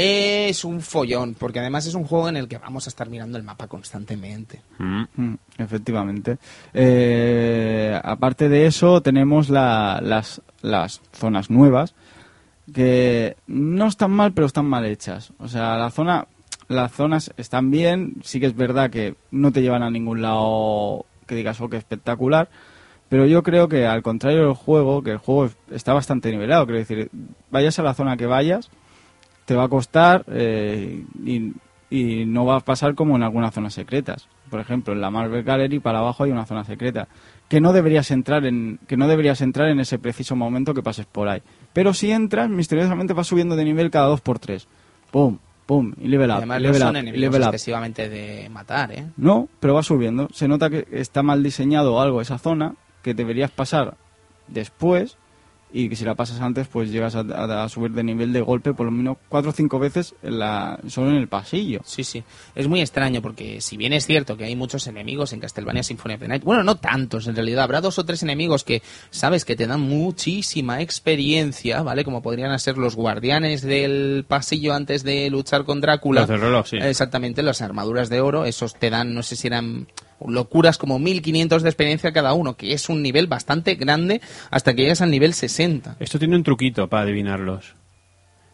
[0.00, 3.36] Es un follón, porque además es un juego en el que vamos a estar mirando
[3.36, 4.60] el mapa constantemente.
[4.78, 5.02] Mm.
[5.16, 6.38] Mm, efectivamente.
[6.72, 11.94] Eh, aparte de eso tenemos la- las, las zonas nuevas
[12.72, 15.32] que no están mal pero están mal hechas.
[15.38, 16.28] O sea, la zona
[16.68, 21.06] las zonas están bien, sí que es verdad que no te llevan a ningún lado
[21.26, 22.48] que digas, oh, que espectacular,
[23.08, 26.66] pero yo creo que al contrario del juego, que el juego es- está bastante nivelado,
[26.66, 27.10] quiero decir,
[27.50, 28.70] vayas a la zona que vayas,
[29.48, 31.54] te va a costar eh, y,
[31.88, 34.28] y no va a pasar como en algunas zonas secretas.
[34.50, 37.08] Por ejemplo, en la Marvel Gallery para abajo hay una zona secreta
[37.48, 41.06] que no deberías entrar en que no deberías entrar en ese preciso momento que pases
[41.06, 41.40] por ahí.
[41.72, 44.68] Pero si entras, misteriosamente vas subiendo de nivel cada dos por tres.
[45.10, 45.38] ¡Pum!
[45.64, 48.92] pum, y level up, además y no level son up, enemigos level excesivamente de matar,
[48.92, 49.06] ¿eh?
[49.16, 50.28] No, pero va subiendo.
[50.30, 53.96] Se nota que está mal diseñado algo esa zona, que deberías pasar
[54.46, 55.16] después
[55.72, 58.40] y que si la pasas antes pues llegas a, a- a subir de nivel de
[58.40, 61.80] golpe por lo menos cuatro o cinco veces en la, solo en el pasillo.
[61.84, 62.22] Sí, sí.
[62.54, 66.14] Es muy extraño porque si bien es cierto que hay muchos enemigos en Castlevania Symphony
[66.14, 69.44] of the Night, bueno, no tantos en realidad, habrá dos o tres enemigos que sabes
[69.44, 72.04] que te dan muchísima experiencia, ¿vale?
[72.04, 76.22] Como podrían ser los guardianes del pasillo antes de luchar con Drácula.
[76.22, 76.76] Los del reloj, sí.
[76.80, 79.86] Exactamente, las armaduras de oro, esos te dan, no sé si eran
[80.26, 84.20] locuras como 1500 de experiencia cada uno, que es un nivel bastante grande
[84.50, 85.96] hasta que llegas al nivel 60.
[86.00, 87.74] Esto tiene un truquito para adivinarlos.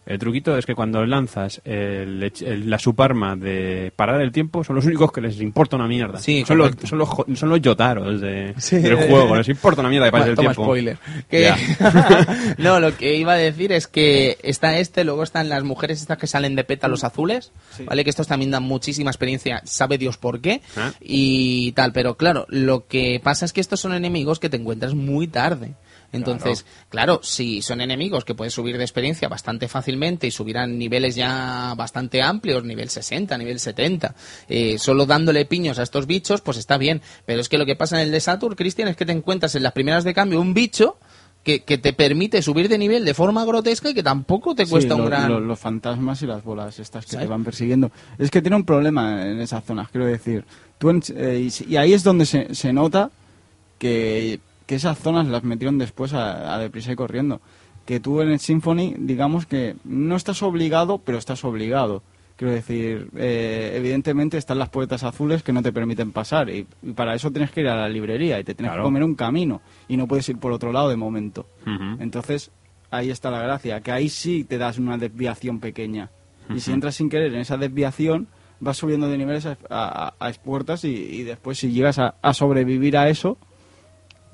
[0.06, 2.30] El truquito es que cuando lanzas el,
[2.68, 6.18] la subarma de parar el tiempo, son los únicos que les importa una mierda.
[6.18, 8.76] Sí, son, los, son, los, jo- son los yotaros de, Sí.
[8.76, 10.64] del juego, les importa una mierda que pase el Toma tiempo.
[10.64, 10.98] spoiler.
[11.30, 11.56] Que- Ya.
[12.58, 16.18] no, lo que iba a decir es que está este, luego están las mujeres estas
[16.18, 17.84] que salen de pétalos azules, Sí.
[17.84, 18.04] ¿vale?
[18.04, 20.92] Que estos también dan muchísima experiencia, sabe Dios por qué, Ah.
[21.00, 21.92] y tal.
[21.92, 25.74] Pero claro, lo que pasa es que estos son enemigos que te encuentras muy tarde.
[26.16, 30.66] Entonces, claro, si son enemigos que puedes subir de experiencia bastante fácilmente y subir a
[30.66, 34.14] niveles ya bastante amplios, nivel 60, nivel 70,
[34.48, 37.02] eh, solo dándole piños a estos bichos, pues está bien.
[37.26, 39.54] Pero es que lo que pasa en el de Saturn, Cristian, es que te encuentras
[39.54, 40.96] en las primeras de cambio un bicho
[41.42, 44.70] que, que te permite subir de nivel de forma grotesca y que tampoco te Sí,
[44.70, 45.30] cuesta un gran...
[45.30, 47.26] lo- los fantasmas y las bolas estas que ¿Sabes?
[47.26, 47.90] te van persiguiendo.
[48.18, 50.44] Es que tiene un problema en esas zonas, quiero decir.
[50.78, 53.10] Tú en- eh, y, ahí es donde se, se nota
[53.78, 57.40] que, que esas zonas las metieron después a, a deprisa y corriendo.
[57.84, 62.02] Que tú en el Symphony, digamos que no estás obligado, pero estás obligado.
[62.36, 66.92] Quiero decir, eh, evidentemente están las puertas azules que no te permiten pasar y, y
[66.92, 68.82] para eso tienes que ir a la librería y te tienes Claro.
[68.82, 71.46] que comer un camino y no puedes ir por otro lado de momento.
[71.62, 72.02] Ujú.
[72.02, 72.50] Entonces,
[72.90, 76.10] ahí está la gracia, que ahí sí te das una desviación pequeña.
[76.52, 78.26] Y si entras sin querer en esa desviación,
[78.60, 82.34] vas subiendo de niveles a, a, a expuertas y, y después si llegas a, a
[82.34, 83.38] sobrevivir a eso,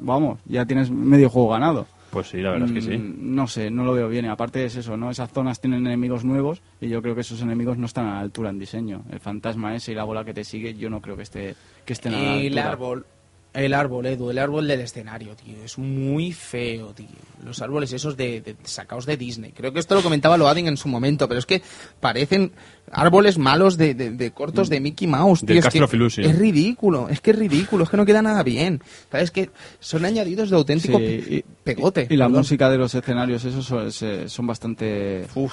[0.01, 1.86] vamos, ya tienes medio juego ganado.
[2.10, 2.98] Pues sí, la verdad es que sí.
[2.98, 4.24] Mm, No sé, no lo veo bien.
[4.24, 5.10] Y aparte es eso, ¿no?
[5.10, 8.20] Esas zonas tienen enemigos nuevos y yo creo que esos enemigos no están a la
[8.20, 9.02] altura en diseño.
[9.12, 11.55] El fantasma ese y la bola que te sigue, yo no creo que, esté,
[11.85, 12.72] que estén a la Y el altura.
[12.72, 13.06] árbol,
[13.52, 17.06] el árbol, Edu, el árbol del escenario, tío, es muy feo, tío.
[17.44, 19.51] Los árboles esos de, de- sacados de Disney.
[19.52, 21.60] Creo que esto lo comentaba Loading en su momento, pero es que
[21.98, 22.52] parecen
[22.93, 25.59] árboles malos de, de- de cortos de Mickey Mouse, tío.
[25.59, 25.78] Es, que
[26.22, 28.82] es ridículo, es que es ridículo, es que no queda nada bien.
[29.10, 29.31] ¿Sabes?
[29.31, 29.51] Que
[29.81, 32.06] son añadidos de auténtico Sí, pe- y- pegote.
[32.10, 35.52] Y la música de los escenarios, esos son bastante Uf.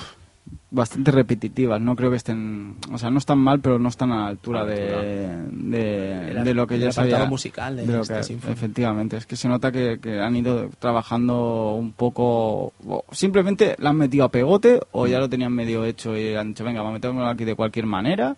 [0.69, 1.79] Bastante repetitivas.
[1.81, 4.61] No creo que estén, o sea, no están mal, pero no están a la altura
[4.61, 7.25] A la de, de, El- de lo que ya sabía.
[7.25, 8.19] musical de lo que-
[8.51, 13.89] efectivamente, es que se nota que, que han ido trabajando un poco, o simplemente la
[13.91, 16.91] han metido a pegote o ya lo tenían medio hecho y han dicho, venga, vamos
[16.91, 18.35] a meterlo aquí de cualquier manera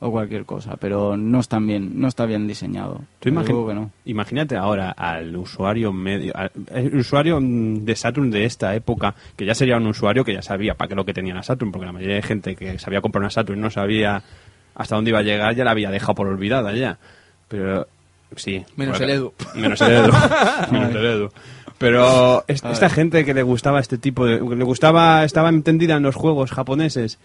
[0.00, 3.00] o cualquier cosa, pero no están bien, no está bien diseñado.
[3.18, 3.90] Tú Desde imagi- luego que no.
[4.04, 9.54] Imagínate ahora al usuario medio, al el usuario de Saturn de esta época, que ya
[9.54, 11.92] sería un usuario que ya sabía para qué lo que tenía la Saturn, porque la
[11.92, 14.22] mayoría de gente que sabía comprar una Saturn no sabía
[14.74, 16.98] hasta dónde iba a llegar, ya la había dejado por olvidada ya.
[17.48, 17.88] Pero
[18.36, 18.64] sí.
[18.76, 19.32] Menos el Edu.
[19.56, 20.12] Menos el Edu.
[20.70, 21.28] menos el Edu.
[21.78, 22.90] Pero esta ver.
[22.90, 24.38] gente que le gustaba este tipo de...
[24.38, 27.18] que le gustaba, estaba entendida en los juegos japoneses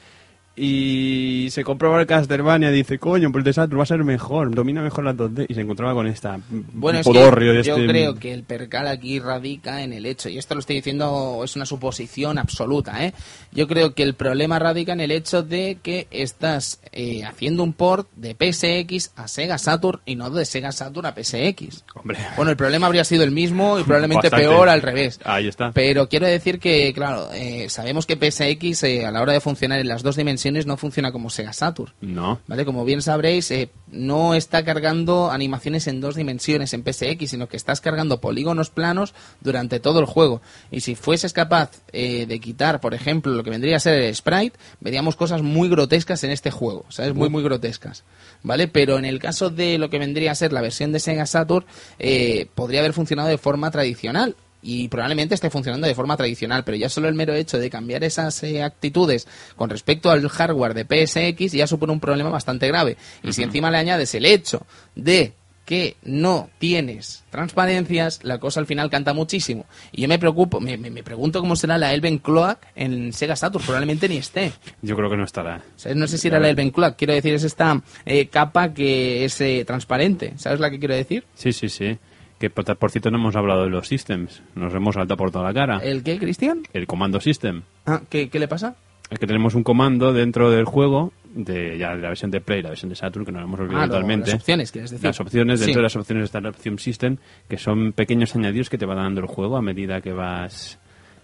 [0.55, 4.03] y se compraba el Castlevania y dice, coño, pues el de Saturn va a ser
[4.03, 7.63] mejor, domina mejor la 2D y se encontraba con esta Bueno, es podorrio que de
[7.63, 10.75] yo este- creo que el percal aquí radica en el hecho, y esto lo estoy
[10.75, 13.13] diciendo, es una suposición absoluta, ¿eh?
[13.53, 17.73] Yo creo que el problema radica en el hecho de que estás eh, haciendo un
[17.73, 21.83] port de PSX a Sega Saturn y no de Sega Saturn a PSX.
[21.95, 22.17] Hombre.
[22.35, 24.47] Bueno, el problema habría sido el mismo y probablemente Bastante.
[24.47, 25.19] peor al revés.
[25.23, 25.71] Ahí está.
[25.71, 29.79] Pero quiero decir que, claro, eh, sabemos que PSX eh, a la hora de funcionar
[29.79, 31.93] en las dos dimensiones no funciona como Sega Saturn.
[32.01, 32.41] No.
[32.47, 32.65] ¿Vale?
[32.65, 37.57] Como bien sabréis, eh, no está cargando animaciones en dos dimensiones en PSX, sino que
[37.57, 40.41] estás cargando polígonos planos durante todo el juego.
[40.71, 44.15] Y si fueses capaz eh, de quitar, por ejemplo, lo que vendría a ser el
[44.15, 47.13] sprite, veríamos cosas muy grotescas en este juego, ¿sabes?
[47.13, 48.03] Muy, muy grotescas.
[48.41, 48.67] ¿Vale?
[48.67, 51.65] Pero en el caso de lo que vendría a ser la versión de Sega Saturn,
[51.99, 56.77] eh, podría haber funcionado de forma tradicional y probablemente esté funcionando de forma tradicional, pero
[56.77, 60.85] ya solo el mero hecho de cambiar esas eh, actitudes con respecto al hardware de
[61.05, 62.97] PSX ya supone un problema bastante grave.
[63.23, 64.65] Y si encima le añades el hecho
[64.95, 65.33] de
[65.65, 69.65] que no tienes transparencias, la cosa al final canta muchísimo.
[69.93, 73.35] Y yo me preocupo, me, me- me pregunto cómo será la Elven Cloak en Sega
[73.37, 74.51] Saturn, probablemente ni esté.
[74.81, 75.61] Yo creo que no estará.
[75.95, 79.39] No sé si era la Elven Cloak, quiero decir, es esta eh, capa que es
[79.39, 80.33] eh, transparente.
[80.37, 81.23] ¿Sabes la que quiero decir?
[81.35, 81.97] Sí, sí, sí.
[82.43, 84.41] Que por, por cierto no hemos hablado de los systems.
[84.53, 85.77] Nos hemos saltado por toda la cara.
[85.81, 86.63] ¿El qué, Cristian?
[86.73, 87.61] El comando system.
[87.85, 88.75] Ah, ¿qué, qué le pasa?
[89.09, 92.61] es que tenemos un comando dentro del juego, de ya de la versión de Play,
[92.61, 94.31] la versión de Saturn, que nos hemos olvidado Ah, totalmente.
[94.31, 95.05] las opciones, quieres decir.
[95.05, 95.65] Las opciones, Sí.
[95.67, 97.15] dentro de las opciones está la opción System,
[97.47, 100.79] que son pequeños añadidos que te va dando el juego a medida que vas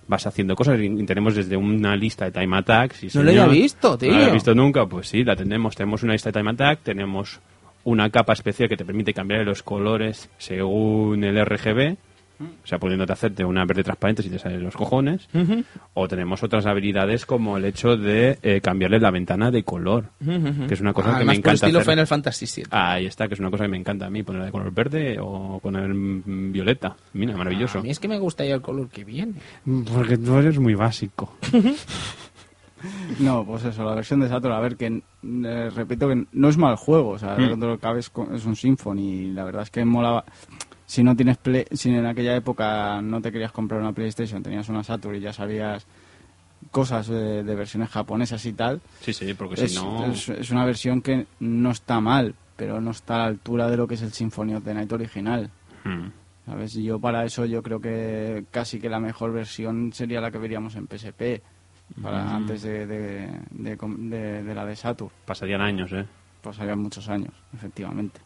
[0.08, 3.04] vas haciendo cosas y tenemos desde una lista de time attacks.
[3.04, 4.10] y No lo había visto, tío.
[4.12, 4.86] ¿No lo había visto nunca?
[4.86, 5.76] Pues sí, la tenemos.
[5.76, 7.40] Tenemos una lista de time attack, tenemos
[7.84, 11.98] una capa especial que te permite cambiar los colores según el RGB.
[12.42, 15.28] O sea, pudiéndote hacerte una verde transparente si te salen los cojones.
[15.94, 20.06] O tenemos otras habilidades como el hecho de eh, cambiarle la ventana de color.
[20.24, 21.92] Que es una cosa que Además, me encanta estilo hacer.
[21.92, 22.66] Final Fantasy VII.
[22.72, 25.18] Ahí está, que es una cosa que me encanta a mí, ponerla de color verde
[25.20, 26.96] o con el mm, violeta.
[27.12, 27.80] Mira, maravilloso.
[27.80, 29.34] A mí es que me gusta ya el color que viene.
[29.94, 31.36] Porque tú eres muy básico.
[33.20, 34.88] No, pues eso, la versión de Saturn, a ver, que
[35.24, 37.60] eh, repito que no es mal juego, o sea, Mm.
[37.60, 40.24] lo que cabe es, un Symphony y la verdad es que molaba.
[40.86, 44.70] Si no tienes play, si en aquella época no te querías comprar una PlayStation, tenías
[44.70, 45.86] una Saturn y ya sabías
[46.72, 50.06] cosas de, de versiones japonesas y tal, Sí, sí, porque es, si no...
[50.08, 53.78] es- es una versión que no está mal, pero no está a la altura de
[53.78, 55.50] lo que es el Symphony of the Night original.
[55.86, 56.08] Mm.
[56.46, 56.76] ¿Sabes?
[56.76, 60.40] Y yo para eso yo creo que casi que la mejor versión sería la que
[60.40, 61.42] veríamos en PSP,
[62.02, 62.36] para Mm.
[62.36, 65.12] antes de, de, de com- de- de la de Saturn.
[65.26, 66.06] Pasarían años, ¿eh?
[66.42, 68.22] Pasarían muchos años, efectivamente.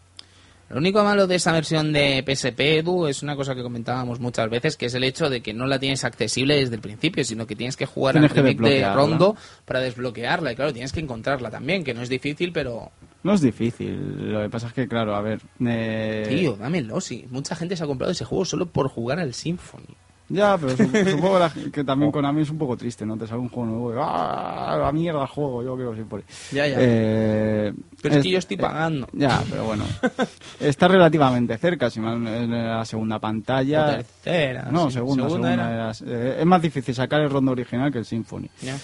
[0.70, 4.50] Lo único malo de esa versión de PSP, Edu, es una cosa que comentábamos muchas
[4.50, 7.46] veces, que es el hecho de que no la tienes accesible desde el principio, sino
[7.46, 8.94] que tienes que jugar Tienes al que remake de.
[8.94, 9.36] Rondo
[9.66, 10.54] para desbloquearla.
[10.54, 12.92] Y claro, tienes que encontrarla también, que no es difícil, pero...
[13.24, 15.42] No es difícil, lo que pasa es que, claro, a ver...
[15.64, 17.26] eh, Tío, dámelo, sí.
[17.30, 19.96] Mucha gente se ha comprado ese juego solo por jugar al Symphony.
[20.30, 21.40] Ya, pero su- supongo
[21.72, 23.18] que también con Konami es un poco triste, ¿no?
[23.18, 24.78] Te sale un juego nuevo y ¡ah!
[24.82, 26.24] La mierda el juego, yo quiero Symphony.
[26.52, 26.78] Ya, ya.
[26.80, 29.08] Eh, Pero es que yo estoy pagando.
[29.14, 29.84] ya, pero bueno.
[30.60, 33.86] Está relativamente cerca, si mal en la segunda pantalla.
[33.86, 34.94] O tercera, No, sí.
[34.94, 35.92] segunda, Segunda segunda era.
[35.92, 38.50] era- eh, es más difícil sacar el rondo original que el Symphony.
[38.62, 38.76] Ya.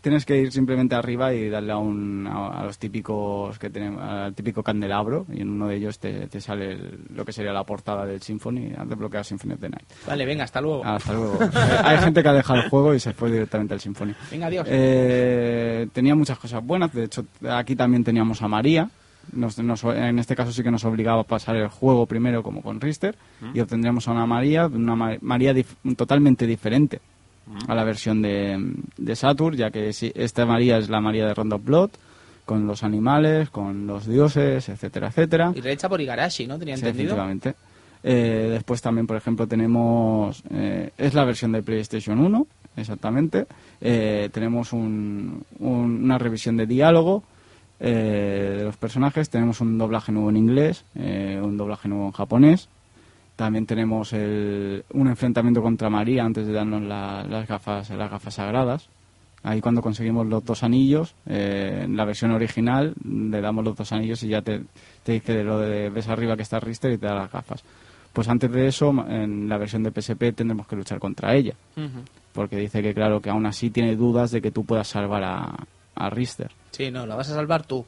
[0.00, 4.02] Tienes que ir simplemente arriba y darle a, un, a, a los típicos que tenemos,
[4.02, 7.52] al típico candelabro y en uno de ellos te, te sale el- lo que sería
[7.52, 9.84] la portada del Symphony, has desbloqueado Symphony of the Night.
[10.06, 10.84] Vale, venga, hasta luego.
[10.84, 11.38] Hasta luego.
[11.84, 14.14] Hay gente que ha dejado el juego y se fue directamente al Symphony.
[14.30, 14.66] Venga, adiós.
[14.70, 18.88] Eh, tenía muchas cosas buenas, de hecho aquí también teníamos a María.
[19.32, 22.60] Nos- nos- en este caso sí que nos obligaba a pasar el juego primero como
[22.60, 23.14] con Richter
[23.54, 27.00] y obtendríamos a una María, una Ma- María dif- totalmente diferente
[27.68, 31.58] a la versión de, de Saturn, ya que esta María es la María de Rondo
[31.58, 31.90] Blood,
[32.44, 35.52] con los animales, con los dioses, etcétera, etcétera.
[35.54, 36.58] Y rehecha por Igarashi, ¿no?
[36.58, 37.10] Tenía Sí, entendido.
[37.14, 37.54] efectivamente.
[38.04, 40.42] Eh, después también, por ejemplo, tenemos...
[40.50, 42.46] eh, es la versión de PlayStation 1,
[42.76, 43.46] exactamente.
[43.80, 47.22] Eh, tenemos un- un- una revisión de diálogo
[47.78, 49.30] eh, de los personajes.
[49.30, 52.68] Tenemos un doblaje nuevo en inglés, eh, un doblaje nuevo en japonés.
[53.36, 58.34] También tenemos el- un enfrentamiento contra María antes de darnos la- las gafas las gafas
[58.34, 58.88] sagradas.
[59.44, 63.90] Ahí cuando conseguimos los dos anillos, eh, en la versión original le damos los dos
[63.92, 64.62] anillos y ya te,
[65.02, 67.64] te dice lo de ves arriba que está Richter y te da las gafas.
[68.12, 71.54] Pues antes de eso, en la versión de PSP tendremos que luchar contra ella,
[72.32, 75.56] porque dice que claro que aún así tiene dudas de que tú puedas salvar a,
[75.96, 76.50] a Richter.
[76.70, 77.84] Sí, no, la vas a salvar tú.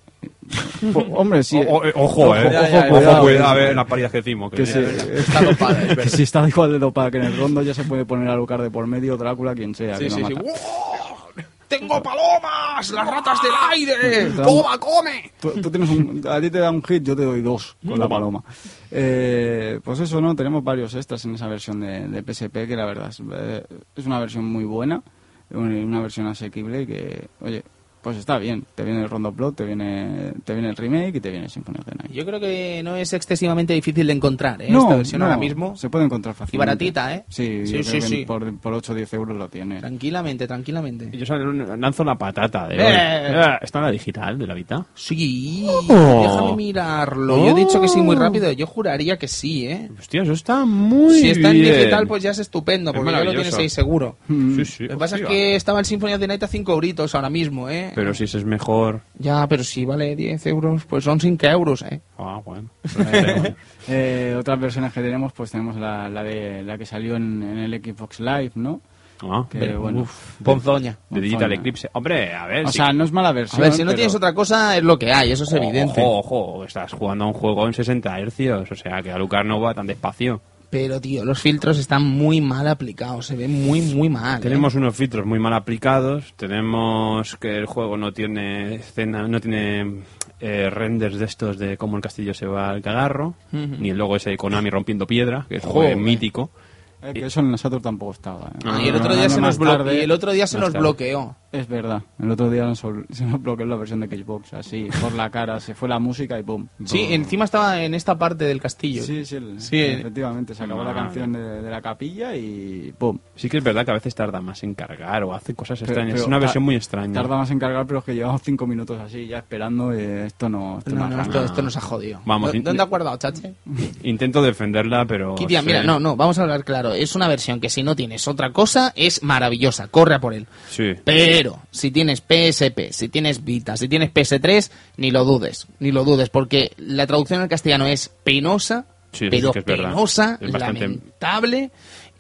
[1.15, 1.59] Hombre, sí.
[1.67, 2.49] O- o- ojo, eh.
[2.53, 4.51] ya, ya, ojo, cuidado, a ver la paridad que decimos.
[4.51, 6.13] Que que, se- Está dopada, es que verdad.
[6.13, 8.61] si está igual de dopada que en el rondo ya se puede poner a Lucar
[8.63, 9.97] de por medio, Drácula, quien sea.
[9.97, 10.41] Sí, que sí, mata.
[10.41, 11.45] ¡Wow!
[11.67, 12.91] ¡Tengo palomas!
[12.91, 14.31] ¡Las ratas del aire!
[14.37, 15.33] ¡Toma, come!
[15.41, 17.99] Tú, tú tienes un, a ti te da un hit, yo te doy dos con
[17.99, 18.45] la paloma.
[18.91, 20.37] Eh, pues eso, ¿no?
[20.37, 23.65] Tenemos varios extras en esa versión de, de PSP que la verdad es, eh,
[23.97, 25.03] es una versión muy buena,
[25.51, 27.65] una versión asequible que, oye,
[28.05, 28.65] pues está bien.
[28.75, 31.79] Te viene el Rondo Plot, te viene, te viene el remake y te viene Symphony
[31.79, 32.13] of the Night.
[32.13, 34.69] Yo creo que no es excesivamente difícil de encontrar, ¿eh?
[34.71, 35.75] No, Esta versión no, ahora mismo.
[35.77, 36.57] Se puede encontrar fácilmente.
[36.57, 37.25] Y baratita, ¿eh?
[37.29, 38.25] Sí, Sí, sí.
[38.27, 39.81] Por, por 8 o 10 euros lo tiene.
[39.81, 41.11] Tranquilamente, tranquilamente.
[41.17, 43.37] Yo lanzo la patata de Eh.
[43.37, 43.45] hoy.
[43.63, 44.87] ¿Está en la digital de la Vita?
[44.95, 46.23] Sí, Oh.
[46.23, 47.39] déjame mirarlo.
[47.39, 48.53] Yo he dicho que sí muy rápido.
[48.53, 49.91] Yo juraría que sí, ¿eh?
[49.99, 51.75] Hostia, eso está muy si está en bien.
[51.75, 54.17] digital, pues ya es estupendo, Es porque ya lo tienes ahí seguro.
[54.29, 54.83] Sí, sí.
[54.85, 57.31] Lo que pasa es que estaba el Symphony of the Night a 5 euritos ahora
[57.31, 57.93] mismo, ¿eh?
[57.95, 59.01] Pero si ese es mejor...
[59.19, 62.01] Ya, pero si vale 10 euros, pues son 5 euros, ¿eh?
[62.19, 62.69] Ah, bueno.
[63.89, 67.59] Eh, otras versiones que tenemos, pues tenemos la, la de la que salió en, en
[67.59, 68.81] el Xbox Live, ¿no?
[69.23, 70.97] Ah, Que, pero, bueno, uf, Ponzoña.
[71.11, 71.53] de Digital.
[71.53, 71.89] Eclipse.
[71.93, 72.65] Hombre, a ver...
[72.66, 73.61] O sí sea, no es mala A versión.
[73.62, 76.01] ver, si no pero- tienes otra cosa, es lo que hay, eso es evidente.
[76.03, 76.19] Ojo,
[76.51, 79.75] ojo, estás jugando a un juego en 60 hercios, o sea que Alucard no va
[79.75, 80.41] tan despacio.
[80.75, 84.41] Pero, tío, los filtros están muy mal aplicados, se ven muy, muy mal.
[84.41, 84.43] ¿eh?
[84.43, 90.03] Tenemos unos filtros muy mal aplicados, tenemos que el juego no tiene escena, no tiene
[90.41, 94.17] eh, renders de estos de cómo el castillo se va al cagarro, ni el logo
[94.17, 96.51] ese de Konami rompiendo piedra, que es un juego mítico.
[96.53, 96.64] Eh,
[97.13, 98.47] que eso en la Saturn tampoco estaba.
[98.47, 98.59] ¿eh?
[98.65, 100.79] Ah, y el otro día se nos, tarde- y el otro día se nos tarde.
[100.81, 101.37] bloqueó.
[101.53, 105.13] Es verdad, el otro día nos, se nos bloqueó la versión de Xbox, así, por
[105.15, 106.67] la cara, se fue la música y pum.
[106.85, 109.03] Sí, encima estaba en esta parte del castillo.
[109.05, 110.01] Sí, sí, el- Sí, eh.
[110.01, 111.03] efectivamente, se acabó la Madre.
[111.05, 113.19] canción de, de la capilla y pum.
[113.37, 115.93] Sí que es verdad que a veces tarda más en cargar o hace cosas Pero-
[115.93, 116.13] extrañas.
[116.15, 117.13] pero es una versión muy extraña.
[117.15, 120.49] Tarda más en cargar, pero es que llevamos cinco minutos así, ya esperando, y esto
[120.49, 122.21] no, esto no, No, esto, esto nos ha jodido.
[122.25, 123.55] Vamos, ¿Dó- in- ¿Dónde ha guardado, Chache?
[124.03, 125.37] Intento defenderla, pero...
[125.37, 126.94] Kitia, sé- mira, no, no, vamos a hablar claro.
[126.95, 129.89] Es una versión que si no tienes otra cosa, es maravillosa.
[129.89, 130.47] Corre a por él.
[130.71, 130.93] Sí.
[131.05, 136.05] Pero si tienes PSP, si tienes Vita, si tienes PS3, ni lo dudes, ni lo
[136.05, 140.81] dudes, porque la traducción al castellano es penosa, Sí, pero que es penosa, Es bastante-
[140.81, 141.71] lamentable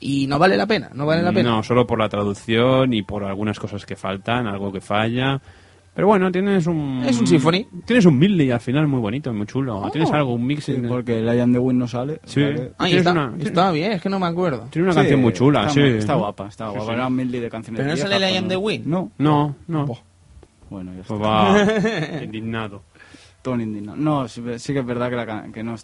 [0.00, 1.50] y no vale la pena, no vale la pena.
[1.50, 5.40] No, solo por la traducción y por algunas cosas que faltan, algo que falla.
[5.94, 7.04] Pero bueno, tienes un...
[7.06, 7.66] Es un Symphony.
[7.84, 9.88] Tienes un Midley al final muy bonito, muy chulo.
[9.92, 10.64] Tienes algo, un mix...
[10.64, 12.20] Sí, porque el Lion the Wind no sale.
[12.24, 12.42] Sí.
[12.42, 12.72] ¿vale?
[12.78, 14.66] Tienes está, una- estaba bien, es que no me acuerdo.
[14.70, 15.80] Tiene una Sí, canción muy chula, está sí.
[15.80, 16.86] muy- Está guapa, está guapa.
[16.86, 16.90] sí.
[16.92, 18.86] Era un medley de canciones Pero no sale pues Lion the Wind.
[18.86, 19.86] No, No, no.
[20.68, 21.14] bueno, ya está.
[21.14, 22.82] Pues va indignado.
[23.42, 23.96] Todo indignado.
[23.96, 25.76] No, sí, sí que es verdad que, la, que no,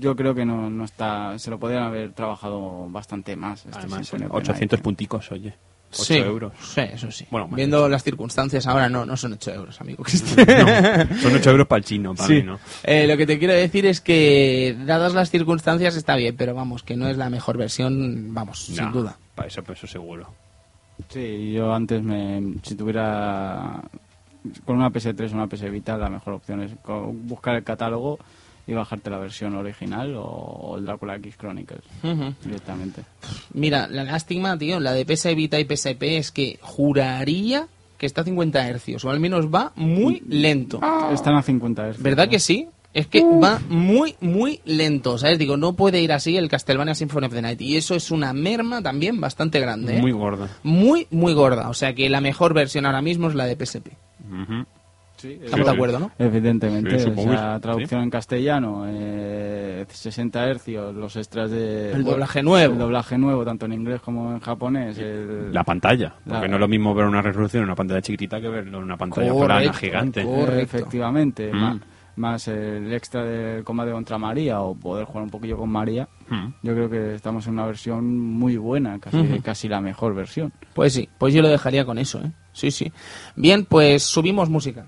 [0.00, 1.38] yo creo que no, no está.
[1.38, 3.66] Se lo podrían haber trabajado bastante más.
[3.66, 4.82] Este Además, Symphony of the 800 Night.
[4.84, 5.54] punticos, oye.
[5.90, 6.52] 8 Sí, euros.
[6.62, 7.26] Sí, eso sí.
[7.30, 10.04] Bueno, Viendo las circunstancias ahora no, no son 8 euros, amigo.
[10.04, 12.34] No, son 8 euros para el chino, para Sí.
[12.34, 12.58] mí, ¿no?
[12.84, 16.82] Eh, lo que te quiero decir es que, dadas las circunstancias, está bien, pero vamos,
[16.82, 19.16] que no es la mejor versión, vamos, sin duda.
[19.34, 20.32] Para eso, para eso seguro.
[21.08, 23.80] Sí, yo antes, me, si tuviera.
[24.64, 26.72] Con una PS3 o una PS Vita, la mejor opción es
[27.24, 28.18] buscar el catálogo
[28.68, 31.82] y bajarte la versión original o, o el Drácula X Chronicles
[32.44, 33.02] directamente.
[33.54, 37.66] Mira, la lástima, tío, la de PS Vita y PSP es que juraría
[37.96, 40.80] que está a 50 hercios, o al menos va muy lento.
[41.12, 42.02] Están a 50 Hz.
[42.02, 42.68] ¿Verdad que sí?
[42.94, 45.38] Es que va muy, muy lento, ¿sabes?
[45.38, 47.60] Digo, no puede ir así el Castlevania Symphony of the Night.
[47.60, 50.00] Y eso es una merma también bastante grande, ¿eh?
[50.00, 50.48] Muy gorda.
[50.62, 51.68] muy, muy gorda.
[51.70, 53.88] O sea que la mejor versión ahora mismo es la de PSP.
[55.26, 55.44] Ujú.
[55.44, 55.76] Estamos de sí.
[55.76, 56.10] acuerdo, ¿no?
[56.18, 57.26] Evidentemente, Sí, sí.
[57.60, 61.92] traducción en castellano, eh, 60 hercios, los extras de...
[61.92, 62.72] El doblaje nuevo.
[62.74, 64.98] El doblaje nuevo, tanto en inglés como en japonés.
[64.98, 66.14] el- La pantalla.
[66.24, 68.78] Porque La- no es lo mismo ver una resolución en una pantalla chiquitita que verlo
[68.78, 70.22] en una pantalla plana gigante.
[70.24, 70.58] correcto.
[70.76, 71.52] Efectivamente.
[71.52, 71.80] Mm.
[72.16, 76.08] Más, el extra del combate contra María o poder jugar un poquillo con María.
[76.28, 76.48] Mm.
[76.62, 80.52] Yo creo que estamos en una versión muy buena, casi, casi la mejor versión.
[80.74, 82.32] Pues sí, pues yo lo dejaría con eso, ¿eh?
[82.52, 82.90] Sí, sí.
[83.36, 84.86] Bien, pues subimos música.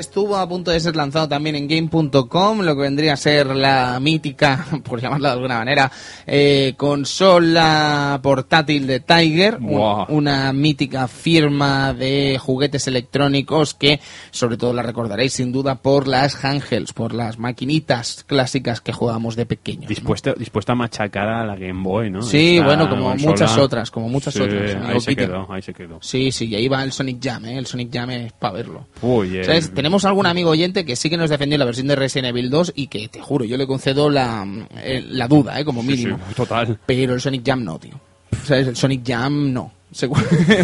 [0.00, 3.98] Estuvo a punto de ser lanzado también en Game.com, lo que vendría a ser la
[4.00, 5.90] mítica, por llamarla de alguna manera,
[6.26, 10.06] eh, consola portátil de Tiger, Wow.
[10.08, 14.00] una mítica firma de juguetes electrónicos que
[14.30, 19.36] sobre todo la recordaréis sin duda por las handhelds, por las maquinitas clásicas que jugábamos
[19.36, 19.82] de pequeños.
[19.84, 19.88] ¿no?
[19.88, 22.22] Dispuesta, dispuesta a machacar a la Game Boy, ¿no?
[22.22, 23.30] Sí, Esta bueno, como consola.
[23.32, 25.98] muchas otras, como muchas Sí, otras, Ahí se quedó, ahí se quedó.
[26.02, 27.58] Sí, sí, y ahí va el Sonic Jam, ¿eh?
[27.58, 28.86] el Sonic Jam es para verlo.
[29.02, 29.72] Uy, ¿Sabes?
[29.86, 32.72] Tenemos algún amigo oyente que sí que nos defendió la versión de Resident Evil 2
[32.74, 34.44] y que, te juro, yo le concedo la,
[34.78, 35.64] eh, la duda, ¿eh?
[35.64, 36.18] como mínimo.
[36.26, 36.76] sí, total.
[36.84, 37.92] Pero el Sonic Jam no, tío.
[38.42, 38.66] ¿Sabes?
[38.66, 39.70] El Sonic Jam no.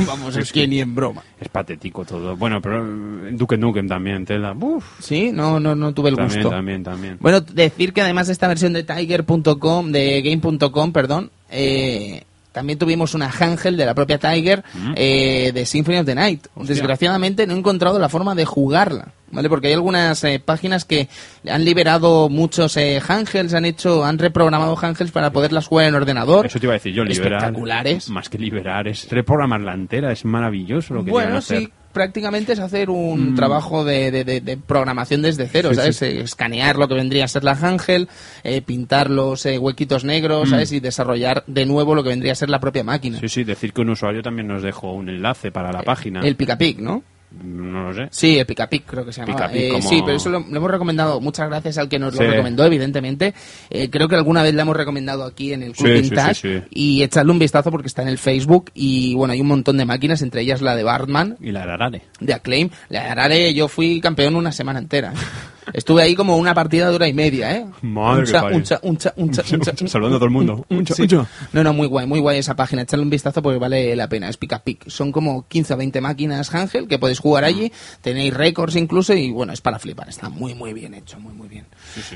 [0.08, 1.22] Vamos, es que ni en broma.
[1.40, 2.36] Es patético todo.
[2.36, 4.56] Bueno, pero eh, Duke Nukem también, tela.
[4.60, 6.56] Uf, Sí, no, no, no tuve el también, gusto.
[6.56, 7.18] también, también.
[7.20, 13.14] Bueno, decir que además de esta versión de Tiger.com, de Game.com, perdón, eh, también tuvimos
[13.14, 14.62] una Ángel de la propia Tiger
[14.94, 16.46] eh, de Symphony of the Night.
[16.54, 16.74] Hostia.
[16.74, 19.48] Desgraciadamente no he encontrado la forma de jugarla, ¿vale?
[19.48, 21.08] Porque hay algunas eh, páginas que
[21.48, 26.46] han liberado muchos eh, Ángels, han hecho, han reprogramado Ángels para poderlas jugar en ordenador.
[26.46, 27.34] Eso te iba a decir yo, liberar.
[27.34, 28.08] Espectaculares.
[28.10, 31.70] Más que liberar, es reprogramar la entera, es maravilloso lo que Bueno, hacer.
[31.92, 35.96] Prácticamente es hacer un trabajo de, de- de- de programación desde cero, Sí, ¿sabes?
[35.96, 36.04] sí.
[36.06, 38.08] Eh, Escanear lo que vendría a ser la Ángel,
[38.44, 40.72] eh, pintar los eh, huequitos negros, ¿sabes?
[40.72, 43.18] Y desarrollar de nuevo lo que vendría a ser la propia máquina.
[43.20, 46.20] Sí, sí, decir que un usuario también nos dejó un enlace para la página.
[46.20, 47.02] El pica pic, ¿no?
[47.42, 48.08] No lo sé.
[48.10, 50.56] Sí, el Pica Pic creo que se Pic, Eh, como- Sí, pero eso lo, lo
[50.56, 51.20] hemos recomendado.
[51.20, 52.22] Muchas gracias al que nos Sí.
[52.22, 53.34] lo recomendó, evidentemente.
[53.70, 56.34] Eh, creo que alguna vez lo hemos recomendado aquí en el Club Sí, sí, Vintage.
[56.34, 56.62] sí, sí.
[56.70, 58.70] Y echarle un vistazo porque está en el Facebook.
[58.74, 62.02] Y bueno, hay un montón de máquinas, entre ellas la de Bartman, Y la Ararare.
[62.20, 62.68] de Acclaim.
[62.88, 65.12] La de Arare, yo fui campeón una semana entera.
[65.72, 67.66] Estuve ahí como una partida de hora y media, ¿eh?
[67.82, 69.86] Madre uncha, uncha, uncha, uncha, uncha.
[69.88, 70.66] Saludando a todo el mundo.
[70.68, 71.02] Uncha, Sí.
[71.02, 71.26] uncha.
[71.52, 72.82] No, no, muy guay, muy guay esa página.
[72.82, 74.28] Echarle un vistazo porque vale la pena.
[74.28, 74.88] Es Pick a Pick.
[74.88, 77.72] Son como 15 o 20 máquinas Ángel que podéis jugar allí.
[78.00, 80.08] Tenéis récords incluso y bueno, es para flipar.
[80.08, 81.66] Está muy, muy bien hecho, muy, muy bien.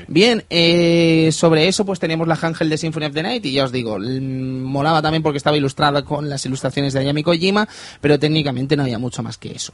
[0.07, 3.65] Bien, eh, sobre eso pues teníamos la Ángel de Symphony of the Night y ya
[3.65, 7.67] os digo, molaba también porque estaba ilustrada con las ilustraciones de Ayami Kojima,
[8.01, 9.73] pero técnicamente no había mucho más que eso.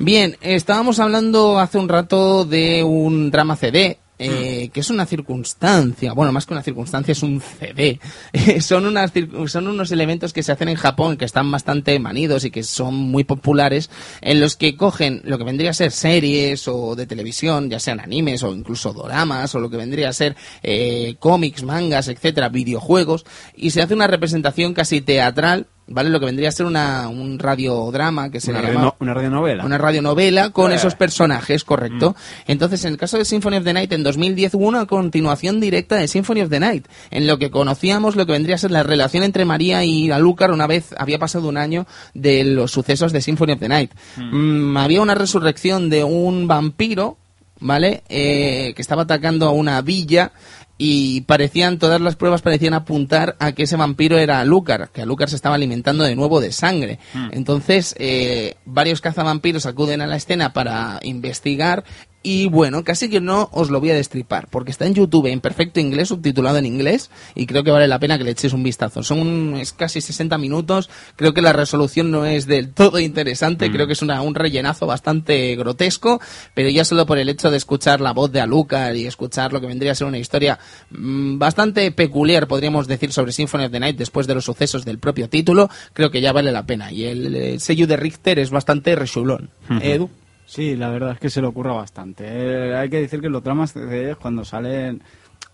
[0.00, 3.98] Bien, estábamos hablando hace un rato de un drama CD.
[4.20, 8.00] eh, que es una circunstancia, bueno, más que una circunstancia, es un CD.
[8.60, 9.12] son, unas,
[9.46, 12.94] son unos elementos que se hacen en Japón, que están bastante manidos y que son
[12.94, 17.70] muy populares, en los que cogen lo que vendría a ser series o de televisión,
[17.70, 20.34] ya sean animes o incluso doramas, o lo que vendría a ser
[20.64, 26.10] eh, cómics, mangas, etcétera, videojuegos, y se hace una representación casi teatral, ¿vale?
[26.10, 29.64] Lo que vendría a ser una, un radiodrama que se Una, le una radionovela.
[29.64, 30.76] una radionovela con Eh.
[30.76, 32.10] esos personajes, correcto.
[32.10, 32.50] Mm.
[32.52, 35.96] Entonces, en el caso de Symphony of the Night, en 2010 hubo una continuación directa
[35.96, 38.82] de Symphony of the Night, en lo que conocíamos lo que vendría a ser la
[38.82, 43.20] relación entre María y Alucard una vez había pasado un año de los sucesos de
[43.20, 43.90] Symphony of the Night.
[44.16, 47.16] Mm, había una resurrección de un vampiro,
[47.60, 48.02] ¿vale?
[48.08, 50.32] Eh, que estaba atacando a una villa
[50.80, 55.28] y parecían, todas las pruebas parecían apuntar a que ese vampiro era Alucard, que Alucard
[55.28, 57.00] se estaba alimentando de nuevo de sangre.
[57.32, 61.82] Entonces, eh, varios cazavampiros acuden a la escena para investigar
[62.22, 65.40] y bueno, casi que no os lo voy a destripar, porque está en YouTube en
[65.40, 68.62] perfecto inglés, subtitulado en inglés, y creo que vale la pena que le echéis un
[68.62, 69.02] vistazo.
[69.02, 73.86] Son es casi 60 minutos, creo que la resolución no es del todo interesante, creo
[73.86, 76.20] que es una, un rellenazo bastante grotesco,
[76.54, 79.60] pero ya solo por el hecho de escuchar la voz de Alucard y escuchar lo
[79.60, 80.58] que vendría a ser una historia
[80.90, 84.98] mm, bastante peculiar, podríamos decir, sobre Symphony of the Night después de los sucesos del
[84.98, 86.90] propio título, creo que ya vale la pena.
[86.92, 89.50] Y el, eh, sello de Richter es bastante rechulón.
[89.80, 90.10] Edu.
[90.48, 92.24] Sí, la verdad es que se le ocurra bastante.
[92.26, 95.02] Eh, hay que decir que los dramas de cuando salen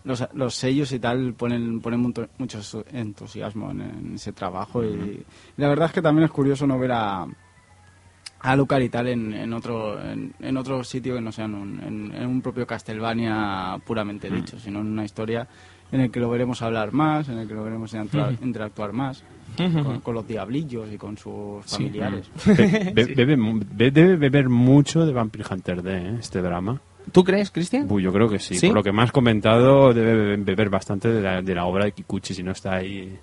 [0.05, 2.61] los, los sellos y tal ponen, ponen mucho, mucho
[2.93, 5.25] entusiasmo en, en ese trabajo y, y
[5.57, 7.27] la verdad es que también es curioso no ver a,
[8.39, 11.55] a Lucar y tal en, en otro en, en otro sitio que no sea en
[11.55, 15.45] un, en, un propio Castlevania puramente dicho, sino en una historia
[15.91, 19.25] en el que lo veremos hablar más, en el que lo veremos interactuar, interactuar más
[19.55, 22.29] con, con los diablillos y con sus familiares.
[22.45, 26.15] Be- be- bebe mu- be- debe beber mucho de Vampire Hunter D, ¿eh?
[26.19, 26.79] este drama.
[27.11, 27.87] ¿Tú crees, Cristian?
[27.99, 28.55] Yo creo que sí.
[28.55, 28.67] ¿Sí?
[28.67, 31.91] Por lo que me has comentado, debe beber bastante de la, de la obra de
[31.91, 33.15] Kikuchi, si no está ahí.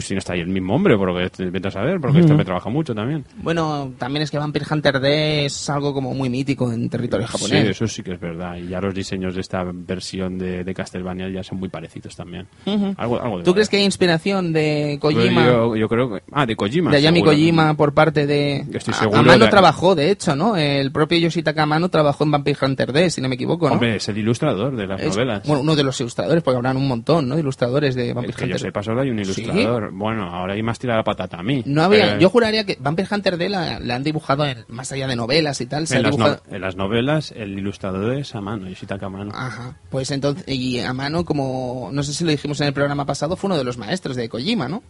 [0.00, 2.00] Pues si no está ahí el mismo hombre, por lo que te- vete a saber,
[2.00, 3.24] porque este me trabaja mucho también.
[3.36, 7.32] Bueno, también es que Vampire Hunter D es algo como muy mítico en territorio Sí,
[7.34, 7.68] japonés.
[7.68, 8.56] eso sí que es verdad.
[8.56, 12.46] Y ya los diseños de esta versión de, de Castlevania ya son muy parecidos también.
[12.96, 13.54] Algo, algo de ¿Tú verdad.
[13.54, 16.22] crees que hay inspiración de Kojima, Yo, yo creo que.
[16.32, 16.90] Ah, de Kojima.
[16.90, 17.22] de Ayami.
[17.22, 18.64] Kojima por parte de...
[18.70, 20.56] Yo estoy A- seguro Amano de- trabajó, de hecho, ¿no?
[20.56, 23.74] El propio Yoshitaka Amano trabajó en Vampire Hunter D, si no me equivoco, ¿no?
[23.74, 25.46] Hombre, es el ilustrador de las Es- novelas.
[25.46, 27.34] Bueno, uno de los ilustradores, porque habrán un montón, ¿no?
[27.34, 29.44] De ilustradores de El Vampire que yo Hunter sepa, solo hay un ¿Sí?
[29.92, 31.62] Bueno, ahora hay más tirada la patata a mí.
[31.66, 34.90] No había, Pero yo juraría que Vampire Hunter D la, la han dibujado en, más
[34.92, 35.86] allá de novelas y tal.
[35.86, 36.40] Se en, las dibujado...
[36.48, 39.32] no- en las novelas, el ilustrador es Amano, Yoshitaka Amano.
[39.34, 43.36] Ajá, pues entonces, y Amano, como no sé si lo dijimos en el programa pasado,
[43.36, 44.82] fue uno de los maestros de Kojima, ¿no?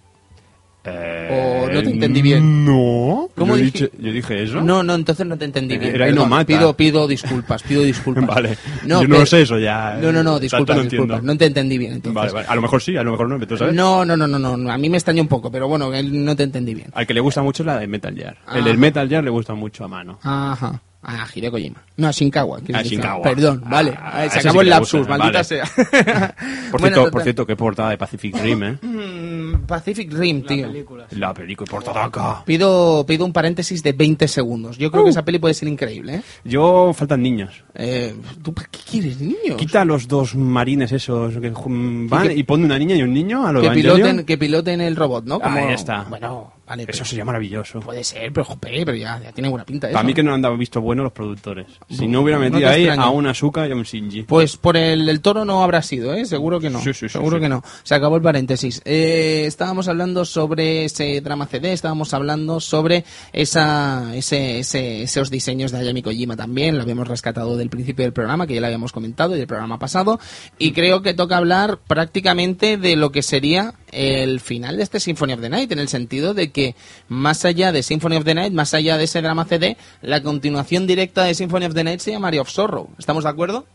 [0.82, 2.64] Eh, ¿O no te entendí bien?
[2.64, 3.28] No.
[3.36, 3.84] ¿Cómo yo, dije?
[3.84, 4.60] dicho- yo dije eso.
[4.62, 5.94] No, no, entonces no te entendí bien.
[5.94, 6.46] era Perdón.
[6.46, 8.24] Pido, pido disculpas, pido disculpas.
[8.34, 8.56] Vale.
[8.86, 9.98] No, yo no pero- sé eso ya.
[10.00, 11.16] No, no, no, disculpas, no disculpas.
[11.18, 11.32] entiendo.
[11.34, 12.14] No te entendí bien, entonces.
[12.14, 12.46] Vale, vale.
[12.48, 13.74] A lo mejor sí, a lo mejor no, ¿tú sabes?
[13.74, 16.42] No, no, no, no, no, a mí me extraña un poco, pero bueno, no te
[16.44, 16.88] entendí bien.
[16.94, 18.38] Al que le gusta mucho es la de Metal Gear.
[18.54, 18.64] El Ah.
[18.64, 20.18] del Metal Gear le gusta mucho a mano.
[20.22, 20.80] Ajá.
[21.02, 21.82] Ah, Hideo Kojima.
[21.96, 22.58] No, a Shinkawa.
[22.58, 22.98] A decir.
[22.98, 23.22] Shinkawa.
[23.22, 23.94] Perdón, Ah, vale.
[23.98, 25.44] ah, se acabó sí el lapsus, gusta, maldita vale.
[25.44, 25.64] sea.
[26.70, 28.78] Por, Bueno, cierto, por cierto, qué portada de Pacific Rim, ¿eh?
[28.82, 30.68] Mm, Pacific Rim, tío.
[31.12, 32.44] La película portadaca.
[32.44, 34.76] Pido, pido un paréntesis de 20 segundos.
[34.78, 34.90] Yo Uh.
[34.90, 36.22] creo que esa peli puede ser increíble, ¿eh?
[36.44, 37.64] Yo, faltan niños.
[37.74, 39.56] Eh, ¿Tú para qué quieres niños?
[39.56, 43.12] Quita los dos marines esos que jum, van que- y, pone una niña y un
[43.14, 45.40] niño a lo que piloten, que piloten el robot, ¿no?
[45.40, 46.04] Como- Ahí está.
[46.08, 46.82] Bueno, vale.
[46.84, 47.80] Eso pero- sería maravilloso.
[47.80, 49.94] Puede ser, pero, jope, pero ya, ya tiene buena pinta eso.
[49.94, 51.66] Para mí que no han dado visto bueno los productores.
[51.90, 53.02] Si no hubiera No metido ahí extraña.
[53.02, 54.22] a un Asuka y a un Shinji.
[54.22, 56.24] Pues por el, el toro no habrá sido, ¿eh?
[56.24, 56.78] Seguro que no.
[56.80, 57.42] Sí, sí, sí, Seguro sí.
[57.42, 57.62] que no.
[57.82, 58.80] Se acabó el paréntesis.
[58.84, 65.72] Eh, estábamos hablando sobre ese drama CD, estábamos hablando sobre esa, ese, ese- esos diseños
[65.72, 66.76] de Ayami Kojima también.
[66.76, 69.78] Lo habíamos rescatado del principio del programa, que ya lo habíamos comentado, y del programa
[69.78, 70.20] pasado.
[70.58, 75.32] Y creo que toca hablar prácticamente de lo que sería el final de este Symphony
[75.34, 76.74] of the Night, en el sentido de que
[77.08, 80.86] más allá de Symphony of the Night, más allá de ese drama CD, la continuación
[80.86, 82.88] directa de Symphony of the Night se llama Mario of Sorrow.
[82.98, 83.66] ¿Estamos de acuerdo?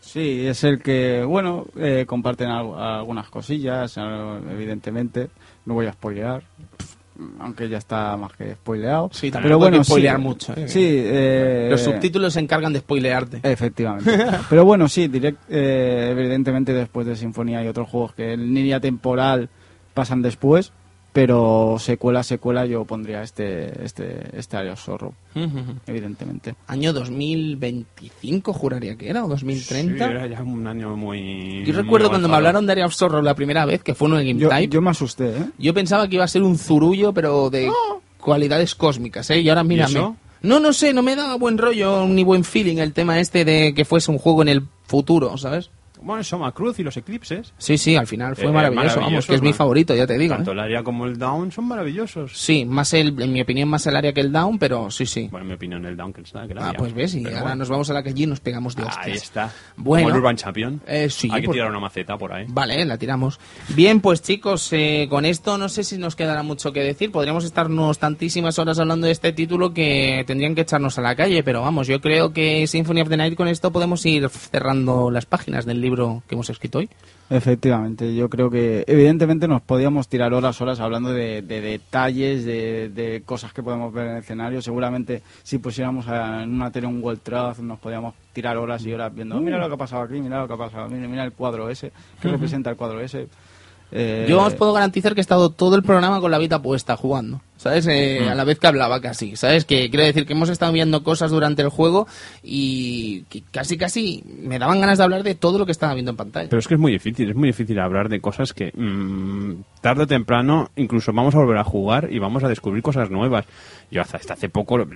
[0.00, 4.00] Sí, es el que, bueno, eh, comparten al- algunas cosillas, eh,
[4.52, 5.28] evidentemente.
[5.66, 6.42] No voy a spoilear,
[7.40, 9.08] aunque ya está más que spoileado.
[9.12, 10.68] Sí, tampoco pero bueno, spoilear sí, mucho, ¿eh?
[10.68, 13.40] Sí, eh, Los subtítulos se encargan de spoilearte.
[13.42, 14.10] Efectivamente.
[14.50, 18.78] Pero bueno, sí, direct, eh, evidentemente después de Sinfonía hay otros juegos que en línea
[18.80, 19.48] temporal
[19.94, 20.72] pasan después,
[21.14, 25.14] pero secuela, secuela yo pondría este, este, este Area of Sorrow,
[25.86, 26.56] evidentemente.
[26.66, 30.04] Año 2025 juraría que era, o 2030.
[30.04, 31.64] Sí, era ya un año muy.
[31.64, 34.08] Yo recuerdo muy cuando me hablaron de Area of Sorrow la primera vez, que fue
[34.08, 35.50] en el Game Yo, Type, yo me asusté, ¿eh?
[35.56, 37.70] Yo pensaba que iba a ser un zurullo, pero de
[38.18, 39.40] cualidades cósmicas, ¿eh?
[39.40, 39.92] Y ahora mírame.
[39.92, 40.16] eso?
[40.42, 43.72] No, no sé, no me daba buen rollo ni buen feeling el tema este de
[43.72, 45.70] que fuese un juego en el futuro, ¿sabes?
[46.04, 47.52] Bueno, Soma Cruz y los eclipses.
[47.58, 50.34] Sí, sí, al final fue Eh, maravilloso, vamos, que es mi favorito, ya te digo.
[50.34, 50.54] Tanto ¿eh?
[50.54, 52.32] el área como el down son maravillosos.
[52.38, 55.28] Sí, más el, en mi opinión, más el área que el down, pero sí, sí.
[55.30, 56.46] Bueno, en mi opinión, el down que está.
[56.46, 57.56] Que el Ah, pues ves, y Pero ahora bueno.
[57.56, 59.06] nos vamos a la calle y nos pegamos de hostias.
[59.06, 59.50] Ahí está.
[59.76, 60.04] Bueno.
[60.06, 60.80] Como el Urban Champion.
[60.86, 62.44] Eh, sí, Hay que por- tirar una maceta por ahí.
[62.48, 63.40] Vale, la tiramos.
[63.74, 67.10] Bien, pues chicos, eh, con esto no sé si nos quedará mucho que decir.
[67.12, 71.42] Podríamos estarnos tantísimas horas hablando de este título que tendrían que echarnos a la calle,
[71.42, 75.24] pero vamos, yo creo que Symphony of the Night con esto podemos ir cerrando las
[75.26, 75.93] páginas del libro
[76.26, 76.88] que hemos escrito hoy.
[77.30, 82.90] Efectivamente, yo creo que evidentemente nos podíamos tirar horas, horas hablando de, de detalles, de,
[82.90, 84.60] de cosas que podemos ver en el escenario.
[84.62, 89.14] Seguramente si pusiéramos en una tele un World Trust nos podíamos tirar horas y horas
[89.14, 91.24] viendo, "Oh, mira lo que ha pasado aquí, mira lo que ha pasado, mira, mira
[91.24, 93.26] el cuadro ese, ¿qué representa el cuadro ese?
[93.92, 96.96] Eh, Yo os puedo garantizar que he estado todo el programa con la vida puesta
[96.96, 97.86] jugando, ¿sabes?
[97.86, 98.28] Eh, Mm.
[98.28, 99.64] A la vez que hablaba casi, ¿sabes?
[99.64, 102.06] Que quiero decir que hemos estado viendo cosas durante el juego
[102.42, 106.10] y que casi casi me daban ganas de hablar de todo lo que estaba viendo
[106.12, 106.48] en pantalla.
[106.48, 110.04] Pero es que es muy difícil, es muy difícil hablar de cosas que mm, tarde
[110.04, 113.44] o temprano incluso vamos a volver a jugar y vamos a descubrir cosas nuevas.
[113.90, 114.78] Yo hasta, hasta hace poco...
[114.78, 114.86] lo-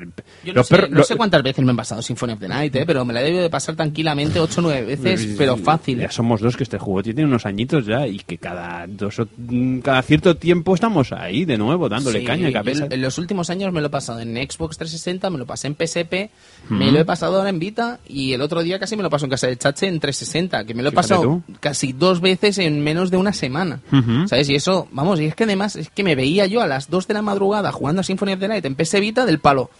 [0.44, 2.48] Yo no, sé, perros- no lo- sé cuántas veces me he pasado Symphony of the
[2.48, 2.84] Night, ¿eh?
[2.86, 5.98] pero me la he debido de pasar tranquilamente 8 o 9 veces, pero fácil.
[6.00, 9.28] Ya somos dos que este juego tiene unos añitos ya y que cada dos o-
[9.36, 12.86] mm, cada cierto tiempo estamos ahí de nuevo dándole Sí, caña yo.
[12.90, 15.74] En, los últimos años me lo he pasado en Xbox 360, me lo pasé en
[15.74, 16.30] PSP,
[16.68, 19.26] me lo he pasado ahora en Vita y el otro día casi me lo paso
[19.26, 21.42] en casa de Chache en 360, que me lo he Fíjate pasado tú.
[21.60, 23.80] casi dos veces en menos de una semana.
[24.26, 24.48] ¿Sabes?
[24.48, 27.08] Y eso, vamos, y es que además es que me veía yo a las 2
[27.08, 29.70] de la madrugada jugando a Symphony of the Night en PS Vita del palo.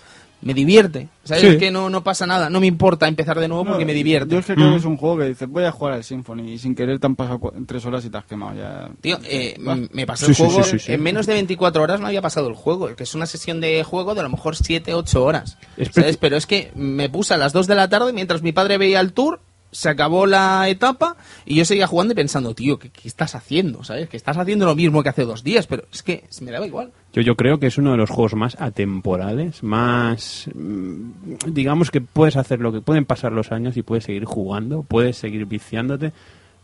[0.40, 1.08] Me divierte.
[1.24, 1.42] ¿Sabes?
[1.42, 1.48] Sí.
[1.48, 4.32] Es que no, no pasa nada, no me importa empezar de nuevo porque me divierte.
[4.32, 6.52] Yo es que creo que es un juego que dices, voy a jugar al Symphony
[6.52, 8.88] y sin querer te han pasado tres horas y te has quemado ya.
[9.00, 9.56] Tío, eh,
[9.92, 10.92] me pasó Sí, el juego, sí, sí, sí.
[10.92, 13.82] en menos de 24 horas no había pasado el juego, que es una sesión de
[13.82, 15.58] juego de a lo mejor 7, 8 horas.
[15.76, 16.16] Es ¿sabes?
[16.16, 19.00] Pero es que me puse a las 2 de la tarde mientras mi padre veía
[19.00, 23.08] el tour, se acabó la etapa y yo seguía jugando y pensando, tío, ¿qué, qué
[23.08, 23.84] estás haciendo?
[23.84, 24.08] ¿Sabes?
[24.08, 26.92] Que estás haciendo lo mismo que hace dos días, pero es que me daba igual.
[27.12, 31.10] Yo, yo creo que es uno de los juegos más atemporales, más mm,
[31.48, 35.16] digamos que puedes hacer lo que pueden pasar los años y puedes seguir jugando, puedes
[35.16, 36.12] seguir viciándote.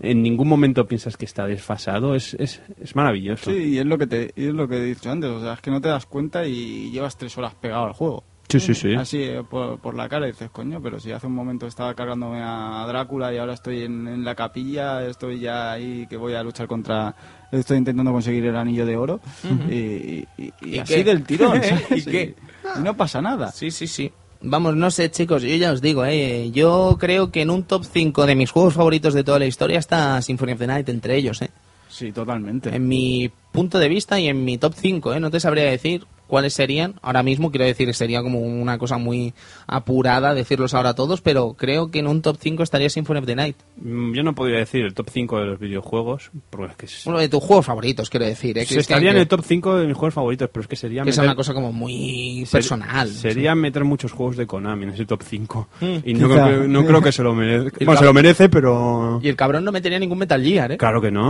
[0.01, 3.51] En ningún momento piensas que está desfasado, es, es, es maravilloso.
[3.51, 5.55] Sí, y es lo que te y es lo que he dicho antes, o sea,
[5.55, 8.25] es que no te das cuenta y llevas tres horas pegado al juego.
[8.49, 8.95] Sí, sí, sí.
[8.95, 12.41] Así eh, por, por la cara dices, coño, pero si hace un momento estaba cargándome
[12.43, 16.43] a Drácula y ahora estoy en, en la capilla, estoy ya ahí que voy a
[16.43, 17.15] luchar contra...
[17.51, 19.21] Estoy intentando conseguir el anillo de oro
[19.69, 21.05] y, y- y- y ¿Y así qué?
[21.05, 21.61] del tirón.
[21.63, 22.07] ¿sabes?
[22.07, 22.35] ¿Y qué?
[22.79, 23.51] Y no pasa nada.
[23.51, 24.13] Sí, sí, sí.
[24.47, 27.83] Vamos, no sé, chicos, yo ya os digo, eh, yo creo que en un top
[27.91, 31.17] 5 de mis juegos favoritos de toda la historia está Symphony of the Night entre
[31.17, 31.51] ellos, ¿eh?
[31.89, 32.75] Sí, totalmente.
[32.75, 35.21] En mi punto de vista y en mi top 5, ¿eh?
[35.21, 36.95] No te sabría decir cuáles serían.
[37.03, 39.35] Ahora mismo quiero decir sería como una cosa muy
[39.67, 43.35] apurada decirlos ahora todos, pero creo que en un top 5 estaría Symphony of the
[43.37, 43.57] Night.
[43.77, 47.07] Mm, Yo no podría decir el top 5 de los videojuegos, porque es que es-
[47.07, 48.65] Uno de tus juegos favoritos, quiero decir, ¿eh?
[48.67, 51.11] se estaría en el top 5 de mis juegos favoritos, pero es que sería que
[51.11, 53.09] es meter- una cosa como muy ser- personal.
[53.09, 55.69] Sería meter muchos juegos de Konami en ese top 5.
[55.81, 55.87] Mm.
[56.05, 57.79] Y no creo, que, no creo que se lo merezca.
[57.85, 59.21] Bueno, se lo merece, pero...
[59.23, 60.77] Y el cabrón no metería ningún Metal Gear, ¿eh?
[60.79, 61.29] Claro que no.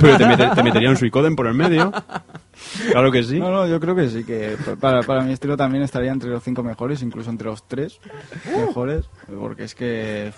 [0.00, 1.92] Pero te, mete- te metería un Suicoden por el medio.
[2.90, 3.38] Claro que sí.
[3.38, 6.42] No, no, yo creo que sí, que para, para mi estilo también estaría entre los
[6.42, 8.00] cinco mejores, incluso entre los tres
[8.56, 10.32] mejores, porque es que,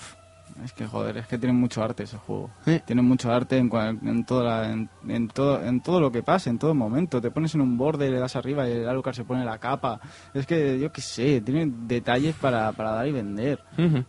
[0.65, 2.51] es que joder, es que tiene mucho arte ese juego.
[2.65, 2.81] Sí.
[2.87, 3.71] Tiene mucho arte en,
[4.05, 7.21] en, toda la- en, en todo, en todo lo que pasa, en todo momento.
[7.21, 10.01] Te pones en un borde, le das arriba y el Alucard se pone la capa.
[10.35, 13.61] Es que, yo qué sé, tiene detalles para, para dar y vender.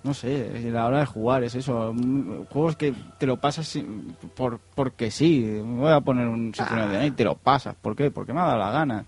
[0.04, 1.94] No sé, y a la hora de jugar es eso.
[1.94, 5.42] mm, Juegos que te lo pasas sin- por, porque sí.
[5.66, 7.76] Me voy a poner un Symphony the Night, te lo pasas.
[7.76, 8.10] ¿Por qué?
[8.12, 9.06] Porque me ha dado la gana.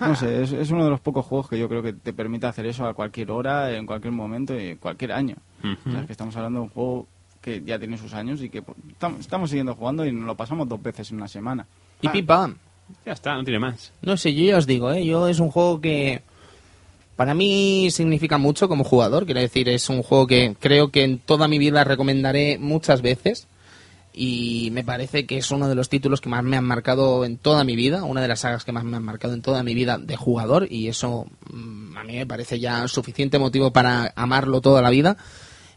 [0.00, 2.46] No sé, es, es uno de los pocos juegos que yo creo que te permite
[2.46, 5.36] hacer eso a cualquier hora, en cualquier momento y en cualquier año.
[5.62, 7.06] O sea, es que estamos hablando de un juego
[7.40, 10.36] que ya tiene sus años y que pues, tam- estamos siguiendo jugando y nos lo
[10.36, 11.66] pasamos dos veces en una semana.
[12.02, 12.12] Y Ah.
[12.12, 12.56] pim pam.
[13.06, 13.92] Ya está, no tiene más.
[14.02, 15.04] No sé, yo ya os digo, ¿eh?
[15.04, 16.22] yo es un juego que
[17.16, 19.24] para mí significa mucho como jugador.
[19.26, 23.46] Quiero decir, es un juego que creo que en toda mi vida recomendaré muchas veces.
[24.12, 27.36] Y me parece que es uno de los títulos que más me han marcado en
[27.38, 29.72] toda mi vida, una de las sagas que más me han marcado en toda mi
[29.72, 30.66] vida de jugador.
[30.68, 35.16] Y eso mm, a mí me parece ya suficiente motivo para amarlo toda la vida.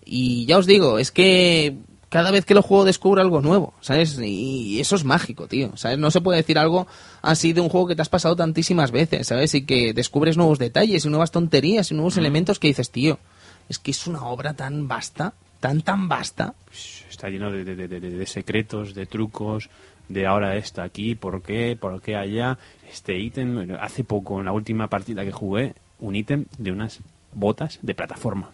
[0.06, 1.78] Y ya os digo, es que
[2.10, 4.20] cada vez que lo juego descubro algo nuevo, ¿sabes?
[4.22, 5.98] Y eso es mágico, tío, ¿sabes?
[5.98, 6.86] No se puede decir algo
[7.22, 9.56] así de un juego que te has pasado tantísimas veces, ¿sabes?
[9.56, 13.18] Y que descubres nuevos detalles y nuevas tonterías y nuevos elementos que dices, tío,
[13.70, 16.54] es que es una obra tan vasta, tan, tan vasta.
[17.10, 19.70] Está lleno de, de- de- secretos, de trucos,
[20.10, 22.60] de ahora está aquí, por qué, por qué allá.
[22.92, 27.00] Este ítem, hace poco, en la última partida que jugué, un ítem de unas
[27.34, 28.52] botas de plataforma.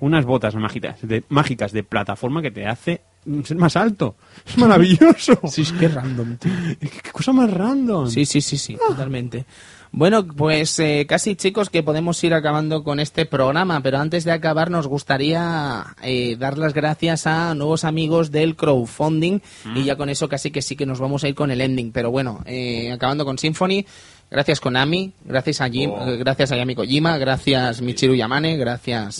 [0.00, 3.02] Unas botas mágicas de, mágicas de plataforma que te hace
[3.44, 4.16] ser más alto.
[4.46, 5.38] Es maravilloso.
[5.48, 6.52] Sí, es que es random, tío.
[6.80, 8.08] ¿Qué, qué cosa más random.
[8.08, 9.44] Sí, sí, sí, sí, totalmente.
[9.90, 14.32] Bueno, pues eh, casi chicos que podemos ir acabando con este programa, pero antes de
[14.32, 19.40] acabar nos gustaría eh, dar las gracias a nuevos amigos del crowdfunding
[19.74, 21.90] y ya con eso casi que sí que nos vamos a ir con el ending.
[21.92, 23.86] Pero bueno, eh, acabando con Symphony,
[24.30, 26.08] gracias Konami, gracias a Jim, Oh.
[26.08, 29.18] eh, gracias a Yami Kojima, gracias Michiru Yamane, gracias.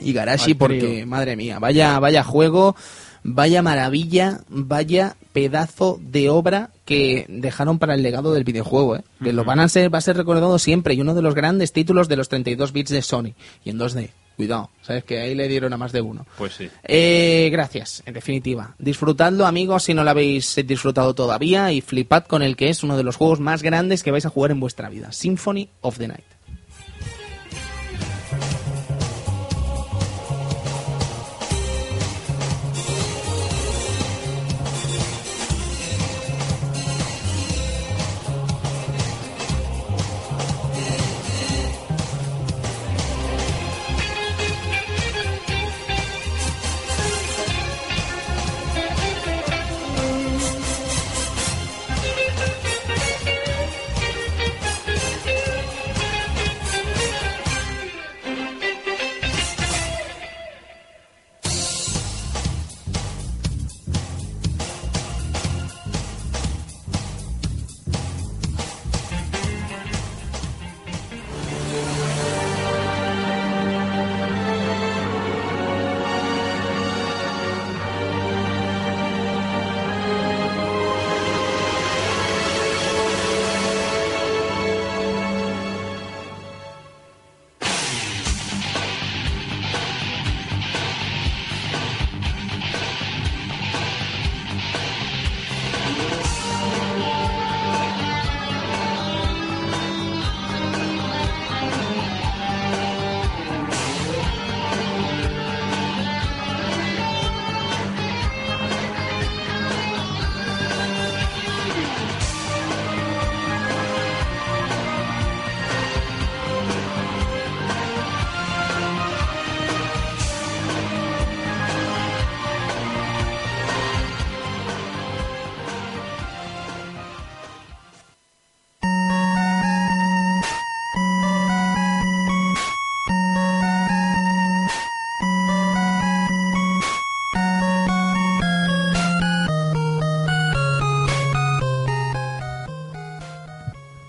[0.00, 2.76] Igarashi Al porque madre mía, vaya vaya juego,
[3.24, 9.02] vaya maravilla, vaya pedazo de obra que dejaron para el legado del videojuego, ¿eh?
[9.22, 11.72] que lo van a ser va a ser recordado siempre y uno de los grandes
[11.72, 14.10] títulos de los 32 bits de Sony y en 2D.
[14.38, 16.24] Cuidado, sabes que ahí le dieron a más de uno.
[16.38, 16.70] Pues sí.
[16.84, 18.76] Eh, gracias, en definitiva.
[18.78, 22.96] Disfrutadlo, amigos, si no lo habéis disfrutado todavía y flipad con el que es uno
[22.96, 26.06] de los juegos más grandes que vais a jugar en vuestra vida, Symphony of the
[26.06, 26.37] Night.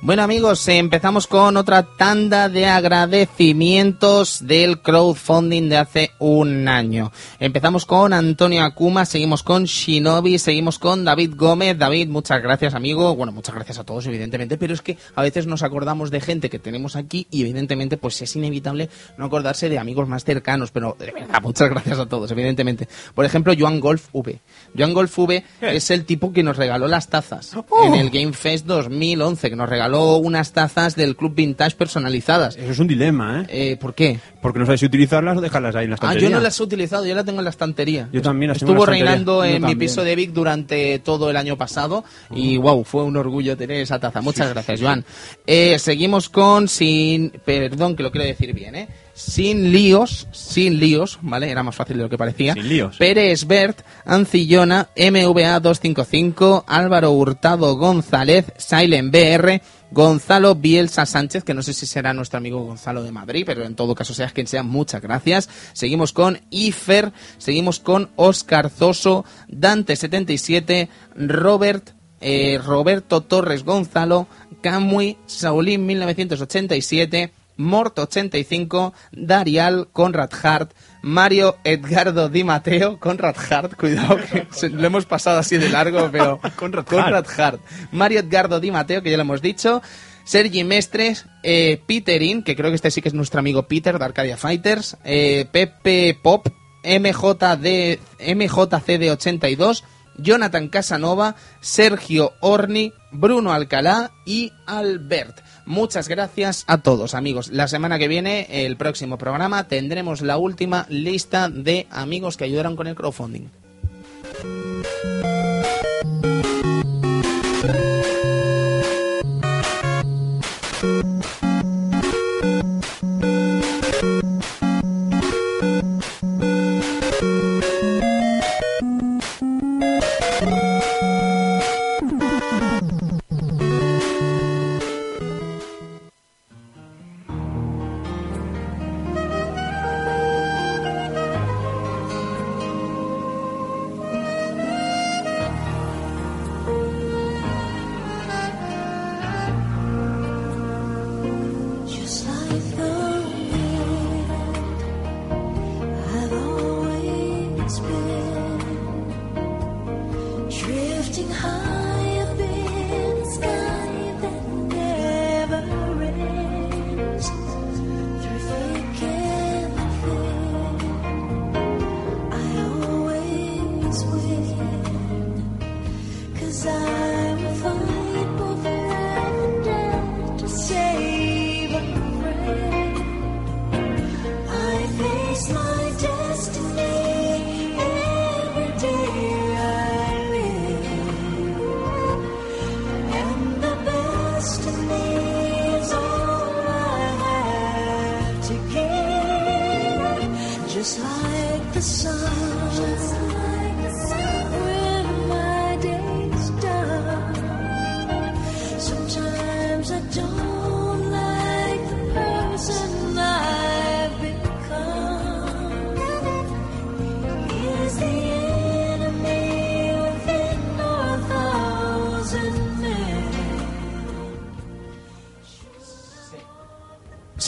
[0.10, 7.12] Bueno amigos, empezamos con otra tanda de agradecimientos del crowdfunding de hace un año.
[7.40, 11.78] Empezamos con Antonio Akuma, seguimos con Shinobi, seguimos con David Gómez.
[11.78, 13.16] David, muchas gracias amigo.
[13.16, 16.50] Bueno, muchas gracias a todos evidentemente, pero es que a veces nos acordamos de gente
[16.50, 20.96] que tenemos aquí y evidentemente pues es inevitable no acordarse de amigos más cercanos, pero
[20.98, 22.88] de verdad, muchas gracias a todos, evidentemente.
[23.14, 24.40] Por ejemplo, Joan Golf V.
[24.76, 27.56] Joan Golf V es el tipo que nos regaló las tazas
[27.86, 32.56] en el Game Fest 2011, que nos regaló unas tazas del Club Vintage personalizadas.
[32.58, 33.72] Eso es un dilema, ¿eh?
[33.72, 34.20] Eh, ¿Por qué?
[34.42, 36.30] Porque no sabes si utilizarlas o dejarlas ahí en la Ah, estantería.
[36.30, 38.10] yo no las he utilizado, yo la tengo en la estantería.
[38.12, 39.06] Yo también las tengo en Estuvo la estantería.
[39.06, 42.04] reinando Yo en mi piso de Vic durante todo el año pasado
[42.34, 44.22] y wow, fue un orgullo tener esa taza.
[44.22, 45.04] Muchas gracias, Joan.
[45.46, 48.88] Eh, seguimos con sin, perdón que lo quiero decir bien, ¿eh?
[49.20, 51.52] sin líos, sin líos, ¿vale?
[51.52, 52.54] Era más fácil de lo que parecía.
[52.54, 52.96] Sin líos.
[52.96, 61.62] Pérez Bert, Ancillona, MVA 255, Álvaro Hurtado González, Silent BR, Gonzalo Bielsa Sánchez, que no
[61.62, 64.64] sé si será nuestro amigo Gonzalo de Madrid, pero en todo caso seas quien sea,
[64.64, 65.50] muchas gracias.
[65.74, 71.90] Seguimos con Ifer, seguimos con Oscar Zoso, Dante77, Robert,
[72.22, 74.28] eh, Roberto Torres Gonzalo,
[74.62, 80.72] Camui, Saulín1987, Mort85, Darial, Conrad Hart,
[81.04, 86.40] Mario Edgardo Di Matteo Conrad Hart, cuidado que lo hemos pasado así de largo, pero
[86.56, 87.62] Conrad, Conrad Hart.
[87.92, 89.82] Mario Edgardo Di Matteo que ya lo hemos dicho,
[90.24, 94.06] Sergi Mestres, eh, Peterin, que creo que este sí que es nuestro amigo Peter de
[94.06, 96.48] Arcadia Fighters, eh, Pepe Pop,
[96.84, 99.84] MJD, MJCD82,
[100.18, 105.42] Jonathan Casanova, Sergio Orni, Bruno Alcalá y Albert.
[105.70, 107.50] Muchas gracias a todos, amigos.
[107.50, 112.76] La semana que viene, el próximo programa, tendremos la última lista de amigos que ayudaron
[112.76, 113.50] con el crowdfunding.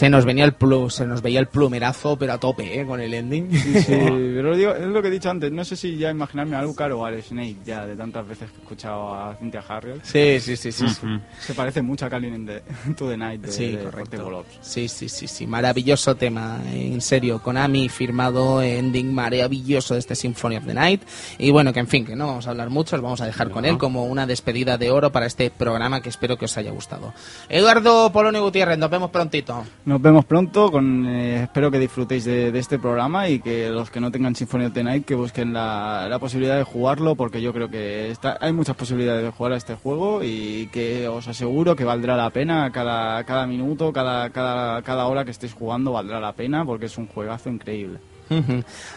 [0.02, 2.88] Se nos venía el plus, se nos veía el plumerazo, pero a tope, ¿eh?
[2.88, 3.52] Con el ending.
[3.52, 5.52] Sí, pero digo, es lo que he dicho antes.
[5.52, 8.50] No sé si ya imaginarme a Lucar o al Snake, ya de tantas veces
[8.82, 10.02] escuchado a Cynthia Harriel.
[10.04, 10.88] Sí, sí, sí, sí.
[10.88, 11.08] sí.
[11.40, 12.62] Se parece mucho a Calling in the,
[12.98, 14.46] to the Night de, Sí, de correcto.
[14.62, 15.48] Sí, sí, sí, sí.
[15.48, 17.42] Maravilloso tema, en serio.
[17.42, 21.04] Konami firmado ending maravilloso de este Symphony of the Night.
[21.38, 23.52] Y bueno, que en fin, que no vamos a hablar mucho, os vamos a dejar
[23.52, 26.72] con él como una despedida de oro para este programa que espero que os haya
[26.72, 27.14] gustado.
[27.50, 29.64] Eduardo Polonio Gutiérrez, nos vemos prontito.
[29.86, 33.90] Nos vemos pronto, con, eh, espero que disfrutéis de, de este programa y que los
[33.92, 37.42] que no tengan Symphony of the Night que busquen la, la posibilidad de jugarlo porque
[37.42, 41.28] yo creo que está, hay muchas posibilidades de jugar a este juego y que os
[41.28, 45.94] aseguro que valdrá la pena cada, cada minuto, cada, cada, cada hora que estéis jugando
[45.94, 48.00] valdrá la pena porque es un juegazo increíble.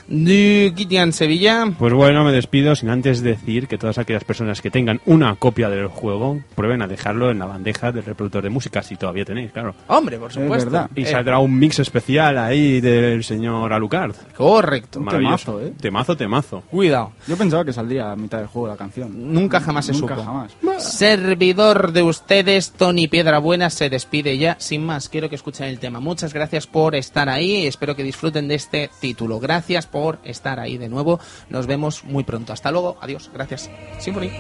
[0.09, 1.67] De Kitian Sevilla.
[1.79, 5.69] Pues bueno, me despido sin antes decir que todas aquellas personas que tengan una copia
[5.69, 9.51] del juego prueben a dejarlo en la bandeja del reproductor de música, si todavía tenéis,
[9.53, 9.75] claro.
[9.89, 10.71] Hombre, por supuesto.
[10.71, 10.91] verdad.
[10.95, 14.15] Y Eh, saldrá un mix especial ahí del señor Alucard.
[14.37, 15.01] correcto.
[15.01, 15.53] Maravilloso.
[15.53, 15.73] temazo, ¿eh?
[15.81, 16.63] Temazo, temazo.
[16.71, 17.13] Cuidado.
[17.27, 19.33] Yo pensaba que saldría a mitad del juego la canción.
[19.33, 20.27] Nunca jamás se Nunca supo.
[20.27, 20.53] jamás.
[20.79, 24.57] Servidor de ustedes, Tony Piedrabuena, se despide ya.
[24.59, 26.01] Sin más, quiero que escuchen el tema.
[26.01, 27.67] Muchas gracias por estar ahí.
[27.67, 29.24] Espero que disfruten de este título.
[29.41, 31.21] Gracias por estar ahí de nuevo.
[31.49, 32.53] Nos vemos muy pronto.
[32.53, 32.97] Hasta luego.
[33.01, 33.31] Adiós.
[33.33, 33.71] Gracias.
[33.99, 34.31] Symphony.